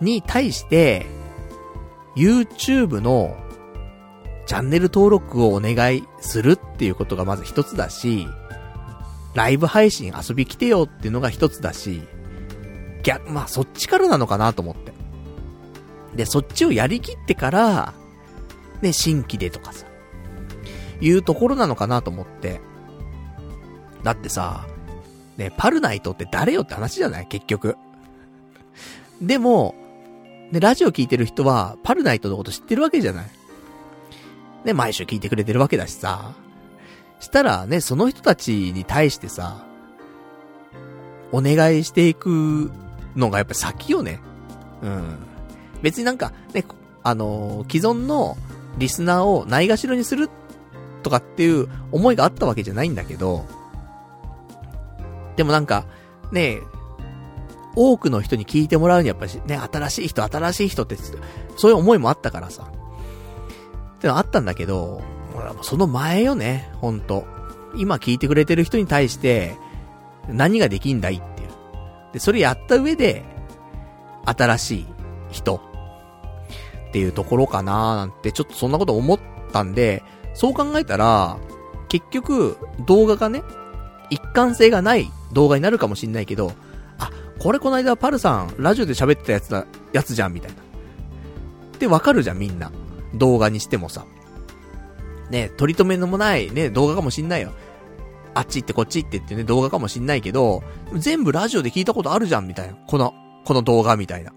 [0.00, 1.06] に対して、
[2.16, 3.36] YouTube の
[4.46, 8.26] チャンネル登録をお願いするっていうことがまず一つだし、
[9.34, 12.02] ライブ配信遊び来てよっていうのが一つだし、
[13.02, 14.92] 逆、まあそっちからなのかなと思って。
[16.14, 17.94] で、そっちをやりきってから、
[18.82, 19.86] ね、新規でとかさ、
[21.00, 22.60] いうところなのかなと思って。
[24.02, 24.66] だってさ、
[25.36, 27.26] ね、パルナイトって誰よって話じゃない？
[27.28, 27.76] 結局。
[29.22, 29.74] でも、
[30.50, 33.30] ね、ラジオ聞いてる人は、パルナイトのこと知ってるわけじゃない？
[34.64, 36.34] ね、毎週聞いてくれてるわけだしさ。
[37.20, 39.64] したらね、その人たちに対してさ、
[41.32, 42.72] お願いしていく
[43.14, 44.20] のがやっぱ先よね。
[44.82, 45.18] うん。
[45.82, 46.64] 別になんか、ね、
[47.02, 48.36] あのー、既存の
[48.78, 50.28] リスナーをないがしろにする
[51.02, 53.46] とかっていう思いがあったわけじゃないんだけど、
[55.36, 55.84] でもなんか、
[56.32, 56.60] ね、
[57.76, 60.96] 多くの人に聞いてもらうにやっぱりね、新しい人、新しい人って、
[61.56, 62.70] そういう思いもあったからさ。
[63.96, 65.02] ってのあったんだけど、
[65.62, 67.26] その前よね、ほんと。
[67.76, 69.56] 今聞いてくれてる人に対して、
[70.28, 71.48] 何ができんだいっていう。
[72.12, 73.24] で、それやった上で、
[74.24, 74.86] 新しい
[75.30, 75.60] 人
[76.88, 79.20] っていうところかなーなんて、ちょっとそんなこと思っ
[79.52, 80.02] たんで、
[80.34, 81.38] そう考えたら、
[81.88, 83.42] 結局、動画がね、
[84.10, 86.52] 一貫性がない動画になるかもしんないけど、
[86.98, 90.56] あ、これこの間パルさん、ラジオで喋ってたやつだ、やつじゃん、みたいな。
[90.56, 92.70] ってわかるじゃん、みんな。
[93.14, 94.04] 動画にしてもさ。
[95.30, 97.52] ね、取り留めのもないね、動画かもしんないよ。
[98.34, 100.62] あっち行ってこっち行ってってね、動画かもしんないけど、
[100.94, 102.74] 全部ラジオで聞いたことあるじゃん、みたいな。
[102.86, 104.32] この、この動画みたいな。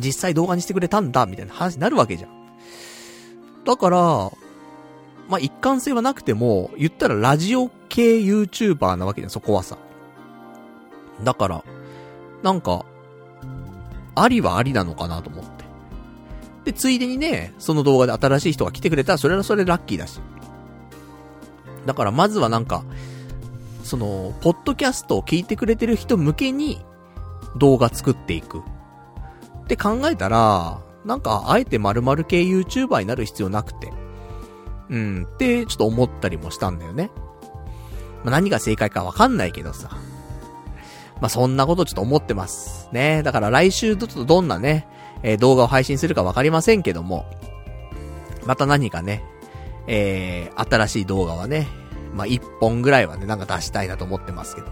[0.00, 2.30] 実際動画にしてくれたんだ、みたいな話になるわけじゃん。
[3.64, 3.98] だから、
[5.28, 9.78] まあ、一貫性はなくても、言ったらラジオ系 YouTuber なわけじゃん、そこはさ。
[11.22, 11.64] だから、
[12.42, 12.84] なんか、
[14.14, 15.53] ありはありなのかなと思って。
[16.64, 20.20] で、ついでにね、その動画で新しい人が来てくれたら、それはそれラッキーだし。
[21.86, 22.84] だからまずはなんか、
[23.82, 26.80] その、ポッドキャストを聞いてくれてる人向けに
[27.56, 28.60] 動画作っていく。
[28.60, 33.92] って考えたら、なんか、あえて〇〇系 YouTuber になる必要なくて。
[34.90, 37.10] うん、ってちょっと思ったりもしたんだよね。
[38.22, 39.90] まあ、何が正解かわかんないけどさ。
[41.20, 42.88] まあ、そんなことちょっと思ってます。
[42.92, 43.22] ね。
[43.22, 44.88] だから来週ちょっとどんなね、
[45.24, 47.26] えー、動画を配信するかわかりませんけども、
[48.44, 49.24] また何かね、
[49.88, 51.66] えー、新しい動画はね、
[52.14, 54.68] まあ、一本ぐらいはね、なんか出したいなと思ってますけど。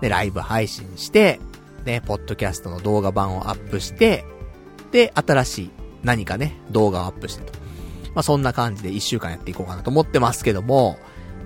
[0.00, 1.38] で、ライブ配信して、
[1.84, 4.24] ね、ポッドキャストの動画版をアップして、
[4.90, 5.70] で、新しい
[6.02, 7.52] 何かね、動画をアップしてと。
[8.14, 10.98] まあ、そんな感じで一週間やっていこうかなと思ってますけども、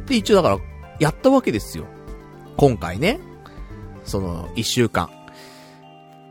[0.06, 0.58] で、一応だから、
[1.00, 1.86] やったわけですよ。
[2.56, 3.20] 今回ね、
[4.04, 5.10] その、一週間。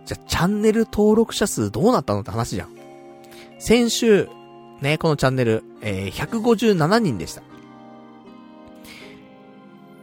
[0.09, 2.69] じゃ、チャンネル登録者数どうなったのって話じゃん。
[3.59, 4.27] 先週、
[4.81, 7.43] ね、このチャンネル、えー、157人でした。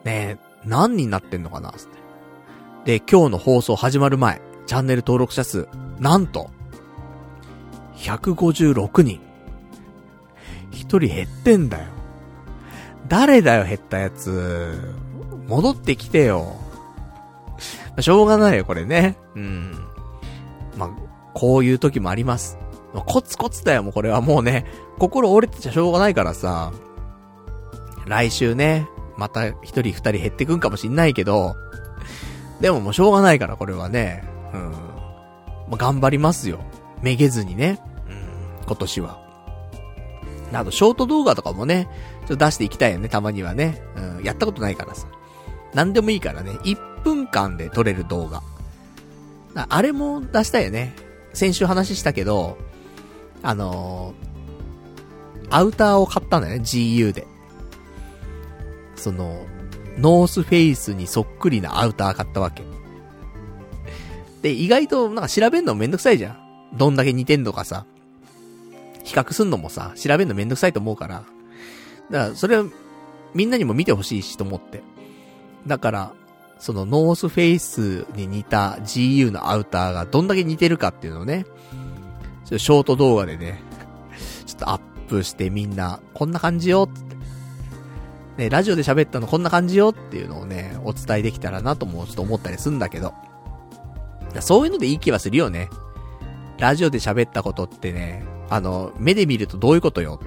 [0.04, 1.80] ね何人なってんのかなって。
[2.98, 5.66] で、今日の放送始まる前、チャンネル登録者数、
[5.98, 6.50] なんと、
[7.96, 9.20] 156人。
[10.70, 11.88] 一人減ってんだよ。
[13.08, 14.94] 誰だよ、減ったやつ。
[15.48, 16.54] 戻ってきてよ。
[17.98, 19.16] しょうがないよ、これね。
[19.34, 19.85] うん。
[20.76, 20.90] まあ、
[21.34, 22.58] こういう時もあります。
[23.06, 24.64] コツコツだよ、もうこれはもうね、
[24.98, 26.72] 心折れてちゃしょうがないからさ、
[28.06, 31.56] 来週ね、また一人二人減ってくんかもしんないけど、
[32.60, 34.24] でももうしょうがないからこれはね、
[34.54, 34.70] うん。
[34.70, 34.76] ま
[35.72, 36.60] あ、頑張りますよ。
[37.02, 37.80] めげずにね。
[38.08, 39.26] うん、今年は。
[40.52, 41.88] あと、ショート動画とかもね、
[42.20, 43.82] ちょっと出していきたいよね、たまにはね。
[43.96, 45.06] うん、やったことないからさ。
[45.74, 48.42] なんでもいいからね、1分間で撮れる動画。
[49.56, 50.94] あれも出したよね。
[51.32, 52.58] 先週話したけど、
[53.42, 57.26] あのー、アウターを買ったんだよね、GU で。
[58.96, 59.46] その、
[59.98, 62.62] ノースフェイスにそっくりなアウター買ったわけ。
[64.42, 66.38] で、意外となんか調べるのめんどくさいじゃん。
[66.76, 67.86] どんだけ似てんのかさ。
[69.04, 71.24] 比較すんのもさ、調べるのめんどくさいと思うから。
[72.10, 72.64] だから、それは、
[73.34, 74.82] みんなにも見てほしいしと思って。
[75.66, 76.12] だから、
[76.58, 83.60] そのノースフェイスに似た GU のアウターがどんだけ似てるかっていうのをね、ちょっとショート動画でね、
[84.46, 87.16] ちょっとアップしてみんな、こんな感じよって。
[88.36, 93.14] ね、ラジオで喋ったのこんな感じよっていうのをね、お伝えできたらなともちょっと思ったりするんだけど。
[94.40, 95.70] そういうのでいい気はするよね。
[96.58, 100.26] ラジオで喋ったことってね、あの、目で見るとどういうことよっ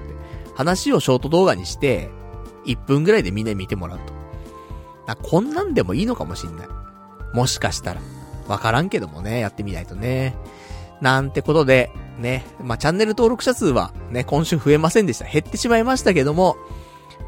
[0.54, 2.10] 話をショート動画にして、
[2.66, 4.19] 1分ぐらいでみんな見てもらうと。
[5.06, 6.68] あ、こんなんでもいいのかもしんない。
[7.32, 8.00] もしかしたら。
[8.48, 10.36] わからんけどもね、やってみないとね。
[11.00, 15.24] なんてことで、ね、まあ、チャンネル登録者数はね、今週増えませんでした。
[15.24, 16.56] 減ってしまいましたけども、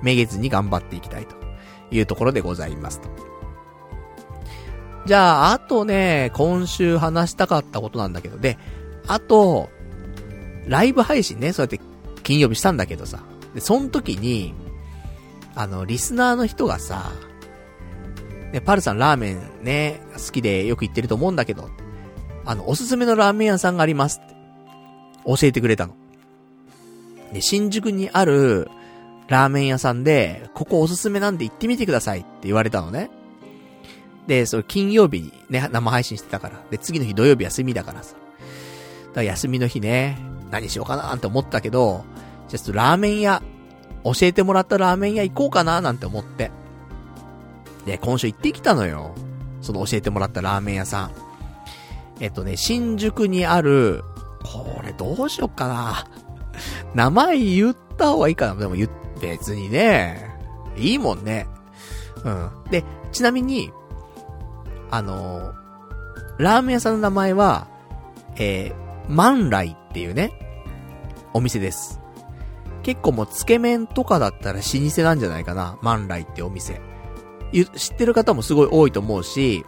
[0.03, 1.37] めげずに頑張っていきたいと
[1.91, 3.09] いうところでございますと。
[5.07, 8.59] じゃあ、あとね、今週話したかったことなんだけど、で、
[9.07, 9.71] あと、
[10.67, 11.81] ライブ配信ね、そうやって
[12.23, 13.21] 金曜日したんだけどさ。
[13.55, 14.55] で、その時に、
[15.55, 17.13] あの、リスナーの人がさ、
[18.53, 21.71] ね、パルさんラーメンね、好きでよく行ってると思うんだけど、
[22.45, 24.35] あの、おすすめのラーメン屋さんがありますって、
[25.27, 25.95] 教えてくれたの。
[27.33, 28.69] で、新宿にある、
[29.29, 33.11] ラーメン屋さんで、ここおすすめなんで行ってみてくださいって言われたのね。
[34.27, 36.61] で、それ金曜日にね、生配信してたから。
[36.71, 38.15] で、次の日土曜日休みだからさ。
[38.15, 38.23] だか
[39.15, 40.19] ら休みの日ね、
[40.51, 42.05] 何しようかなって思ったけど、
[42.49, 43.43] じゃあちょっとラーメン屋、
[44.05, 46.51] 教えてもらったラーメン屋行こうかななんて思って。
[47.87, 49.15] で、今週行ってきたのよ。
[49.61, 51.11] その教えてもらったラーメン屋さん。
[52.21, 54.05] えっとね、新宿にある、
[54.45, 56.07] これどうしよっかな。
[56.95, 58.55] 名前言った方がいいかな。
[58.57, 58.89] でも言、
[59.21, 60.31] 別にね、
[60.77, 61.47] いいもんね。
[62.25, 62.51] うん。
[62.71, 63.73] で、ちなみに、
[64.91, 65.55] あの
[66.39, 67.67] ラーメン屋さんの名前は、
[68.37, 68.75] えー、
[69.09, 70.33] 万来っていうね、
[71.33, 72.01] お店です。
[72.83, 75.79] 結構もうつけ麺とかだったら老舗なんじゃないかな。
[75.83, 76.81] 万来ってお店。
[77.53, 79.65] 知ってる方もすごい多いと思うし、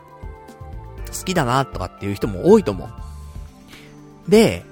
[1.16, 4.30] 好きだなとかっていう人も多いと思う。
[4.30, 4.64] で、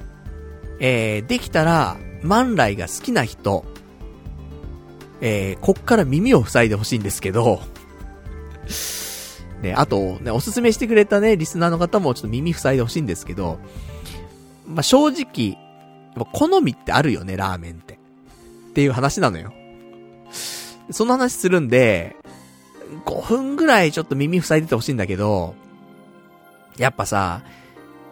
[0.80, 3.64] えー、できたら、万来が好きな人、
[5.20, 7.62] えー、こっから耳を塞いでほしいんですけど、
[9.62, 13.60] ね、あと、ね、おすすめしてくれたね、リスナーの方もちょっと耳塞いでほしいんですけど、
[14.66, 15.56] まあ、正直、
[16.32, 17.94] 好みってあるよね、ラーメンって。
[17.94, 19.52] っていう話なのよ。
[20.90, 22.16] その話するんで、
[23.04, 25.54] 5分ぐらいちょっと耳塞いでてほしいんだけど、
[26.76, 27.42] やっぱさ、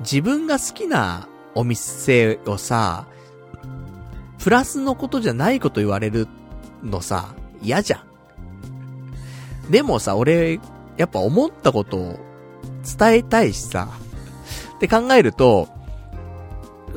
[0.00, 3.06] 自分が好きなお店をさ、
[4.38, 6.26] プラスのことじゃないこと言われる
[6.82, 9.70] のさ、嫌じゃん。
[9.70, 10.60] でもさ、俺、
[10.96, 12.18] やっぱ思ったことを
[12.98, 13.88] 伝えたいしさ、
[14.76, 15.68] って考えると、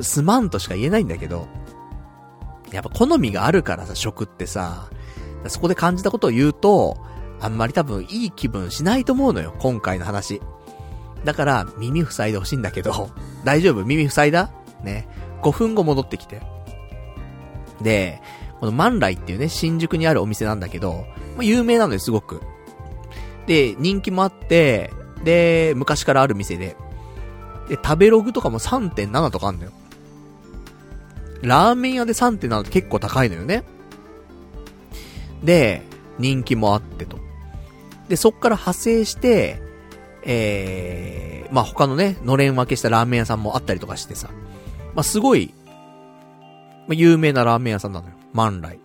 [0.00, 1.46] すまんとしか言えないんだけど、
[2.72, 4.88] やっぱ好みがあるからさ、食ってさ、
[5.48, 6.96] そこで感じたことを言うと、
[7.44, 10.40] あんまり多分いい気分しないと思うのよ、今回の話。
[11.24, 13.10] だから、耳塞いでほしいんだけど、
[13.44, 13.84] 大丈夫？
[13.84, 14.50] 耳塞いだ？
[14.82, 15.06] ね。
[15.42, 16.40] 5分後戻ってきて。
[17.82, 18.22] で、
[18.60, 21.04] この万来っていうね、新宿にあるお店なんだけど、
[21.36, 22.40] まあ、有名なのよ、すごく。
[23.46, 24.90] で、人気もあって、
[25.22, 26.76] で、昔からある店で。
[27.68, 29.70] で、食べログとかも3.7とかあんのよ。
[31.42, 33.64] ラーメン屋で3.7って結構高いのよね。
[35.42, 35.82] で、
[36.18, 37.23] 人気もあってと。
[38.08, 39.60] で、そっから派生して、
[40.22, 44.28] えー、まあ、他のね、のれん分けしたラーメン屋さんもあったりとかしてさ。
[44.94, 45.52] まあ、すごい、
[46.86, 48.14] まあ、有名なラーメン屋さんなのよ。
[48.32, 48.78] 万来。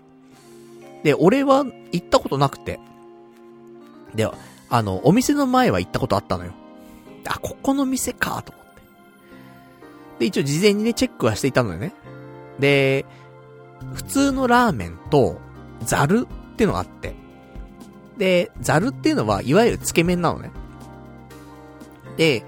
[1.04, 2.80] で、俺は行ったことなくて。
[4.16, 4.30] で、
[4.70, 6.52] あの、お店の前は行ったことあったのよ。
[7.28, 8.82] あ、ここの店か、と思って。
[10.20, 11.94] で、一応事前にね、チェックはしていたのよね。
[12.60, 13.06] で、
[13.94, 15.40] 普通のラーメンと、
[15.82, 17.16] ザルってのがあって。
[18.20, 20.52] で、ザルっていうのは、いわゆるつけ麺なのね。
[22.18, 22.46] で、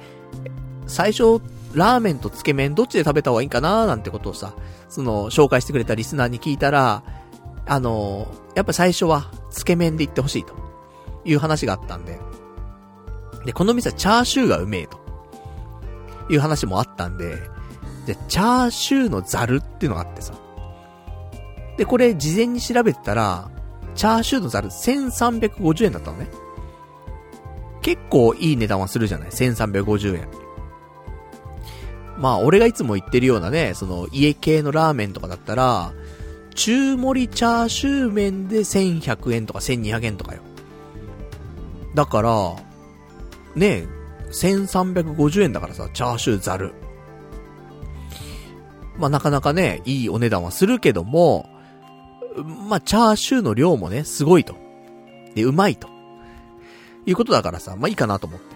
[0.85, 1.41] 最初、
[1.73, 4.53] ラーメンとつけ麺どっちで食べた方がいいかなーなんてことをさ、
[4.89, 7.03] その、紹介してくれたリスナーに聞いたら、
[7.65, 10.61] あのやっぱ最初は、つけ麺で行ってほしいと。
[11.23, 12.19] いう話があったんで。
[13.45, 14.99] で、この店はチャーシューがうめえと。
[16.29, 17.37] いう話もあったんで、
[18.05, 20.33] で、チャーシューのザルっていうのがあってさ。
[21.77, 23.49] で、これ事前に調べてたら、
[23.95, 26.27] チャーシューのザル1350円だったのね。
[27.81, 30.27] 結構いい値段はするじゃない ?1350 円。
[32.17, 35.91] まあ、俺がいつも言ってるようなね、その家系のラーメンとかだったら、
[36.53, 40.41] 中盛りチャーシュー麺で1100円とか1200円とかよ。
[41.95, 42.55] だから、
[43.55, 43.87] ね
[44.31, 46.73] 1350円だからさ、チャーシューザル。
[48.97, 51.49] まあなかなかね、いいお値段はするけども、
[52.37, 54.55] まあチャーシューの量もね、すごいと。
[55.35, 55.89] で、うまいと。
[57.05, 58.55] いうことだからさ、まあいいかなと思って。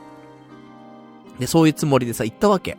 [1.39, 2.77] で、そういうつもりでさ、行ったわけ。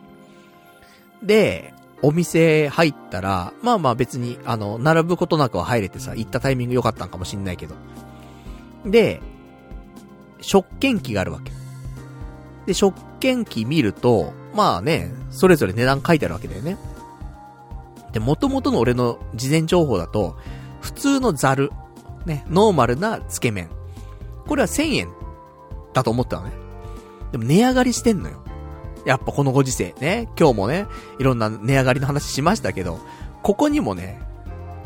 [1.23, 7.75] で、お店入ったら、まあまあ別に、あの、並ぶことなくは入れてさ、行ったタイミング良かったんかもしんないけど。
[8.85, 9.21] で、
[10.41, 11.53] 食券機があるわけ。
[12.67, 16.77] で、食券機見ると、まあね、それぞれ値段書いてあるわけだよね。
[18.13, 20.37] で、元々の俺の事前情報だと、
[20.87, 21.73] 普通のザル、
[22.27, 23.69] ね、ノーマルなつけ麺。
[24.47, 25.09] これは1000円
[25.93, 26.53] だと思ったのね。
[27.33, 28.45] でも値上がりしてんのよ。
[29.05, 30.87] やっぱこのご時世ね、今日もね、
[31.19, 33.01] いろんな値上がりの話しましたけど、
[33.43, 34.21] ここにもね、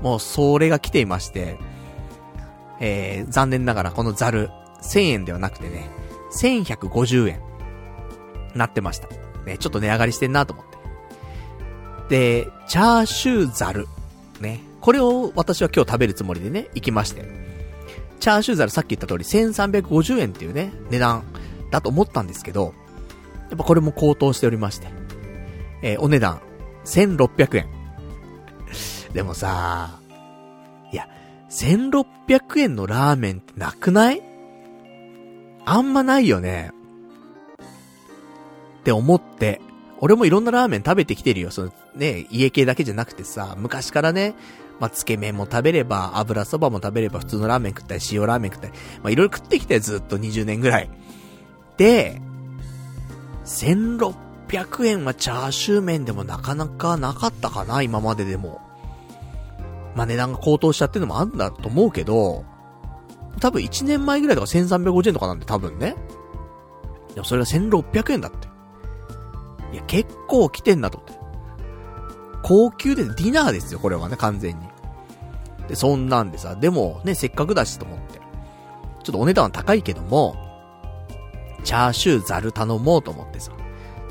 [0.02, 1.58] もうそれが来ていまして、
[2.80, 4.48] えー、残念ながらこのザル、
[4.82, 5.90] 1000円ではなくてね、
[6.32, 7.40] 1150円。
[8.54, 9.08] なってました。
[9.44, 10.78] ね、ちょっと値上がりしてんなと思って。
[12.08, 13.86] で、チャーシューザル。
[14.40, 14.69] ね。
[14.80, 17.24] これを私は今日食べるつもりでね、行きまして。
[18.18, 21.24] チャーシューザルさっき言った通り1350円っていうね、値段
[21.70, 22.74] だと思ったんですけど、
[23.48, 24.88] やっぱこれも高騰しておりまして。
[25.82, 26.40] えー、お値段、
[26.84, 27.68] 1600円。
[29.14, 29.98] でもさ、
[30.92, 31.08] いや、
[31.50, 34.22] 1600円のラーメンってなくない？
[35.64, 36.72] あんまないよね。
[38.80, 39.60] って思って、
[39.98, 41.50] 俺もいろんなラーメン食べてきてるよ。
[41.50, 44.34] そのね、家系だけじゃなくてさ、昔からね、
[44.80, 50.90] まあ、つけ麺も食べれば、油そばも食べれば、普通のラーメン食ったり、塩ラーメン食ったり、まあ、いろいろ食ってきてずっと20年ぐらい。
[51.76, 52.20] で、
[53.44, 58.60] 1600円はチャーシュー麺でもなかなかなかったかな、今まででも。
[59.94, 62.44] まあ、値段が高騰しちゃってるのもあるんだと思うけど、
[63.38, 65.94] 多分1年前ぐらいとか1350円とかなんで多分ね。
[67.14, 68.48] でもそれが1600円だって。
[69.72, 71.20] いや、結構来てんなと思って。
[72.42, 74.69] 高級でディナーですよ、これはね、完全に。
[75.70, 78.18] で、そんなんでさ、でもね、せっかくだしと思って。
[79.04, 80.34] ちょっとお値段は高いけども、
[81.62, 83.52] チャーシューザル頼もうと思ってさ、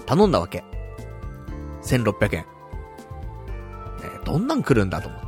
[0.05, 0.63] 頼んだわけ。
[1.83, 2.41] 1600円。
[2.41, 2.45] ね、
[4.23, 5.27] どんなん来るんだと思って。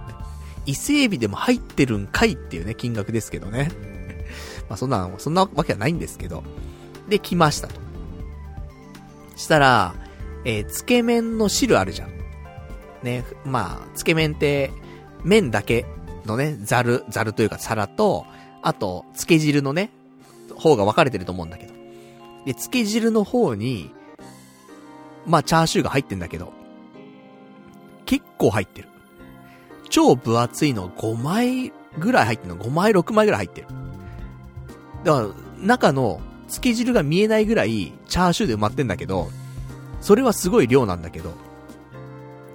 [0.65, 3.69] 伊勢海老でも入ってるんかいっていうね、金額ですけどね。
[4.69, 6.45] まあそんな、そんなわけはないんですけど。
[7.09, 7.75] で、来ましたと。
[9.35, 9.95] したら、
[10.45, 12.09] えー、つけ麺の汁あるじゃん。
[13.03, 14.71] ね、まあ、つけ麺って、
[15.25, 15.85] 麺だけ
[16.31, 18.25] のね、ザル、ザルというか皿と、
[18.61, 19.91] あと、つけ汁のね、
[20.55, 21.73] 方が分かれてると思うんだけど。
[22.45, 23.93] で、つけ汁の方に、
[25.25, 26.53] まあ、チャーシューが入ってんだけど、
[28.05, 28.87] 結構入ってる。
[29.89, 33.67] 超分厚いの5枚ぐらい入ってるの ?5 枚、6枚ぐらい入ってる。
[35.03, 35.27] だから、
[35.65, 39.29] 中の、つけ汁が見えないぐらい、チャーシューで埋まってんだけど、
[40.01, 41.33] それはすごい量なんだけど。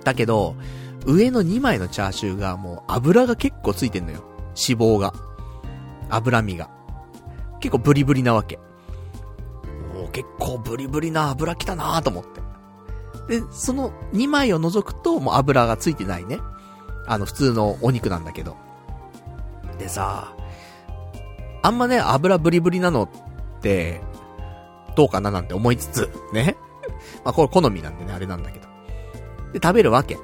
[0.04, 0.56] だけど、
[1.06, 4.22] 上の2枚のチャーシューがもう油が結構ついてんのよ。
[4.48, 5.14] 脂肪が。
[6.10, 6.68] 脂身が。
[7.60, 8.58] 結構ブリブリなわけ。
[9.94, 13.40] もう結構ブリブリな油来たなと思って。
[13.40, 16.40] で、その2枚を除くともう油がついてないね。
[17.06, 18.56] あの普通のお肉なんだけど。
[19.78, 20.34] でさ、
[21.62, 24.00] あんまね、油ブリブリなのって、
[24.96, 26.56] どうかななんて思いつつ、ね。
[27.24, 28.66] まあ、これ好みなんでね、あれなんだけど。
[29.52, 30.18] で、食べるわけ。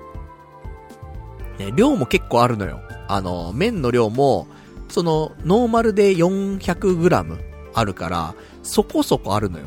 [1.59, 2.81] ね、量も結構あるのよ。
[3.09, 4.47] あの、麺の量も、
[4.89, 7.39] その、ノーマルで 400g
[7.75, 9.67] あるから、そこそこあるのよ。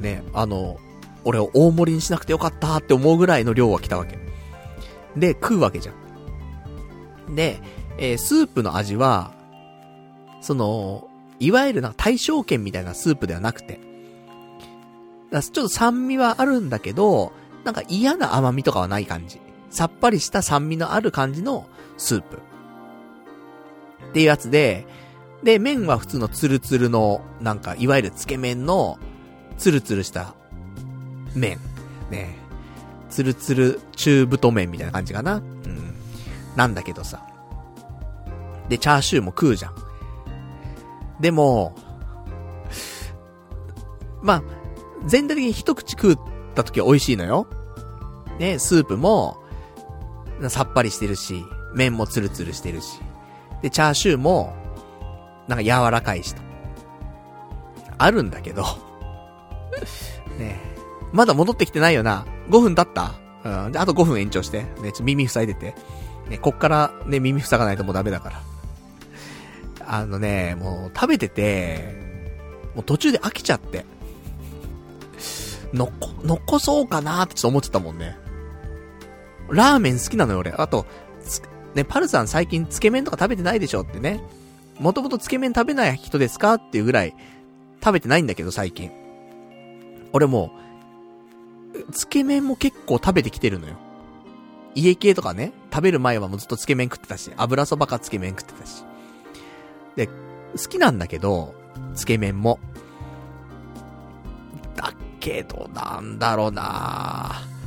[0.00, 0.78] ね、あの、
[1.24, 4.18] 俺を大盛りにしなくてよかったって思うぐらいの量は来たわけ。
[5.16, 5.92] で、食うわけじゃ
[7.28, 7.34] ん。
[7.34, 7.60] で、
[7.98, 9.32] えー、スープの味は、
[10.40, 11.08] その、
[11.38, 13.80] いわゆるな、対象圏みたいなスープではなくて、
[15.30, 17.32] ちょっと酸味はあるんだけど、
[17.64, 19.40] なんか嫌な甘みとかはない感じ。
[19.70, 21.66] さっぱりした酸味のある感じの
[21.96, 22.38] スープ。
[24.10, 24.86] っていうやつで、
[25.42, 28.98] で、麺は普通のツルツルの、なんか、いわゆるつけ麺の、
[29.56, 30.34] ツルツルした
[31.34, 31.58] 麺。
[32.10, 32.36] ね。
[33.08, 35.36] ツルツル中太麺みたいな感じかな。
[35.36, 35.94] うん。
[36.56, 37.26] なんだけどさ。
[38.68, 39.74] で、チャーシューも食うじゃん。
[41.20, 41.74] でも、
[44.22, 44.42] まあ、
[45.06, 46.18] 全体的に一口食っ
[46.54, 47.46] た時は美味しいのよ。
[48.38, 49.39] ね、スープも、
[50.48, 51.44] さっぱりしてるし、
[51.74, 52.98] 麺もツルツルしてるし。
[53.62, 54.54] で、チャーシューも、
[55.48, 56.42] なんか柔らかいしと。
[57.98, 58.64] あるんだけど
[60.38, 60.58] ね
[61.12, 62.24] まだ戻ってきてないよな。
[62.48, 63.14] 5分経った
[63.44, 63.72] うん。
[63.72, 64.64] で、あと5分延長して。
[64.80, 65.74] ね、ちょ、耳塞いでて。
[66.28, 68.42] ね、こっからね、耳塞がないともうダメだから。
[69.86, 72.30] あのね、もう食べてて、
[72.76, 73.84] もう途中で飽きちゃって。
[75.72, 75.90] 残、
[76.24, 78.16] 残そうかなってちょっと思ってたもんね。
[79.50, 80.52] ラーメン好きなのよ俺。
[80.52, 80.86] あと、
[81.74, 84.22] ね、パルさん最近つけ麺とか食べてないでしょってね。
[84.78, 87.14] もともとつけ麺食べない人ですかっていうぐらい
[87.82, 88.90] 食べてないんだけど最近。
[90.12, 90.52] 俺も
[91.92, 93.76] つけ麺も結構食べてきてるのよ。
[94.74, 98.84] 家系とかね、食べる前はもうずっとつけ麺食ってたし、油そばかつけ麺食ってたし。
[99.96, 100.12] で、好
[100.68, 101.54] きなんだけど、
[101.94, 102.58] つけ麺も。
[104.76, 107.59] だけど、なんだろうなぁ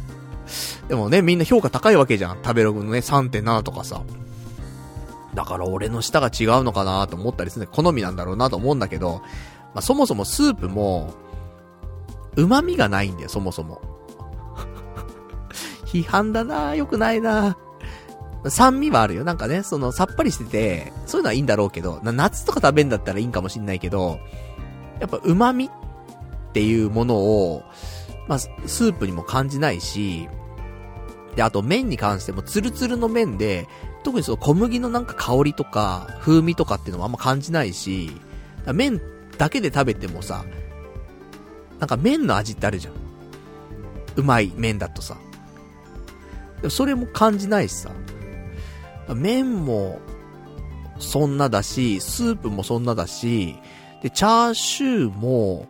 [0.87, 2.37] でもね、みんな評価高いわけじゃん。
[2.43, 4.01] 食べログのね、3.7とかさ。
[5.33, 7.71] だから俺の舌が違うのかなと思ったりするね。
[7.71, 9.21] 好みなんだろうなと思うんだけど、
[9.73, 11.13] まあ、そもそもスープも、
[12.35, 13.81] 旨味がないんだよ、そもそも。
[15.85, 17.57] 批判だな良くないな
[18.49, 19.23] 酸味はあるよ。
[19.23, 24.19] なんかね、その、さっぱりしてて、そういうのはいいんだろうけど、夏とか食べんだったらいいんかもしんないけど、
[24.99, 25.69] やっぱ旨味っ
[26.53, 27.63] ていうものを、
[28.27, 30.27] まあ、スープにも感じないし、
[31.35, 33.67] で、あと麺に関してもツルツルの麺で、
[34.03, 38.11] 特にその小麦のなんか香りとか、風味とかっていうのもあんま感じないし、
[38.73, 39.01] 麺
[39.37, 40.45] だけで食べてもさ、
[41.79, 42.93] なんか麺の味ってあるじゃん。
[44.15, 45.17] うまい麺だとさ。
[46.69, 47.91] それも感じないしさ。
[49.13, 49.99] 麺も、
[50.99, 53.55] そんなだし、スープもそんなだし、
[54.01, 55.67] で、チャーシューも、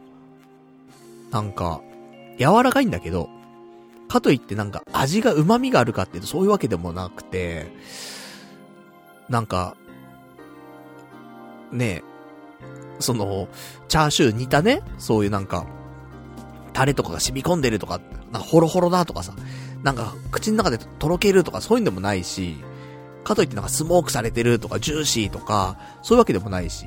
[1.31, 1.81] なんか、
[2.37, 3.29] 柔らかいんだけど、
[4.07, 7.67] かといってなんか味が旨味があるかっていうとそういうわけでもなくて、
[9.29, 9.75] なんか、
[11.71, 12.13] ねえ
[12.99, 13.47] その、
[13.87, 15.65] チャーシュー煮たね、そういうなんか、
[16.73, 17.99] タレとかが染み込んでるとか、
[18.31, 19.33] なんかホロホロだとかさ、
[19.83, 22.57] なんか口の中でとろけるとかそういうのでもないし、
[23.23, 26.85] かといってなんかスモークされてるとかジューシーとか、そういうわけでもないし、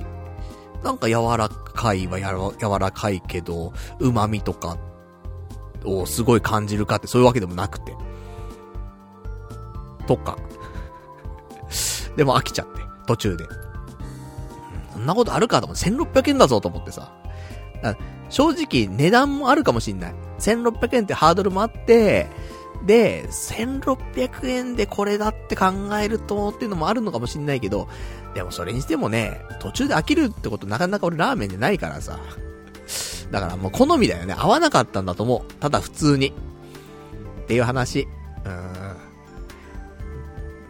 [0.82, 4.78] なんか柔らかいは柔らかいけど、旨味とか
[5.86, 7.96] をすごい感じるかってそういうわけでもなくて。
[10.06, 10.36] とか。
[12.16, 13.44] でも飽きちゃって、途中で。
[14.92, 17.12] そんなことあるかと思って、1600円だぞと思ってさ。
[18.28, 20.14] 正直値段もあるかもしんない。
[20.38, 22.28] 1600円ってハードルもあって、
[22.84, 27.88] で、1600円でこれだって考えるとっていうのもあるのかもしんないけど、
[28.34, 32.18] でもそれにしてもね、途中で飽きるってことなかなか俺ラーメンでないからさ。
[33.30, 34.34] だからもう好みだよね。
[34.36, 35.52] 合わなかったんだと思う。
[35.54, 36.32] ただ普通に。
[37.44, 38.06] っていう話。
[38.44, 38.96] うー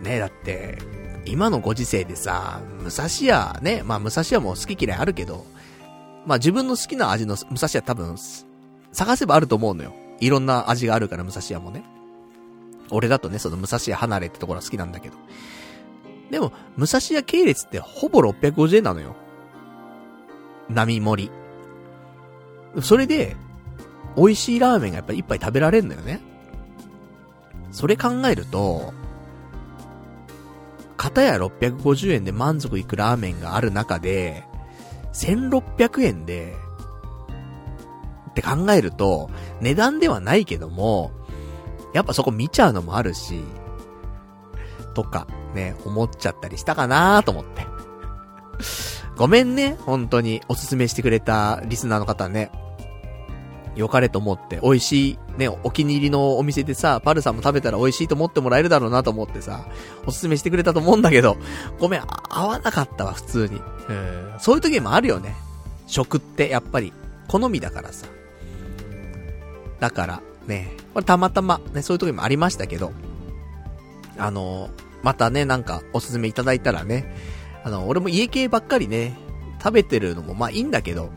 [0.01, 0.03] ん。
[0.03, 0.79] ねだって、
[1.27, 5.45] 今のご時世でさ、武蔵屋ね、まあ武蔵屋も好き嫌いあるけど、
[6.27, 8.17] まあ自分の好きな味の武蔵屋多分、
[8.93, 9.95] 探せばあると思うのよ。
[10.21, 11.85] いろんな味があるから武蔵屋もね。
[12.91, 15.17] 俺だとね、その武蔵屋離れってところは好きなんだけど。
[16.31, 19.15] でも、武蔵屋系列ってほぼ650円なのよ。
[20.69, 21.31] 並盛り。
[22.83, 23.37] それで、
[24.17, 26.21] 美味しいラーメンがやっぱり一杯食べられるのよね。
[27.71, 28.93] それ考えると、
[30.97, 34.45] 片や650円で満足いくラーメンがある中で、
[35.13, 36.55] 1600円で、
[38.31, 39.31] って考えると、
[39.61, 41.11] 値段ではないけども、
[41.95, 43.43] やっぱそこ見ちゃうのもあるし、
[44.95, 47.67] とか、ね、思っちゃったりしたかなと思って。
[49.17, 52.51] ごめんね、本当におすすめしてくれたリスナーの方ね。
[53.77, 59.67] 良かれと思って、美味しい、ね、お気に入りのお店でさ、パルさんも食べたら美味しいと思ってもらえるだろうなと思ってさ、
[60.07, 61.37] おすすめしてくれたと思うんだけど、
[61.79, 63.61] ごめん、合わなかったわ、普通に。
[63.89, 65.37] うん、そういう時もあるよね。
[65.87, 66.93] 食って、やっぱり、
[67.29, 68.07] 好みだからさ。
[69.79, 72.93] だから、ね、これたまたま、ね、そういう時もありましたけど、
[74.19, 74.71] あの、
[75.03, 77.15] またね、なんか、おすすめいただいたらね、
[77.63, 79.17] あの、俺も家系ばっかりね、
[79.63, 81.11] 食べてるのもまあいいんだけど、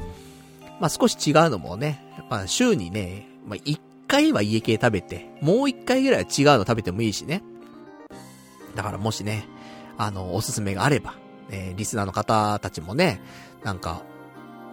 [0.80, 7.44] まあ少し違うのもね、まあ週にね、まあ一回は家系食べて、もう一回ぐらいは違うの食べてもいいしね。
[8.76, 9.48] だからもしね、
[9.98, 11.16] あの、おすすめがあれば、
[11.52, 13.22] えー、リスナーの方たちもね、
[13.64, 14.02] なんか、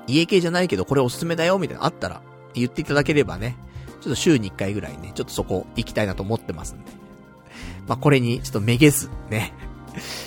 [0.07, 2.23] 家系じゃないけどこれおすすめだよ、みたいなのあったら、
[2.55, 3.57] 言っていただければね、
[4.01, 6.93] ちょっと週に一回ぐらいね、ちょっとそこ行きたいなと思ってますんで。
[7.89, 9.53] まあ、これにちょっとめげず、ね、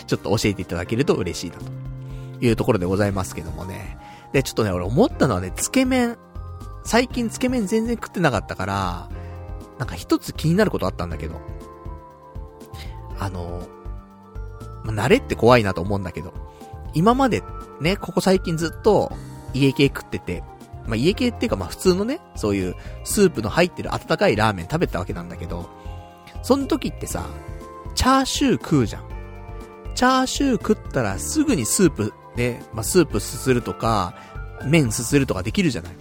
[0.08, 1.66] ちょっと教えていただけると嬉しいなと
[2.46, 3.98] いうところでございますけどもね。
[4.34, 6.18] で、ちょっとね、俺思ったのはね、つけ麺、
[6.84, 9.10] 最近つけ麺全然食ってなかったから、
[9.77, 11.39] なんか一つ気になることあったんだけど、
[13.18, 13.68] あの、
[14.84, 16.34] まあ慣れって怖いなと思うんだけど、
[16.93, 17.43] 今まで
[17.80, 19.11] ね、ここ最近ずっと
[19.53, 20.43] 家系食ってて、
[20.88, 25.69] まあ、家系っていうかまあ普通のね、そういうスープの入ってる温かいラーメン食べたわけなんだけど、
[26.41, 27.26] その時ってさ、
[27.95, 29.03] チャーシュー食うじゃん。
[29.95, 34.15] チャーシュー食ったらすぐにスープね、まあ、スープすするとか、
[34.65, 35.93] 麺すするとかできるじゃない。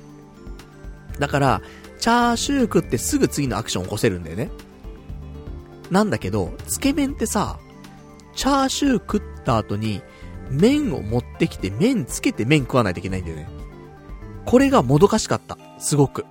[1.19, 1.62] だから、
[1.99, 4.51] チャーシュー食ってすぐ次のアクション起こせるんだよね。
[5.90, 7.59] なんだけど、つけ麺ってさ、
[8.35, 10.03] チャーシュー食った後に、
[10.51, 13.49] 麺を持ってきて麺つけて麺食わないといけないんだよね。
[14.45, 15.59] これがもどかしかった。
[15.78, 16.24] すごく。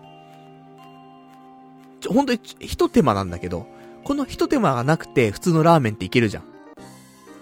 [2.00, 3.68] ちょ、ほんとに、一手間なんだけど、
[4.04, 6.44] この一手間がなくて普通のラーメンっていけるじゃん。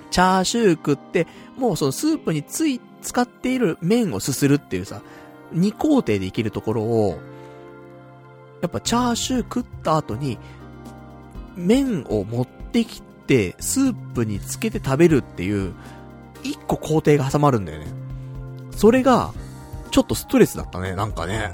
[0.09, 1.27] チャーシュー食って、
[1.57, 5.01] もうそのスープについ、使っている麺をすするっていうさ、
[5.51, 7.19] 二工程でいけるところを、
[8.61, 10.37] やっぱチャーシュー食った後に、
[11.55, 15.73] 麺を持ってきて、スープにつけて食べるっていう、
[16.43, 17.87] 一個工程が挟まるんだよね。
[18.71, 19.33] それが、
[19.91, 21.53] ちょっとストレスだったね、なんかね。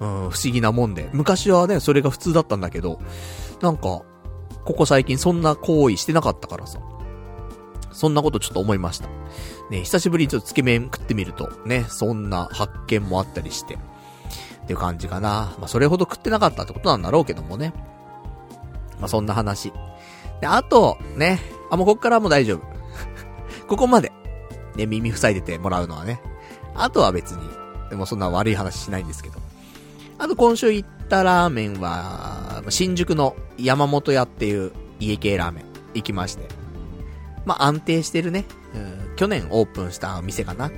[0.00, 1.10] うん、不思議なもんで。
[1.12, 3.00] 昔はね、それが普通だったんだけど、
[3.60, 4.02] なんか、
[4.64, 6.80] ここ最近そんな行為してなかったからさ。
[7.92, 9.08] そんなことちょっと思いました。
[9.70, 13.78] ね、久しぶりにちょっとつけ麺食ってみると、ね、そんな発見もあったりして。
[14.70, 15.56] っていう感じかな。
[15.58, 17.72] まあ、それほど食ってなかったってことなんだろうけどもね。
[19.00, 19.72] まあ、そんな話。
[20.40, 21.40] で、あと、ね、
[21.72, 22.62] あ、もうこっからも大丈夫。
[23.66, 24.12] ここまで。
[24.76, 26.22] ね、耳塞いでてもらうのはね。
[26.76, 27.40] あとは別に、
[27.90, 29.40] でもそんな悪い話しないんですけど。
[30.18, 34.70] あと今週行ったラーメンは、新宿の山本屋っていう
[35.00, 35.64] 家系ラーメン
[35.94, 36.46] 行きまして。
[37.44, 38.44] まあ、安定してるね。
[38.76, 40.70] うん、去年オープンした店かな。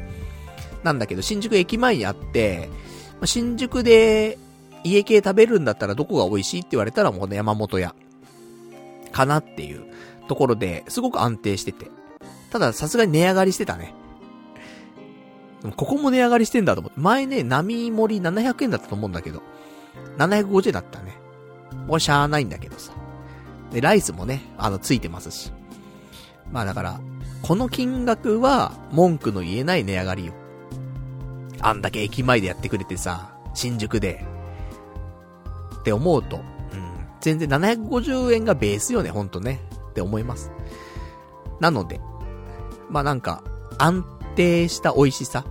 [0.82, 2.70] なんだけど、新宿駅前にあって、
[3.27, 4.39] 新宿で
[4.85, 7.94] 家系食べるんだったらどこが美味しいって言われたらもうね、山本屋。
[9.12, 9.85] かなっていう
[10.28, 11.90] ところで、すごく安定してて。
[12.51, 13.94] ただ、さすがに値上がりしてたね。
[15.77, 16.99] ここも値上がりしてんだと思って。
[16.99, 19.43] 前ね、波盛り700円だったと思うんだけど、
[20.19, 21.16] 750円だったね。
[21.86, 22.93] もうしゃーないんだけどさ。
[23.73, 25.53] で、ライスもね、あの、ついてますし。
[26.51, 27.01] まあだから、
[27.43, 30.35] この金額は文句の言えない値上がりよ。
[31.63, 34.25] あんだけ駅前でやってくれてさ、新宿で。
[35.81, 36.43] って思うと、うん。
[37.21, 39.61] 全然750円がベースよね、ほんとね。
[39.91, 40.51] って思います。
[41.61, 42.01] なので、
[42.91, 43.43] まあなんか、
[43.79, 45.45] 安定した美味しさ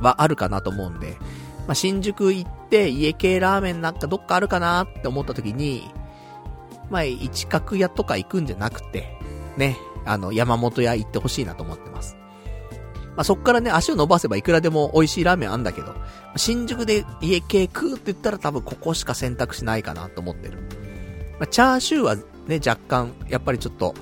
[0.00, 1.16] はあるかなと思うんで、
[1.66, 5.90] まあ、新宿行って家系ラーメンなんかどっかあるかなって思った時に、
[6.90, 9.16] まあ、一角屋とか行くんじゃなくて、
[9.56, 12.16] ね、あの、山本屋行ってほしいなと思ってます。
[13.16, 15.94] まあ、そっからね、足を伸ばせばいくらでも美味しいラーメンあんだけど、
[16.36, 20.58] 新宿で家系食うって言ったら多分ここしか選択肢ないかなと思ってる。
[21.38, 22.16] まあ、チャーシューは
[22.46, 23.94] ね、若干、やっぱりちょっと、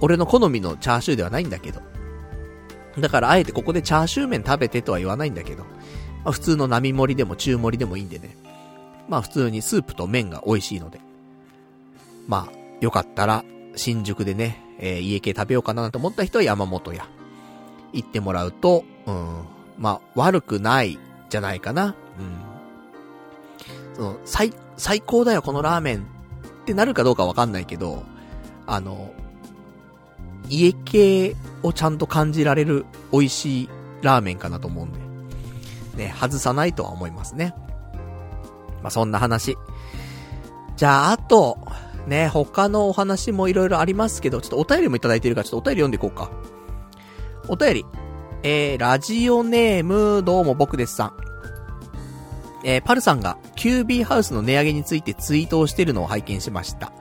[0.00, 1.80] 俺の好みのチャーシューではないんだけど、
[2.98, 5.64] だからあえてここでチャーシュー麺食べてとは言わないんだけど、
[6.24, 8.36] まあ、普通の並盛りでも中盛りでもいいんでね。
[9.08, 11.00] まあ普通にスープと麺が美味しいので。
[12.26, 13.44] まあ、よかったら、
[13.76, 17.06] 新宿でね、えー、家系食べようかなと思った人は山本屋。
[17.92, 19.44] 行ってもらうと、うん、
[19.78, 20.98] まあ、悪くない
[21.28, 21.94] じゃないかな。
[22.18, 23.94] うん。
[23.94, 26.02] その、最、最高だよ、このラーメンっ
[26.64, 28.02] てなるかどうかわかんないけど、
[28.66, 29.10] あの、
[30.48, 33.68] 家系をちゃんと感じられる美味しい
[34.02, 35.00] ラーメンかなと思うんで、
[35.96, 37.54] ね、外さないとは思いますね。
[38.82, 39.56] まあ、そんな話。
[40.76, 41.58] じゃあ、あと、
[42.06, 46.30] ね、他のお話もいろいろありますけど、ちょっとお便りもいただいてるから、ちょっとお便り読んでいこうか。
[47.48, 47.86] お便り。
[48.42, 51.12] えー、ラジオネーム、どうも僕ですさん。
[52.64, 56.92] えー、パルさんが、キュービーハウスの値上げについてツイートをしているのを拝見しました。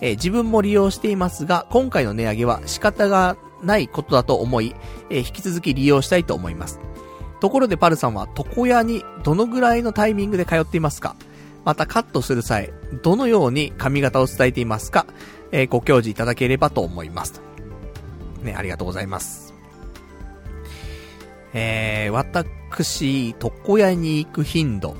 [0.00, 4.74] えー、自分も利用していますが、今回の値上げは仕方がないことだと思い、
[5.10, 6.80] えー、引き続き利用したいと思います。
[7.40, 11.16] ところでパルさんは床屋にどのぐらいのタイミングで通っていますか？
[11.64, 12.72] またカットする際、
[13.02, 15.06] どのように髪型を伝えていますか？
[15.50, 17.40] えー、ご教示いただければと思います。
[18.42, 19.47] ね、ありがとうございます。
[21.54, 24.96] えー、私、床屋に行く頻度。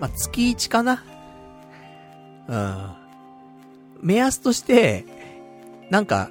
[0.00, 1.04] まあ、月1かな
[2.48, 2.90] うん。
[4.02, 5.04] 目安として、
[5.90, 6.30] なんか、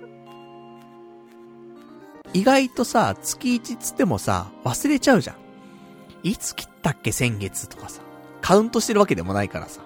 [2.34, 5.36] 意外とさ、月1つってもさ、忘れちゃうじゃん。
[6.24, 8.02] いつ切ったっけ先月とかさ。
[8.42, 9.82] カウントしてるわけでもないからさ。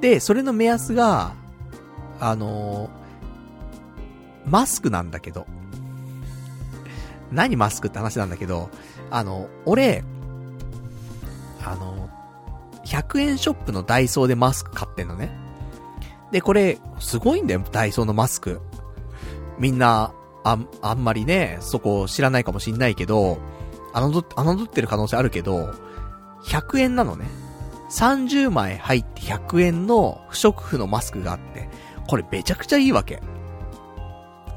[0.00, 1.34] で、それの目安が、
[2.20, 5.46] あのー、マスクなんだけど、
[7.32, 8.70] 何マスクって話なんだけど、
[9.10, 10.04] あの、俺、
[11.64, 12.08] あの、
[12.84, 15.30] 100円ショップのダイソーでマスク買ってんのね。
[16.32, 18.60] で、これ、すごいんだよ、ダイソーのマスク。
[19.58, 20.12] みんな、
[20.44, 23.38] あ、あんまりね、そこ知らないかもしんないけど、
[23.92, 25.74] あのど、あのどってる可能性あるけど、
[26.44, 27.26] 100円なのね。
[27.90, 31.68] 30枚入って100円の不織布のマスクがあって、
[32.08, 33.22] これめちゃくちゃいいわけ。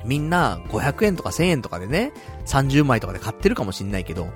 [0.06, 2.14] みんな500円とか1000円とかでね、
[2.46, 4.28] 30枚とかで買ってるかもしんないけど、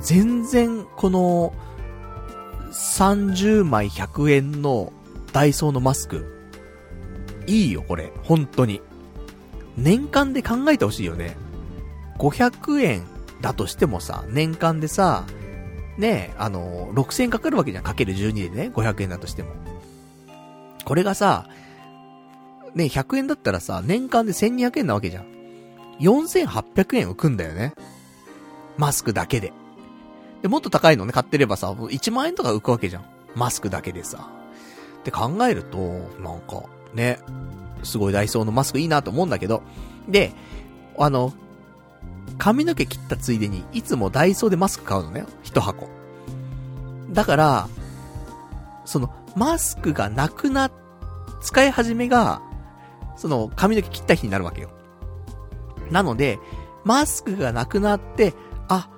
[0.00, 1.52] 全然この、
[2.72, 4.92] 30枚100円の
[5.32, 6.50] ダイソーのマスク、
[7.46, 8.80] いいよこれ、本当に。
[9.76, 11.36] 年間で考えてほしいよね。
[12.18, 13.02] 500円
[13.40, 15.24] だとしてもさ、年間でさ、
[15.98, 17.84] ねあの、6000円かかるわけじゃん。
[17.84, 19.50] かける12でね、500円だとしても。
[20.84, 21.46] これがさ、
[22.74, 25.26] ね、100円だったらさ、年間で1200円なわけじゃん。
[26.00, 27.74] 4800円浮くんだよね。
[28.76, 29.52] マスクだけで。
[30.42, 33.04] で、もっと高いのね、買ってればさ、1万円とか浮くわけじゃん。
[33.34, 34.28] マスクだけでさ。
[35.00, 35.78] って考えると、
[36.20, 37.18] なんか、ね、
[37.82, 39.62] すごいダイソーのマスクいいなと思うんだけど、
[40.08, 40.32] で、
[40.98, 41.32] あの、
[42.38, 45.24] 髪の毛切ったついでに、いつもダイソーでマスク買うのね。
[45.42, 45.88] 一箱。
[47.10, 47.68] だから、
[48.84, 50.70] その、マスクがなくな、
[51.40, 52.42] 使い始めが、
[53.16, 54.70] その、髪の毛切った日になるわけよ。
[55.90, 56.38] なので、
[56.84, 58.34] マスクがなくなって、
[58.68, 58.88] あ、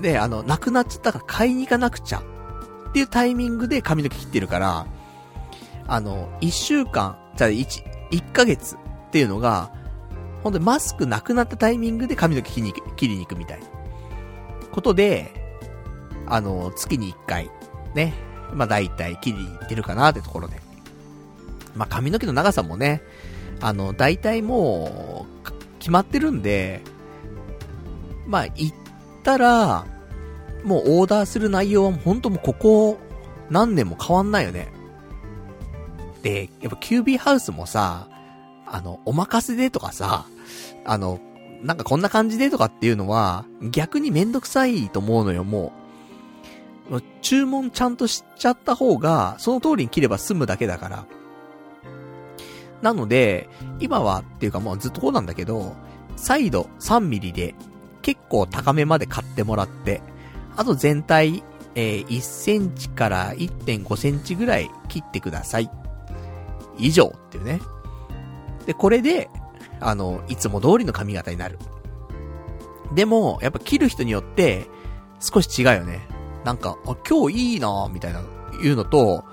[0.00, 2.22] で、あの、なくなっちゃったから買いに行かなくちゃ。
[2.88, 4.86] っていうタイミングで髪の毛切ってるから、
[5.86, 8.78] あの、一週間、じゃあ一、一ヶ月っ
[9.10, 9.70] ていうのが、
[10.42, 13.66] 本当にマスクなくなったタイミングで髪の毛切りに切りに行くみたいな。
[14.72, 15.32] ことで、
[16.26, 17.50] あの、月に一回、
[17.94, 18.14] ね。
[18.52, 20.60] まあ大体切りに行ってるかなってところで。
[21.74, 23.02] まあ髪の毛の長さもね、
[23.60, 26.82] あの、大体もう、決まってるんで、
[28.26, 28.74] まあ行っ
[29.22, 29.86] たら、
[30.64, 32.98] もうオーダーする内容は本当もここ
[33.50, 34.68] 何年も変わんないよね。
[36.22, 38.08] で、やっぱキュービーハウスもさ、
[38.66, 40.26] あの、お任せでとかさ、
[40.84, 41.20] あの、
[41.62, 45.72] なんかこんな感じでとかっていうのは、逆にめんどくさいと思うのよ、も
[46.90, 47.00] う。
[47.22, 51.06] 注文ちゃんとしちゃった方が、その通りに切れば済むだけだから。
[52.82, 53.48] なので、
[53.80, 55.74] 今はっていうかもうずっとこうなんだけど、
[56.16, 57.54] 再度3ミリで
[58.02, 60.02] 結構高めまで買ってもらって、
[60.56, 61.42] あと全体、
[61.74, 65.70] えー、1センチから1.5センチぐらい切ってください。
[66.78, 67.60] 以上っていうね。
[68.66, 69.30] で、これで、
[69.80, 71.58] あの、いつも通りの髪型になる。
[72.94, 74.66] でも、やっぱ切る人によって、
[75.20, 76.06] 少し違うよね。
[76.44, 78.22] なんか、あ、今日いいなみたいな、
[78.62, 79.24] 言うのと、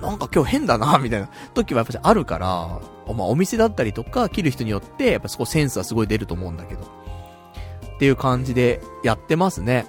[0.00, 2.80] なんか今日変だなみたいな時はやっぱあるから、
[3.14, 6.80] まあお店だったりとか、切る人によって、やっぱそこセンスはすごい出ると思うんだけど。
[6.82, 9.86] っていう感じでやってますね。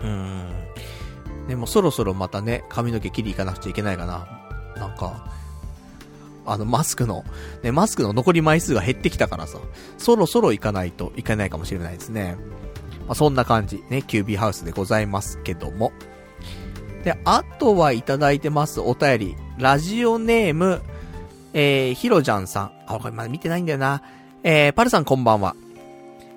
[0.00, 0.52] うーん。
[1.48, 4.28] でもそろそろまたね、髪の毛切り行かなくちゃいけないかな。
[4.76, 5.26] なんか、
[6.44, 7.24] あの、マスクの、
[7.62, 9.58] ね、マスクの残り枚数が減ってきたからさ、
[9.96, 12.36] そろそろ行かないといけないかもしれないですね。
[13.06, 15.92] まあ、そんな感じ、ね、キュービーハウスでございますけども。
[17.04, 19.36] で、あとはいただいてますお便り。
[19.58, 20.82] ラジオネーム、
[21.52, 22.72] えー、ひろじゃんさん。
[22.86, 24.02] あ、これまだ見てないんだよな。
[24.42, 25.54] えー、パルさんこんばんは。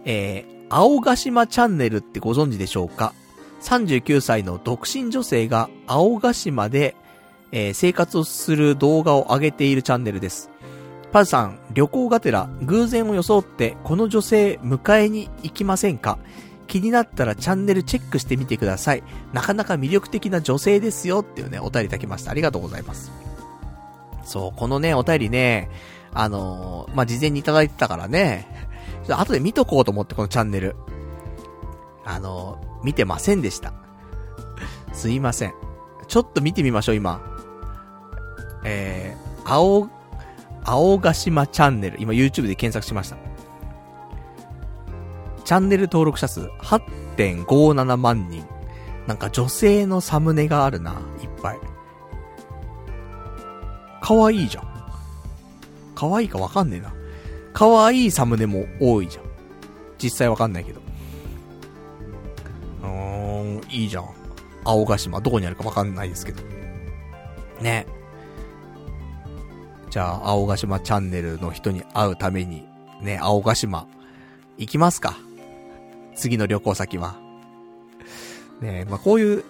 [0.06, 3.14] えー、青ヶ島チャンネルってご存知でしょうか
[3.62, 6.96] ?39 歳の独身女性が青ヶ島で
[7.52, 10.50] えー、生活をする動画を上げているチャンネルです。
[11.14, 16.20] パズさん、旅行がてら偶然を装ってこの女性迎えに行きませんか？
[16.66, 19.04] 気になったらチャンネルチェックしてみてください。
[19.34, 22.32] なかなか魅力的な女性ですよっていうね、お便りいただきました。
[22.32, 23.12] ありがとうございます。
[24.24, 25.70] そう、このね、お便りね、
[26.14, 28.48] あのー、まあ、事前にいただいてたからね、
[29.06, 30.76] ちょっと後で見とこうと思ってこのチャンネル。
[32.06, 33.74] あのー、見てませんでした。
[34.94, 35.54] すいません。
[36.08, 37.22] ちょっと見てみましょう、今。
[38.64, 39.90] えー、青、
[40.64, 43.25] 青ヶ島チャンネル、今 YouTube で検索しました。
[45.46, 48.46] チャンネル登録者数8.57万人。
[49.08, 51.60] なんか女性のサムネがあるな、いっぱい。
[54.02, 54.66] かわいいじゃん。
[55.94, 56.94] かわいいかわかんねえな。
[57.54, 59.24] かわいいサムネも多いじゃん。
[60.02, 60.82] 実際わかんないけど。
[62.82, 64.10] うーん、いいじゃん。
[64.64, 66.42] 青ヶ島、どこにあるかわかんないですけど。
[67.62, 67.86] ね。
[69.92, 72.68] じゃあ、青ヶ島チャンネルの人に会うために、
[73.02, 73.88] ね、青ヶ島、
[74.58, 75.16] 行きますか。
[76.16, 77.16] 次の旅行先は。
[78.62, 79.44] ねえまあ、こういう、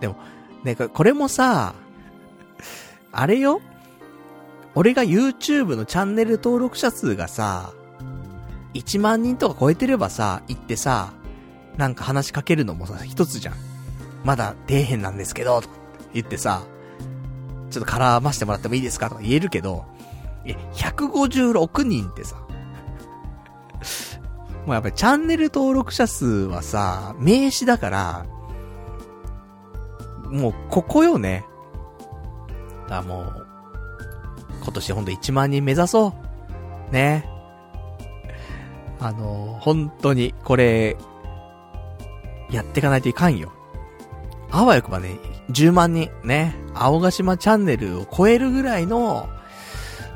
[0.00, 0.16] でも、
[0.64, 1.74] ね、これもさ、
[3.12, 3.60] あれよ
[4.74, 7.72] 俺が YouTube のチャンネル登録者数がさ、
[8.74, 11.12] 1万人とか超えてればさ、行ってさ、
[11.76, 13.54] なんか話しかけるのもさ、一つじゃん。
[14.24, 15.74] まだ底辺なんですけど、とか
[16.12, 16.62] 言ってさ、
[17.70, 19.08] ちょっと絡ましてもらってもいいですか？
[19.08, 19.84] とか言えるけど、
[20.44, 22.36] え、156人ってさ、
[24.68, 28.26] もうやっぱりチャンネル登録者数はさ、名詞だから、
[30.26, 31.46] もうここよね。
[32.86, 33.46] だもう、
[34.62, 36.12] 今年ほんと1万人目指そ
[36.90, 36.92] う。
[36.92, 37.26] ね。
[39.00, 40.98] あの、本当に、これ、
[42.50, 43.50] やっていかないといかんよ。
[44.50, 45.16] あわよくばね、
[45.48, 49.30] 10万人、ね、青ヶ島チャンネルを超えるぐらいの、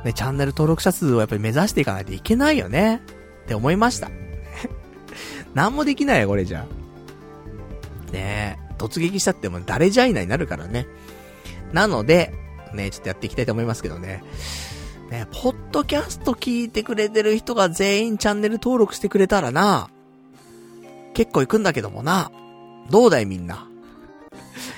[0.04, 3.00] ね、チャンネル登録者数をやっぱり目指していかないといけないよね。
[3.44, 4.10] って思いました。
[5.54, 6.66] 何もできないよ、これじゃ。
[8.12, 10.86] ねえ、突撃したっても誰じゃいないになるからね。
[11.72, 12.32] なので、
[12.74, 14.22] ね、ちょっとやっていきたいと思いますけどね。
[15.10, 19.90] ね、ポッドキャスト聞いてくれてる人が全員チャンネル登録してくれたらな、
[21.14, 22.30] 結構行くんだけどもな。
[22.90, 23.68] どうだいみんな。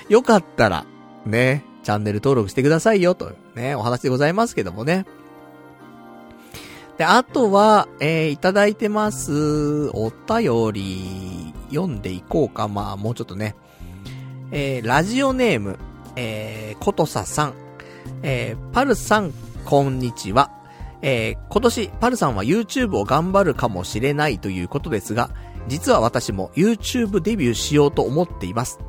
[0.09, 0.85] よかったら、
[1.25, 5.05] ね、チャンネル登録してくださいよ、と、ね、お話でございますけどもね。
[6.97, 12.67] で、あとは、えー、いただいてます、お便り、読んでいこうか。
[12.67, 13.55] まあ、もうちょっとね。
[14.51, 15.77] えー、ラジオネーム、
[16.15, 17.53] えー、ことささん。
[18.23, 19.33] えー、パルさん、
[19.65, 20.51] こんにちは。
[21.01, 25.31] えー、今年、パルさんは YouTube を頑張るかもしれないということですが、
[25.67, 28.79] 実は私も YouTube デビューしようと思っています。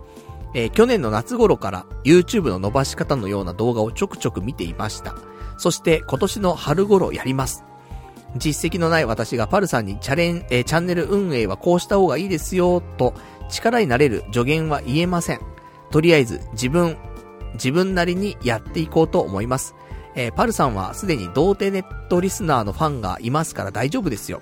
[0.54, 5.16] えー、去年の夏頃から YouTube の伸ばし方のような動画をちょくちょく見ていました。
[5.58, 7.64] そして今年の春頃やります。
[8.38, 13.14] 実績のない私がパルさんにチャレン、えー、チャンネル運営はこうした方がいいですよ、と
[13.48, 15.40] 力になれる助言は言えません。
[15.90, 16.96] とりあえず自分、
[17.54, 19.74] 自分なりにやっていこうと思います。
[20.14, 24.40] えー、パルさんはすでに童貞ネットリスナーのファンがいますから大丈夫ですよ。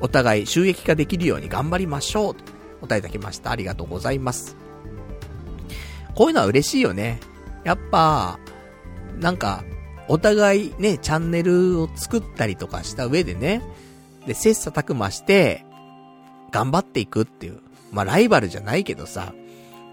[0.00, 2.36] お互い収益化できるように頑張りましょう。
[2.82, 3.52] お答えいただきました。
[3.52, 4.56] ありがとうございます。
[6.14, 7.20] こういうのは嬉しいよね。
[7.64, 8.38] やっぱ、
[9.20, 9.62] なんか、
[10.12, 13.62] お互いね、チャンネルを作ったりとかした上でね、
[14.26, 15.64] で、切磋琢磨して、
[16.50, 17.60] 頑張っていくっていう。
[17.92, 19.32] まあ、ライバルじゃないけどさ、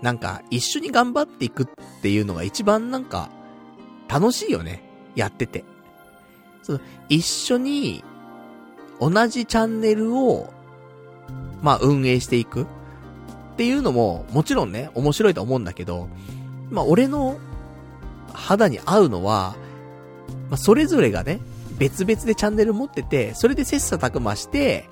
[0.01, 1.67] なんか、一緒に頑張っていくっ
[2.01, 3.29] ていうのが一番なんか、
[4.09, 4.83] 楽しいよね。
[5.15, 5.63] やってて。
[6.63, 8.03] その、一緒に、
[8.99, 10.51] 同じチャンネルを、
[11.61, 12.65] まあ、運営していくっ
[13.55, 16.09] ていうのも、もちろんね、面白いと思うんだけど、
[16.69, 17.37] まあ、俺の
[18.33, 19.55] 肌に合うのは、
[20.49, 21.39] まあ、それぞれがね、
[21.77, 24.89] 別々でチャンネル持ってて、それで切磋琢磨して、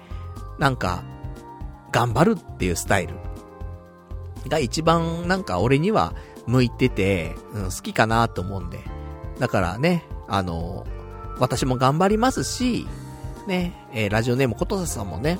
[0.60, 1.04] なんか、
[1.92, 3.16] 頑張るっていうスタイル。
[4.48, 6.14] が一番なんか俺には
[6.46, 8.80] 向いてて、うん、好きかなと思うんで。
[9.40, 10.86] だからね、あの、
[11.40, 12.88] 私も頑張りますし、
[13.48, 15.40] ね、えー、ラジオネームことささんもね、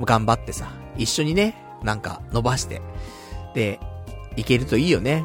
[0.00, 2.82] 頑張ってさ、一緒にね、なんか伸ばして、
[3.54, 3.80] で、
[4.36, 5.24] いけるといいよね。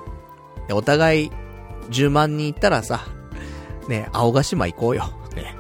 [0.71, 1.31] お互い、
[1.89, 3.05] 10万人いったらさ、
[3.87, 5.05] ね、青ヶ島行こうよ。
[5.35, 5.55] ね。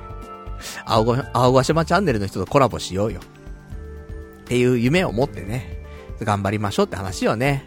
[0.85, 3.19] 青が、青ヶ島チャンネルの人とコラボしようよ。
[3.19, 5.83] っていう夢を持ってね、
[6.21, 7.65] 頑張りましょうって話よね。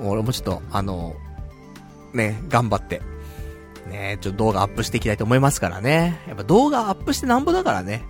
[0.00, 0.08] うん。
[0.10, 1.14] 俺もちょっと、あの、
[2.12, 3.02] ね、頑張って、
[3.88, 6.20] ね、ちょっと動画アップしていきたいと思いますからね。
[6.28, 8.02] やっぱ動画アップしてなんぼだからね。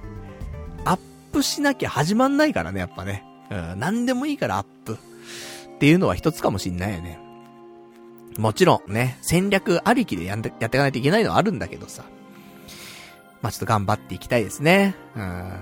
[0.85, 0.99] アッ
[1.33, 3.25] プしなきゃ始まんないからね、やっぱね。
[3.51, 4.95] うん、なんでもいいからアップ。
[4.95, 7.19] っていうのは一つかもしんないよね。
[8.39, 12.05] もちろんね、戦略ありきでやんで、やっていかないといけないのはあるんだけどさ。
[13.43, 14.95] まあ、ちょっと頑張っていきたいですね。
[15.17, 15.53] うん。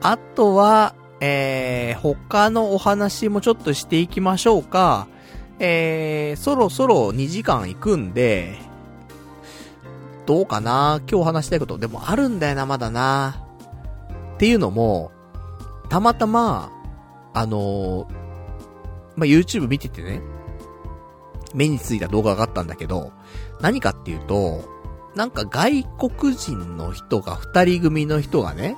[0.00, 5.08] あとは、えー、他のお話もちょっとしていきましょうか。
[5.58, 8.58] えー、そろそろ2時間行くんで、
[10.26, 11.00] どうかな？
[11.10, 13.44] 今日話したいことでもあるんだよな、まだな。
[14.34, 15.10] っていうのも、
[15.88, 16.70] たまたま、
[17.34, 18.12] あのー、
[19.16, 20.20] まあ、YouTube 見ててね、
[21.54, 23.12] 目についた動画があったんだけど、
[23.60, 24.64] 何かっていうと、
[25.14, 28.76] なんか外国人の人が、二人組の人がね、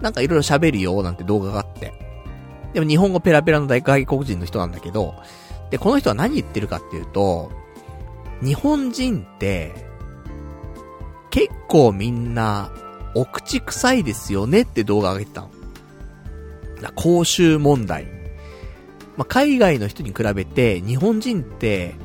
[0.00, 1.92] なんかいろいろ喋るよ、なんて動画があって。
[2.72, 5.14] でも日本語ペラペラの外国人の人なんだけど、
[5.70, 7.50] で、この人は何言ってるかっていうと、
[8.42, 9.74] 日本人って、
[11.30, 12.70] 結構みんな、
[13.14, 15.50] お口臭いですよねって動画上げてたの。
[16.94, 18.17] 公衆問題。
[19.18, 21.96] まあ、海外の人に比べて、日本人って、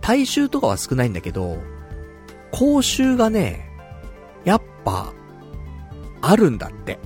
[0.00, 1.58] 大衆とかは少ないんだけど、
[2.52, 3.68] 公衆がね、
[4.44, 5.12] やっぱ、
[6.22, 7.00] あるんだって。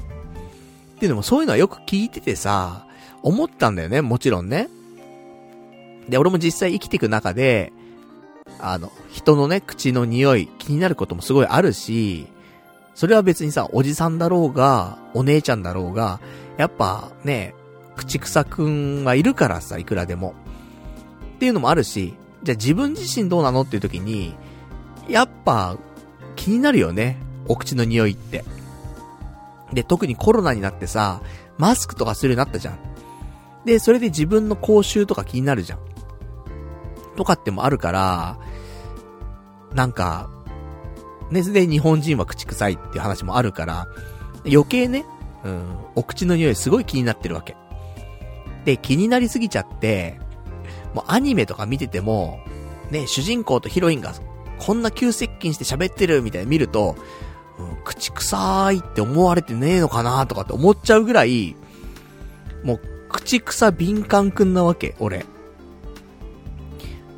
[0.96, 2.86] っていうのもそういうのはよく聞いててさ、
[3.22, 4.68] 思ったんだよね、もちろんね。
[6.06, 7.72] で、俺も実際生きていく中で、
[8.58, 12.26] あの、人のね、口の匂い、気になることもすごいあるし、
[12.94, 16.20] それは別にさ、おじさんだろうが、お姉ちゃんだろうが、
[16.58, 17.54] やっぱね、
[18.00, 20.34] 口草くんはいるからさ、いくらでも。
[21.36, 24.34] っていうのもあるし、じゃあ自分自身どうなのっていう時に、
[25.08, 25.76] やっぱ、
[26.34, 27.18] 気になるよね。
[27.46, 28.44] お口の匂いって。
[29.72, 31.20] で、特にコロナになってさ、
[31.58, 32.78] マスクとかするようになったじゃん。
[33.66, 35.78] で、それで自分の口臭とか気になるじゃん。
[37.16, 38.38] とかってもあるから、
[39.74, 40.30] なんか、
[41.30, 43.88] ね、で日本人は口臭いっていう話もあるから、
[44.46, 45.04] 余計ね、
[45.44, 47.56] うん、お口の匂いすごい気になってるわけ。
[48.64, 50.20] で、気になりすぎちゃって、
[50.94, 52.40] もうアニメとか見てても、
[52.90, 54.12] ね、主人公とヒロインが
[54.58, 56.96] こんな急接近して喋ってるみたいな見ると、
[57.58, 61.56] うん、口臭いって思われてねえのかなとかって思っちゃうぐらい、
[62.64, 65.24] もう、口臭敏感くんなわけ、俺。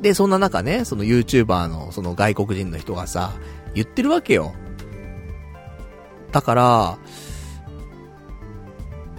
[0.01, 3.33] で、そんな中ね、その YouTuber のその外国人の人がさ、
[3.73, 4.53] 言ってるわけよ。
[6.31, 6.97] だから、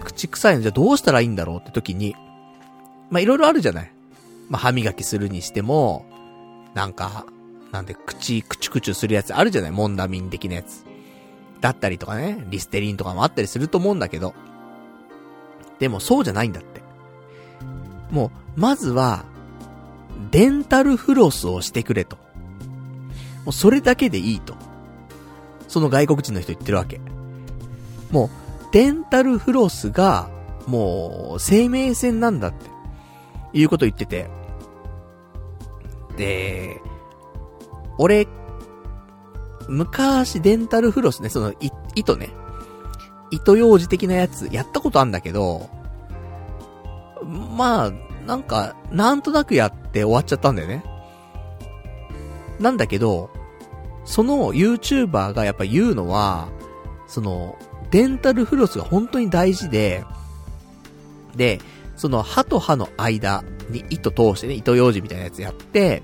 [0.05, 0.61] 口臭いの？
[0.61, 2.15] じゃどうしたらいいんだろうって時に、
[3.09, 3.91] ま、いろいろあるじゃない。
[4.49, 6.05] まあ、歯磨きするにしても、
[6.73, 7.25] なんか、
[7.71, 9.71] なんで、口、くちゅくちゅするやつあるじゃない？
[9.71, 10.85] モンダミン的なやつ。
[11.61, 14.33] だったりとかね、リステリンとかもあったりすると思うんだけど。
[15.79, 16.81] でもそうじゃないんだって。
[18.11, 19.25] もう、まずは、
[20.31, 22.17] デンタルフロスをしてくれと。
[23.43, 24.55] もうそれだけでいいと。
[25.67, 27.01] その外国人の人言ってるわけ。
[28.11, 28.29] もう、
[28.75, 30.29] デンタルフロスが、
[30.67, 32.65] もう、生命線なんだって、
[33.53, 34.29] いうこと言ってて。
[36.17, 36.81] で、
[37.97, 38.27] 俺、
[39.69, 41.53] 昔デンタルフロスね、その、
[41.95, 42.31] 糸ね。
[43.31, 45.69] 糸用紙的なやつ、やったことあんだけど、
[47.55, 47.91] まあ、
[48.27, 50.83] なんか、なんとなくやって終わっちゃったんだよね。
[52.59, 53.29] なんだけど、
[54.03, 56.49] その YouTuber がやっぱ言うのは、
[57.07, 57.55] その、
[57.95, 60.03] デンタルフロスが本当に大事で、
[61.37, 61.61] で、
[61.95, 66.03] その歯と歯の間に糸通してね、糸用紙みたいなやつやって、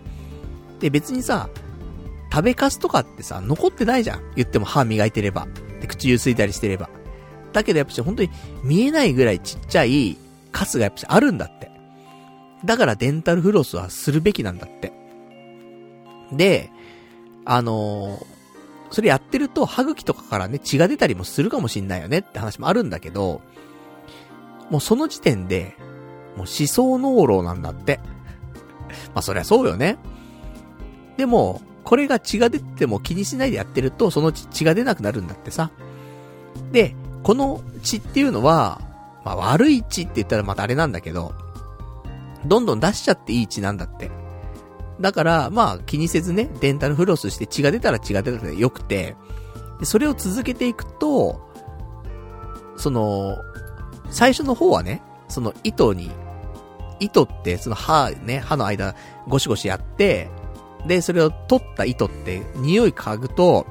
[0.80, 1.50] で、別にさ、
[2.32, 4.22] 食べかすとかってさ、残ってないじゃん。
[4.38, 5.50] 言っても歯磨いてれば。
[5.82, 6.90] で、口ゆすいたりしてれば。
[7.52, 8.30] だけどやっぱし本当に
[8.64, 10.16] 見えないぐらいちっちゃい
[10.54, 11.72] カスがやっぱしあるんだって。
[12.64, 14.94] だからデンタルフロスはするべきなんだって。
[16.32, 16.70] で、
[17.44, 18.26] あのー、
[18.92, 23.42] それやってると歯茎とかからね、血が出たりもするかもしんないよねって話もあるんだけど、
[24.70, 25.76] もうその時点で、
[26.36, 28.00] もう思想脳漏なんだって。
[29.16, 29.98] まあそりゃそうよね。
[31.16, 35.72] でも、これが血が出ても気にしないでやってると、その血が出なくなるんだってさ。
[36.74, 38.82] で、この血っていうのは、
[39.24, 41.34] まあ悪い血って言ったらまたあれなんだけど、
[42.46, 44.12] どんどん出しちゃっていい血なんだって。
[45.00, 49.16] だから、まあ気にせずね、デンタルフロスして血が出たら血が出たらよくて、
[49.84, 51.50] それを続けていくと、
[52.78, 53.38] その、
[54.10, 56.12] 最初の方はね、その糸に、
[57.00, 58.96] 糸ってその歯ね、歯の間
[59.28, 60.30] ゴシゴシやって、
[60.86, 63.68] で、それを取った糸って匂い嗅ぐと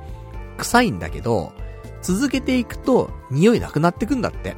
[0.59, 1.53] 臭いんだけど、
[2.03, 4.57] 続けていくと匂いなくなってくんだって。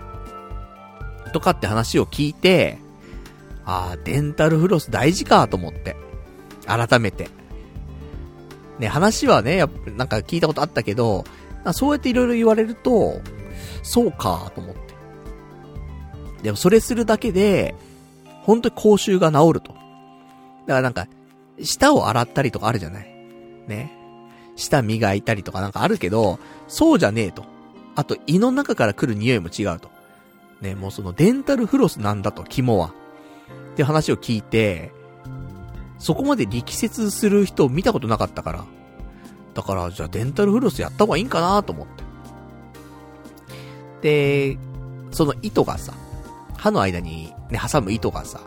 [1.32, 2.78] とかって話を聞いて、
[3.64, 5.96] ああ、デンタルフロス大事かと思って。
[6.66, 7.28] 改めて。
[8.78, 11.24] ね、話はね、やっぱ、なんか聞いたことあったけど、
[11.72, 13.20] そうやって色々言われると、
[13.82, 14.80] そうかと思って。
[16.42, 17.74] でもそれするだけで、
[18.42, 19.72] 本当に口臭が治ると。
[19.72, 19.80] だか
[20.66, 21.06] らなんか、
[21.62, 23.06] 舌を洗ったりとかあるじゃない。
[23.68, 23.92] ね。
[24.56, 27.44] 舌磨いたりとかなんかあるけど、そうじゃねえと。
[27.94, 29.90] あと、胃の中から来る匂いも違うと。
[30.60, 32.94] ね、もうそのデンタルフロスなんだと、肝は。
[33.72, 34.92] って話を聞いて、
[36.02, 38.64] そこまで力説する人を見たことなかったから。
[39.54, 41.86] だから、じゃあデンタルフロスやった方がいいんかなと思っ
[44.00, 44.56] て。
[44.56, 44.58] で、
[45.12, 45.94] その糸がさ、
[46.56, 48.40] 歯の間にね、挟む糸がさ、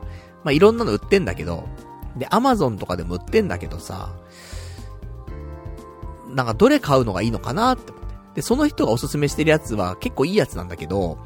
[0.43, 1.63] まあ、いろんなの売ってんだけど、
[2.17, 4.09] で、アマゾンとかでも売ってんだけどさ、
[6.27, 8.15] なんかどれ買うのがいいのかなって思って。
[8.35, 11.19] で、その人がおすすめしてるやつは結構いいやつなんだけど、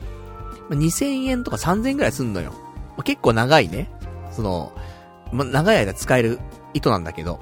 [0.69, 2.53] 2000円とか3000円くらいすんのよ。
[3.03, 3.89] 結構長いね。
[4.31, 4.71] その、
[5.31, 6.39] ま、長い間使える
[6.73, 7.39] 糸なんだけど、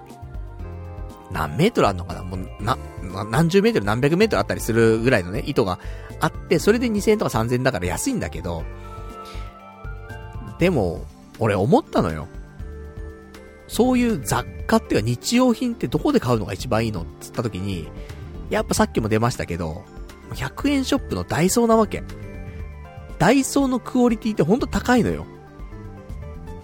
[1.31, 2.23] 何メートルあんのかな？
[2.23, 2.77] もう、な、
[3.25, 5.79] 何十メートル何百メートルあったりするぐらいのね、糸が
[6.19, 8.63] あって、それで2000円とか3000円だから安いんだけど、
[10.59, 11.05] でも、
[11.39, 12.27] 俺思ったのよ。
[13.67, 17.89] そういう雑貨っていうか日用品ってどこで買うのが一番いいのって言った時に、
[18.49, 19.83] やっぱさっきも出ましたけど、
[20.31, 22.03] 100円ショップのダイソーなわけ。
[23.19, 25.25] ダイソーのクオリティってほんと高いのよ。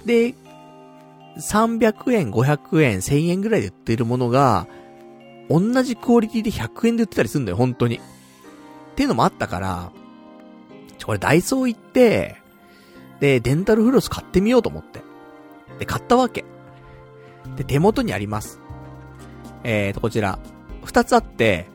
[0.06, 0.34] で、
[1.38, 4.68] 300円、500円、1000円ぐらいで売ってるものが、
[5.50, 7.98] 同じクオリティで100円で売ってたりするんだよ、本当に。
[7.98, 8.00] っ
[8.96, 9.92] ていうのもあったから、
[10.98, 12.38] ちょ、これダイソー行って、
[13.20, 15.02] で、デンタルフロス買ってみようと思って。
[15.80, 16.46] で、買ったわけ。
[17.56, 18.60] で、手元にあります。
[19.64, 20.40] えーと、こちら。
[20.84, 21.68] 二つあって、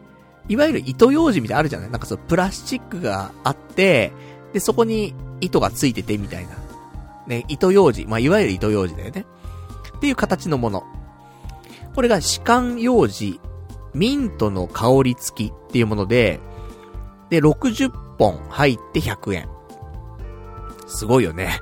[0.49, 1.91] いわゆる糸用紙みたいなあるじゃない？
[1.91, 4.13] なんかそのプラスチックがあって、
[4.53, 6.51] で、そこに糸がついててみたいな。
[7.27, 8.07] ね、糸用紙。
[8.07, 9.27] まあ、いわゆる糸用紙だよね。
[9.99, 10.85] っていう形のもの。
[11.95, 13.41] これが歯間用紙、
[13.93, 16.41] ミントの香り付きっていうもので、
[17.31, 19.49] で、60本入って100円。
[20.87, 21.61] すごいよね。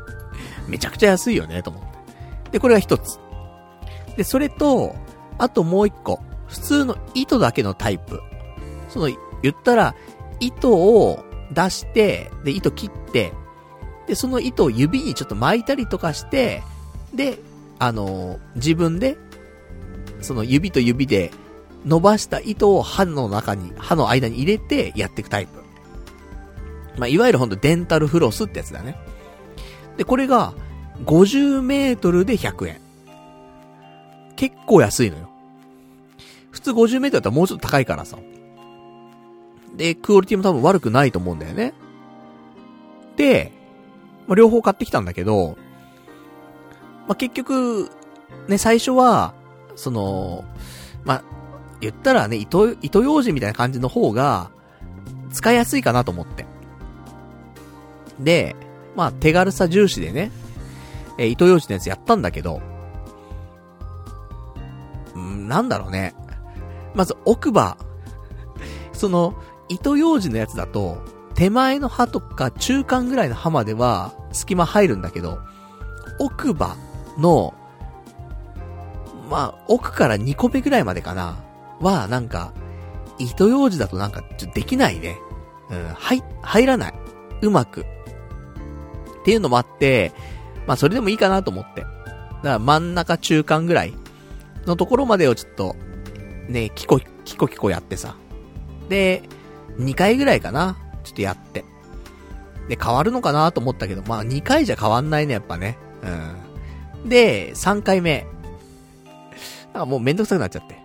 [0.69, 1.89] めちゃくちゃ安いよね、と思って。
[2.53, 3.19] で、これが一つ。
[4.17, 4.95] で、それと、
[5.39, 6.21] あともう一個。
[6.47, 8.21] 普通の糸だけのタイプ。
[8.89, 9.09] その、
[9.43, 9.95] 言ったら、
[10.39, 13.33] 糸を出して、で、糸切って、
[14.07, 16.63] で、その糸を指にちょっと巻いたりとかして、
[17.15, 17.39] で、
[17.79, 19.17] あの、自分で、
[20.21, 21.31] その指と指で
[21.85, 25.63] 伸ばした糸を歯の中に、歯の間に入れてやっていくタイプ。
[26.99, 28.97] まあ、いわゆるほんとデンタルフロスってやつだね。
[29.97, 30.55] で、これが、
[31.05, 32.81] 50メートルで100円。
[34.37, 35.31] 結構安いのよ。
[36.51, 38.17] 普通50メートルだったらもうちょっと高いからさ。
[39.77, 41.75] で、クオリティも多分悪くないと思うんだよね。
[43.17, 43.53] で、
[44.27, 45.59] まあ、両方買ってきたんだけど、
[47.07, 47.91] まあ、結局、
[48.49, 49.35] ね、最初は、
[49.75, 50.45] その、
[51.05, 51.25] まあ、
[51.81, 54.51] 言ったらね、糸、糸用紙みたいな感じの方が、
[55.33, 56.47] 使いやすいかなと思って。
[58.21, 58.57] で、
[58.95, 60.31] まあ、手軽さ重視でね、
[61.19, 62.61] えー、糸用紙のやつやったんだけど、
[65.17, 66.15] んなんだろうね。
[66.95, 67.77] まず奥歯。
[68.93, 69.35] その、
[69.69, 70.99] 糸用紙のやつだと、
[71.35, 75.39] 手前の歯とか中間ぐらいの歯までは隙間入るんだけど、
[76.19, 76.77] 奥歯
[77.19, 77.55] の、
[79.31, 81.37] まあ、奥から2個目ぐらいまでかな、
[81.81, 82.53] は、なんか、
[83.19, 85.19] 糸用紙だとなんか、ちょっとできないね。
[85.71, 86.95] うん、入、入らない。
[87.43, 87.83] うまく。
[87.83, 87.85] っ
[89.25, 90.13] ていうのもあって、
[90.67, 91.81] まあそれでもいいかなと思って。
[91.81, 91.93] だか
[92.43, 93.95] ら真ん中中間ぐらい
[94.67, 95.77] のところまでをちょっと、
[96.49, 98.17] ね、キコ、キコキコやってさ。
[98.89, 99.23] で、
[99.79, 101.65] 2回ぐらいかなちょっとやって。
[102.69, 105.79] で、変わるのかなと思ったけど、まあ2回じゃ変わんないね、やっぱね。
[106.03, 106.46] うん。
[107.09, 108.27] で、3回目。
[109.73, 110.79] なんかもうめんどくさくなっちゃって。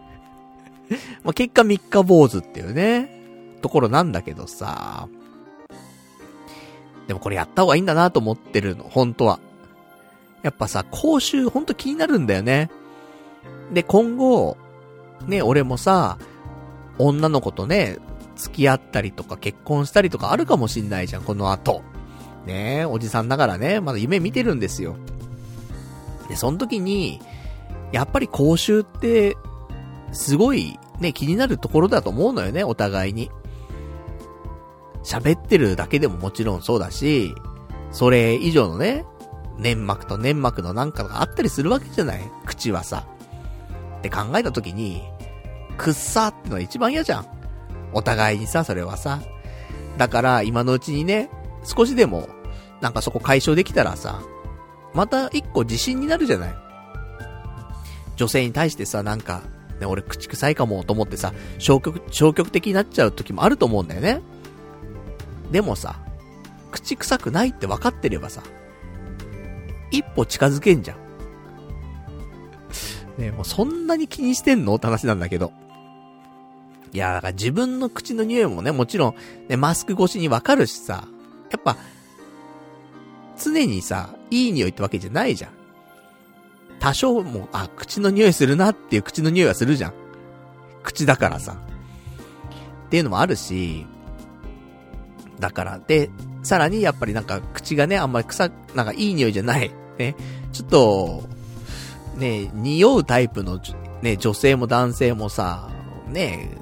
[1.24, 3.10] まあ結果3日坊主っていうね、
[3.62, 5.08] ところなんだけどさ。
[7.08, 9.40] でもこれやった方がいいんだなと思ってるの、本当は。
[10.44, 12.70] やっぱさ、講習ほんと気になるんだよね。
[13.74, 14.58] で、今後、
[15.28, 16.18] ね、俺もさ、
[16.98, 17.98] 女の子とね、
[18.36, 21.84] 付き合ったりとか結婚したりとかあるかもしんないじゃん、この後。
[22.46, 24.96] ねおじさんながらね、まだ夢見てるんですよ。
[26.32, 27.22] で、その時に、
[27.92, 29.36] やっぱり講習って、
[30.14, 33.30] すごいね、気になるところだと思うのよね、お互いに。
[35.04, 37.36] 喋ってるだけでももちろんそうだし、
[37.92, 39.06] それ以上のね、
[39.58, 43.06] 粘膜と粘膜のなんかがあったりするわけじゃない口はさ。
[43.98, 45.04] って考えた時に、
[45.78, 47.26] くっさってのは一番嫌じゃん。
[47.92, 49.20] お互いにさ、それはさ。
[49.98, 51.30] だから今のうちにね、
[51.66, 52.30] 少しでも、
[52.80, 54.22] なんかそこ解消できたらさ、
[54.94, 56.56] また一個自信になるじゃない
[58.16, 59.42] 女性に対してさ、なんか、
[59.80, 64.22] ね、俺口臭いかもと思ってさ、消極、消極的になっちゃう時もあると思うんだよね。
[65.52, 66.00] でもさ、
[66.72, 68.44] 口臭くないって分かってればさ、
[69.92, 70.98] 一歩近づけんじゃん。
[73.18, 75.52] ねもうそんなに気にしてんのって話なんだけど。
[76.94, 79.16] いや、だから自分の口の匂いもね、もちろん、
[79.48, 81.08] ね、マスク越しにわかるしさ、
[81.50, 81.78] やっぱ、
[83.44, 85.52] 常にさ、いい匂いってわけじゃないじゃん。
[86.80, 89.94] 多少もう、あ、口の匂いするなっていう口の匂いはするじゃん。
[90.84, 91.56] 口だからさ。
[92.88, 93.86] っていうのもあるし、
[95.40, 96.10] だから、で、
[96.44, 99.72] さらにやっぱりなんか口がね、あんまり臭、なんかいい匂いじゃない。
[99.98, 100.16] ね。
[100.52, 101.24] ちょっと、
[102.18, 103.60] ね、匂うタイプの、
[104.02, 105.70] ね、女性も男性もさ、
[106.08, 106.58] ね、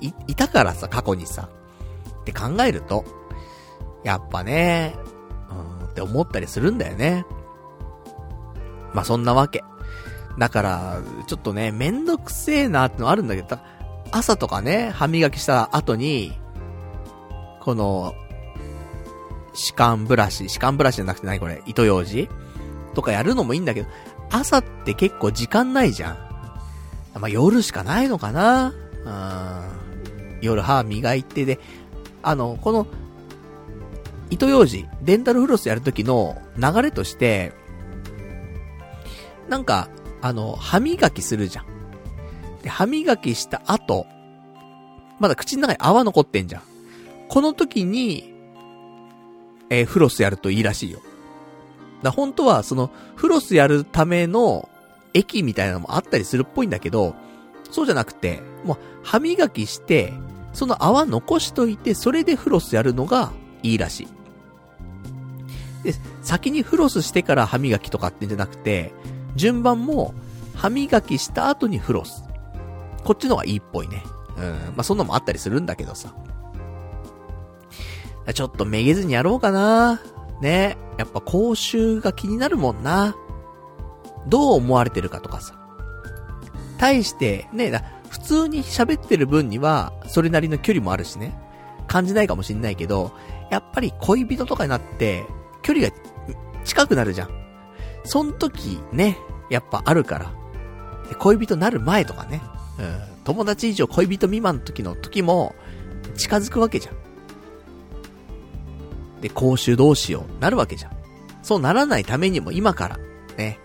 [0.00, 1.48] い、いたからさ、過去にさ。
[2.20, 3.04] って考えると、
[4.04, 4.94] やっぱね、
[5.98, 7.26] って思ったりするんだよね。
[8.94, 9.64] まあ、そんなわけ。
[10.38, 13.58] だから、ちょっとね、めんどくせえなってのあるんだけど、
[14.12, 16.32] 朝とかね、歯磨きした後に、
[17.60, 18.14] この、
[19.52, 22.28] 歯間ブラシ、歯間ブラシじゃなくて何これ、糸用紙
[22.94, 23.88] とかやるのもいいんだけど、
[24.30, 26.16] 朝って結構時間ないじゃん。
[27.20, 28.72] まあ、夜しかないのかな
[29.04, 30.38] うん。
[30.40, 31.58] 夜歯磨いてで、
[32.22, 32.86] あの、この、
[34.30, 37.52] 糸用紙、デンタルフロスやるときの流れとして、
[39.48, 39.88] なんか、
[40.20, 41.66] あの、歯磨きするじゃん。
[42.62, 44.06] で、歯磨きした後、
[45.18, 46.62] まだ口の中に泡残ってんじゃん。
[47.28, 48.34] この時に、
[49.70, 51.00] えー、フロスやるといいらしいよ。
[52.02, 54.68] だ本当は、その、フロスやるための
[55.14, 57.14] 液みたいなのもあったりするっぽいんだけど、
[57.70, 60.12] そうじゃなくて、もう、歯磨きして、
[60.52, 63.32] その泡残しといて、それでフロスやるのが
[63.62, 64.17] いいらしい。
[65.82, 68.92] で、先にフロスしてから歯磨きとかってんじゃなくて、
[69.36, 70.14] 順番も、
[70.54, 72.24] 歯磨きした後にフロス。
[73.04, 74.02] こっちの方がいいっぽいね。
[74.36, 74.44] うん。
[74.44, 76.14] まあ、そんなのもあったりするんだけどさ。
[78.34, 80.00] ちょっとめげずにやろうかな。
[80.40, 80.76] ね。
[80.98, 83.16] やっぱ講習が気になるもんな。
[84.26, 85.54] どう思われてるかとかさ。
[86.76, 87.72] 対して、ね、
[88.10, 91.38] 普通に喋ってる分には、それなりの距離もあるしね。
[91.86, 93.12] 感じないかもしんないけど、
[93.50, 95.24] やっぱり恋人とかになって、
[95.62, 95.94] 距離が
[96.64, 97.30] 近くなるじゃん。
[98.04, 99.18] そん時ね、
[99.50, 100.32] やっぱあるから。
[101.18, 102.42] 恋人なる前とかね。
[102.78, 102.98] うん。
[103.24, 105.54] 友達以上恋人未満の時の時も、
[106.16, 106.94] 近づくわけじゃん。
[109.20, 110.92] で、公衆どうしよう、なるわけじゃん。
[111.42, 112.98] そうならないためにも今から、
[113.36, 113.58] ね。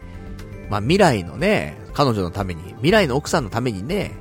[0.70, 4.11] まあ未来のね、彼女のために、未来の奥さんのためにね、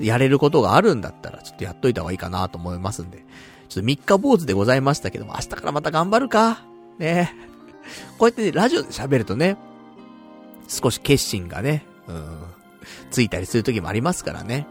[0.00, 3.24] やれることがあるんだったら、ちょっとやっといた方がいいかなと思いますんで。
[3.68, 6.71] ちょっと三日坊主でございましたけども、明日からまた頑張るか。
[6.98, 7.34] ね。
[8.18, 9.56] こうやってね、ラジオで喋るとね、
[10.68, 12.38] 少し決心がね、うん、
[13.10, 14.66] ついたりする時もありますからね。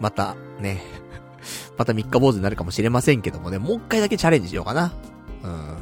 [0.00, 0.82] また、ね、
[1.76, 4.92] また三日坊主になるかもしれませんけどもね、もう一回だけチャレンジしようかな。
[5.42, 5.50] うん。
[5.50, 5.78] ま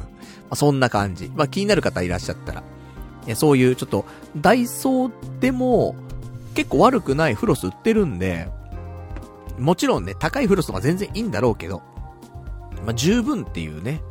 [0.51, 1.31] あ、そんな感じ。
[1.35, 2.63] まあ、気になる方いらっしゃったら、
[3.35, 4.05] そういうちょっと、
[4.37, 5.95] ダイソーでも、
[6.55, 8.49] 結構悪くないフロス売ってるんで、
[9.59, 11.81] もちろんね、高いフロスとか全然いいんだろうけど、
[12.85, 14.01] まあ、十分っていうね。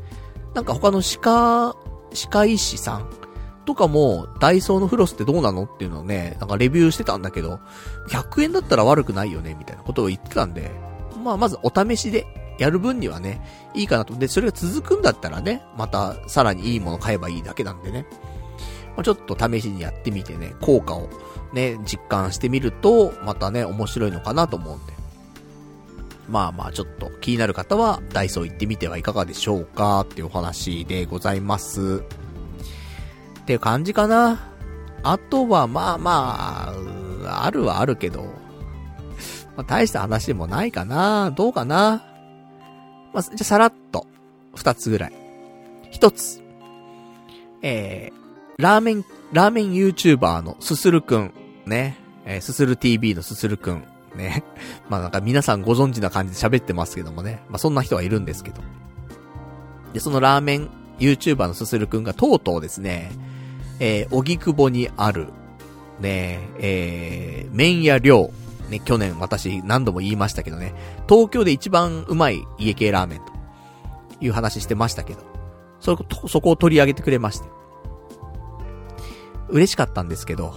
[0.57, 1.77] なんか他の歯科、
[2.15, 3.11] 歯科医師さん
[3.67, 7.61] とかも、ダイソーのフロスってどうなのっていうのをね、なんかレビューしてたんだけど、
[8.09, 10.71] 100円だったら悪くないよね、みたいなことを言ってたんで、
[11.23, 12.27] まあまずお試しで
[12.59, 13.43] やる分にはね、
[13.75, 14.15] いいかなと。
[14.15, 18.07] で、それが続くんだったらね、またさらにいいもの買えばいいだけなんでね。
[18.97, 21.11] まあ、ちょっと試しにやってみてね、効果を
[21.53, 24.96] ね、実感してみると、またね、面白いのかなと思うんで。
[26.29, 32.03] まあまあちょっと気になる方はダイソー行ってみてはいかがでしょうかっていうお話でございます。
[33.41, 34.51] っていう感じかな。
[35.03, 36.75] あとはまあま
[37.25, 38.25] あ、あるはあるけど、
[39.57, 41.31] まあ、大した話でもないかな。
[41.31, 42.03] どうかな。
[43.13, 44.07] まあ、じゃさらっと、
[44.57, 45.13] 二つぐらい。
[45.91, 46.43] 一つ。
[47.63, 51.33] えー、ラーメン、ラーメン YouTuber のすするくん。
[51.67, 51.97] ね。
[52.25, 53.85] えー、すする TV のすするくん。
[54.17, 54.45] ね。
[54.89, 57.43] まあなんか皆さんご存知な感じで喋ってますけどもね。
[57.49, 58.63] まあそんな人はいるんですけど。
[59.93, 60.69] で、そのラーメン
[60.99, 63.13] YouTuber のすするくんがとうとうですね、
[63.79, 65.29] えー、荻窪にある、
[66.01, 68.31] ね、えー、麺屋寮。
[68.69, 70.75] ね、去年私何度も言いましたけどね、
[71.09, 73.33] 東京で一番うまい家系ラーメンと
[74.21, 75.21] いう話してましたけど、
[75.79, 77.49] そ、そこを取り上げてくれまして。
[79.49, 80.55] 嬉しかったんですけど、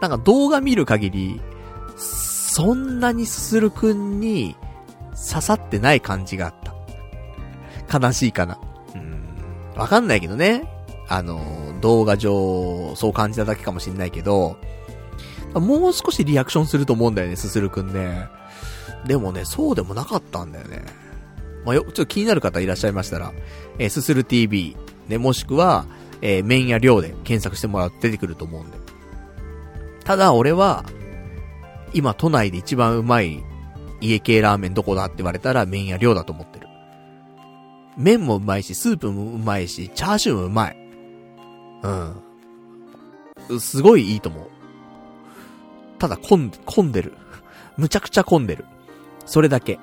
[0.00, 1.40] なんか動画見る限り、
[2.54, 4.54] そん na にすするくんに
[5.10, 6.54] 刺さってない感じがあっ
[7.88, 7.98] た。
[7.98, 8.60] 悲しいかな。
[8.94, 9.24] うん。
[9.74, 10.62] わかんないけどね。
[11.08, 14.56] あの、動画上、そう感じただけかもしんないけど、
[15.54, 18.28] もう少しリアクションすると思うんだよね、すするくんね。
[19.04, 20.84] でもね、そうでもなかったんだよね。
[21.64, 23.32] まあ、よ、ちょっと気になる方いらっしゃいましたら、
[23.80, 24.76] えー、すする TV、
[25.08, 25.86] ね、もしくは、
[26.22, 28.78] えー、麺や量で検索してもらうと出てくると思うんで。
[30.04, 30.84] ただ、俺は、
[31.94, 33.42] 今都内で一番うまい
[34.00, 36.68] 家系ラーメンどこだって言われたら麺や量だと思ってる。
[37.96, 40.76] 麺もうまいし、スープもうまいし、チャーシューもうまい。
[41.82, 43.60] うん。
[43.60, 44.48] すごいいいと思う。
[45.98, 47.14] ただ混ん、混んでる。
[47.76, 48.64] むちゃくちゃ混んでる。
[49.26, 49.78] それだけ。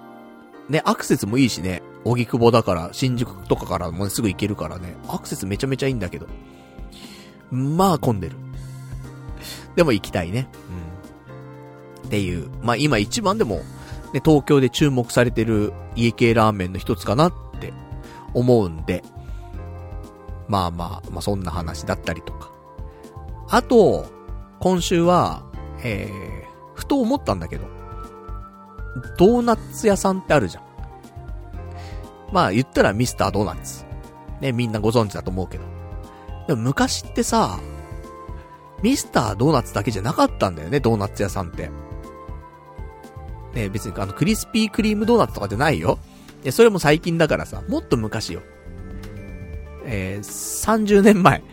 [0.70, 1.82] ね、アクセスもいいしね。
[2.04, 4.96] 荻窪だから、新宿とかからもすぐ行けるからね。
[5.08, 6.28] アクセスめちゃめちゃいいんだけど。
[7.50, 8.36] まあ混んでる。
[9.76, 10.50] でも行きたいね。
[10.70, 10.91] うん。
[12.12, 12.52] っていう。
[12.62, 13.62] まあ今一番でも、
[14.12, 17.72] ね、東京で注目されてる家系ラーメンの一つかなって
[18.34, 19.02] 思うんで。
[20.50, 22.52] まあまあ、まあそんな話だったりとか。
[23.48, 24.06] あと、
[24.60, 25.44] 今週は、
[25.84, 27.64] えー、ふと思ったんだけど、
[29.18, 30.64] ドーナツ屋さんってあるじゃん。
[32.34, 33.86] まあ言ったらミスタードーナツ。
[34.42, 35.64] ね、みんなご存知だと思うけど。
[36.50, 37.58] でも昔ってさ、
[38.84, 41.70] ミスタードーナツだけじゃなかったんだよね、ドーナツ屋さんって。
[43.54, 46.00] ね、別にあの、クリスピークリームドーナツとかじゃないよ。
[46.44, 48.42] で、それも最近だからさ、もっと昔よ。
[49.86, 51.44] えー、30年前。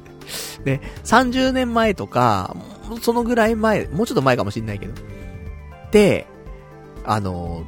[0.64, 2.56] ね、30年前とか、
[3.02, 4.92] そのぐらい前、もうちょっと前かもしんないけど。
[5.90, 6.26] で、
[7.04, 7.64] あの、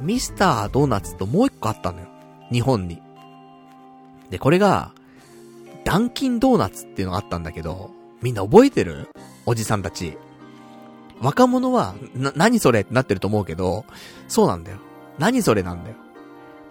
[0.00, 2.06] ミスタードーナツともう一個あったのよ。
[2.50, 3.00] 日本に。
[4.30, 4.92] で、これが、
[5.84, 7.90] ダンキンドーナツっていうのがあったんだけど、
[8.22, 9.08] みんな覚えてる？
[9.46, 10.16] おじさんたち。
[11.24, 12.82] 若者は、な、何それ？
[12.82, 13.86] ってなってると思うけど、
[14.28, 14.78] そうなんだよ。
[15.18, 15.96] 何それなんだよ。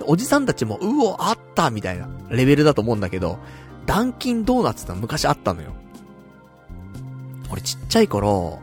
[0.05, 3.39] おじさんたちも、うお、あったみたいなレベルだと思うんだけど、
[3.85, 5.73] ダンキンドーナツって昔あったのよ。
[7.51, 8.59] 俺ちっちゃい頃、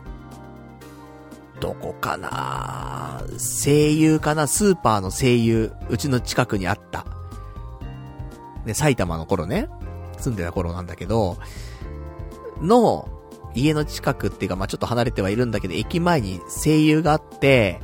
[1.61, 3.23] どこかな？
[3.39, 4.47] 声優かな？
[4.47, 7.05] スーパーの声優、うちの近くにあった。
[8.65, 9.69] ね、埼玉の頃ね、
[10.19, 11.39] 住んでた頃なんだけど、
[12.61, 13.09] の、
[13.55, 17.81] 家の近くっていうか、まあ、ちょっと離れてはいるんだけど、駅前に声優があって、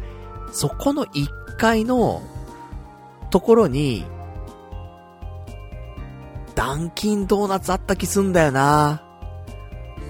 [0.53, 2.23] そこの1階の
[3.31, 4.05] ところに、
[6.55, 9.03] ダンキンドーナツあった気すんだよな。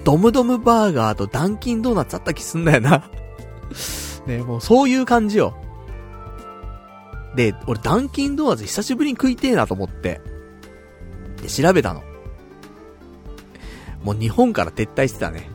[0.05, 3.09] ドムドムバーガーとダンキンドーナツあった気すんだよな。
[4.25, 5.55] ねもうそういう感じよ。
[7.35, 10.21] で、俺ダンキンドーナツ久しぶりに食いてえなと思って。
[11.41, 12.03] で、調べたの。
[14.07, 15.49] もう日本から撤退してたね。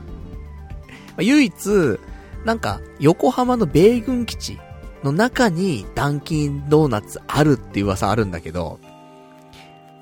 [1.18, 1.98] 唯一、
[2.44, 4.58] なんか、横浜の米軍基地
[5.02, 8.78] の中にダンキンドーナツあるっていう噂あるんだけど、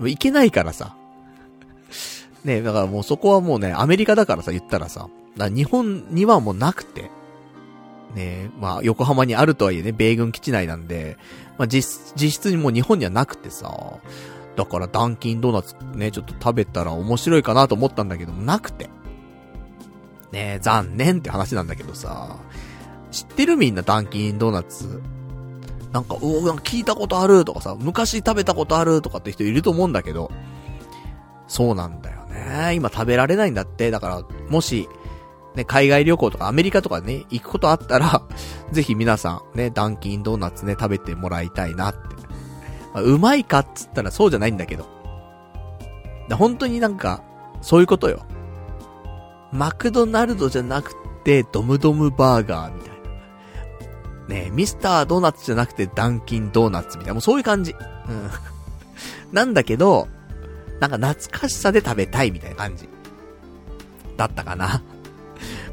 [0.01, 0.97] 行けないからさ。
[2.43, 7.09] ねだからもうそこはもうね、アメリカだからさ、言ったらさ、ら日本にはもうなくて。
[8.17, 11.19] ねまあ、横浜にあるとはいえね、米軍基地内なんで、
[11.57, 14.01] まあ、実、実質にもう日本にはなくてさ、
[14.57, 18.89] だからダンキンドーナツね、ちょっと食べたら面白いかなと思ったんだけども、なくて。
[20.33, 22.37] ね残念って話なんだけどさ、
[23.11, 25.03] 知ってるみんなダンキンドーナツ？
[25.93, 30.31] なんか、うお聞いたことあるとかさ、昔食べたことあるとかって人いると思うんだけど、
[31.49, 32.75] そうなんだよね。
[32.75, 33.91] 今食べられないんだって。
[33.91, 34.89] だから、もし、
[35.57, 38.23] ね、海外旅行とかアメリカとかね、行くことあったら、
[38.71, 42.20] ぜひ皆さん、ね、ダンキンドーナツね、食べてもらいたいなって。
[42.93, 44.87] まあ、うまいかっつったらそうじゃないんだけど。
[46.29, 47.23] だ本当になんか、
[47.61, 48.25] そういうことよ。
[49.53, 50.95] マクドナルドじゃなく
[51.25, 53.01] て、ドムドムバーガーみたいな。
[54.29, 57.15] ねミスタードーナツじゃなくてダンキンドーナツみたいな。
[57.15, 57.73] もうそういう感じ。
[57.73, 58.31] うん。
[59.33, 60.09] なんだけど、
[60.79, 62.89] なんか懐かしさで食べたいみたいな感じ。
[64.17, 64.83] だったかな。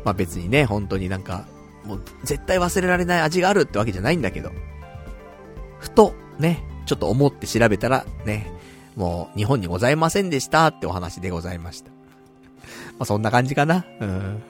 [0.04, 1.46] まあ別にね、本当になんか、
[1.86, 4.52] もう絶対忘れられない味があるってわけじゃないんだけど、
[5.80, 8.52] ふと、ね、ちょっと思って調べたら、ね、
[8.96, 11.92] もう日本にございませんでしたってお話でございました。
[11.92, 11.96] ま
[13.00, 13.86] あそんな感じかな。
[14.00, 14.42] うん。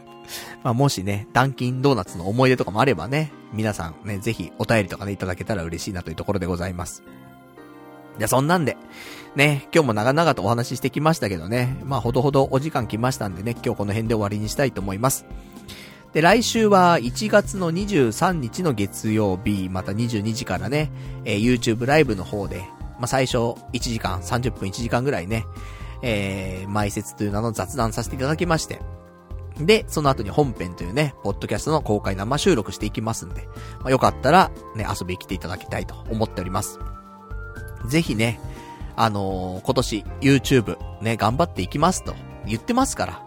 [0.64, 7.03] まあもしね、ダンキンドーナツの思い出とかもあればね、皆さんね、ぜひお便りとかね、いただけたら嬉しいなというところでございます。
[8.19, 8.77] じゃ、そんなんで、
[9.35, 15.26] ね、今日も長々とお話ししてきましたけどね、まあほどほどお時間来ましたんでね、今日この辺で終わりにしたいと思います。
[16.18, 20.89] で、来週は1月の23日の月曜日、また22時からね、
[21.26, 22.64] えー、YouTube ライブの方で、
[22.98, 25.45] まあ、最初1時間、30分1時間ぐらいね、
[26.02, 28.81] えー、埋設という名の雑談させていただきまして、
[29.60, 33.48] で、その後に本編というね、ポッドキャストの公開生収録していきますんで、
[33.81, 36.80] まあ、よかったら、ね、遊びに来ていただきたいと思っております。
[37.85, 38.39] ぜひね、
[38.95, 42.15] あのー、今年 YouTube ね、頑張っていきますと
[42.48, 43.23] 言ってますから、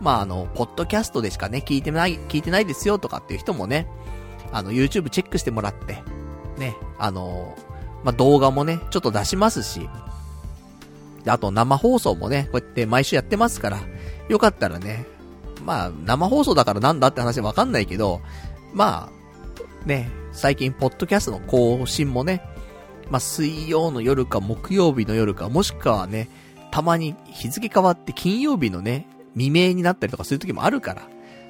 [0.00, 3.86] まあ、あの、ポッドキャストでしかね、聞いてない、聞いてないですよとかっていう人もね、
[4.52, 6.02] あの、YouTube チェックしてもらって、
[6.58, 7.56] ね、あの、
[8.04, 9.88] まあ、動画もね、ちょっと出しますし、
[11.26, 13.78] あと生放送もね、こうやって毎週やってますから、
[14.28, 15.06] よかったらね、
[15.64, 18.20] まあ、生放送だからなんだって話わかんないけど、
[18.72, 19.10] ま
[19.84, 22.42] あ、ね、最近、ポッドキャストの更新もね、
[23.10, 26.28] まあ、水曜の夜か木曜日の夜か、もしくはね、
[26.70, 31.02] たまに日付変わって金曜日のね、未明になったりとかする時もあるから、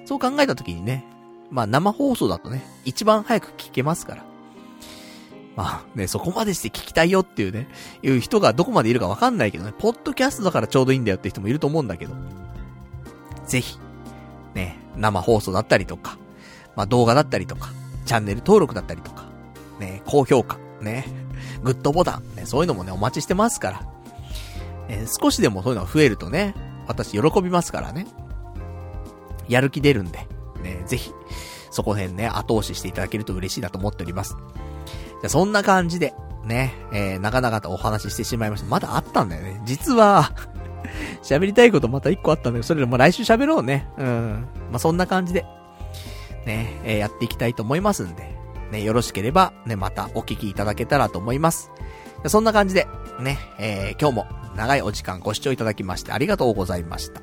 [0.04, 1.04] そう考えた時にね、
[1.50, 4.24] まあ生放送だとね、一番早く聞けますから。
[5.56, 7.68] まあね、そこまでして聞きたいよっていうね、
[8.02, 12.14] いう人がどこまでいるかわかんないけどね、ポッドキャストだからちょうどいいんだよって人もいると思うんだけど、
[13.46, 13.76] ぜひ、
[14.54, 16.16] ね、生放送だったりとか、
[16.76, 17.70] まあ動画だったりとか、
[18.06, 19.26] チャンネル登録だったりとか、
[19.80, 21.06] ね、高評価、ね、
[21.64, 23.82] グッドボタン、ね、そういうのもね、お待ちしてますから、
[24.88, 26.54] え、少しでもそういうのが増えるとね、
[26.88, 28.06] 私喜びますからね。
[29.48, 30.26] やる気出るんで、
[30.62, 31.12] ね、ぜひ、
[31.70, 34.36] そこら辺ね、後押ししていただけると嬉しいなと思っております。
[35.20, 38.66] じゃ、そんな感じで、ね、えー、長々とお話ししてしまいました。
[38.66, 39.60] まだあったんだよね。
[39.64, 40.32] 実は
[41.22, 43.88] 喋りたいことまた一個あったんだけど、それでも来週喋ろうね。
[43.98, 44.46] うん。
[44.70, 45.44] まあ、そんな感じで、
[46.46, 48.34] ね、えー、やっていきたいと思いますんで、
[48.72, 51.70] ね、よろしければ、ね、またお聞きいただけたらと思います。
[52.26, 52.86] そんな感じで、
[53.20, 54.26] ね、えー、今日も
[54.56, 57.20] 長いお時間ご視聴いただきましてありがとうございました。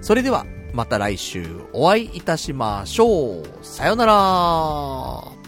[0.00, 3.44] それでは、また来週お会いいたしましょう。
[3.62, 5.41] さよなら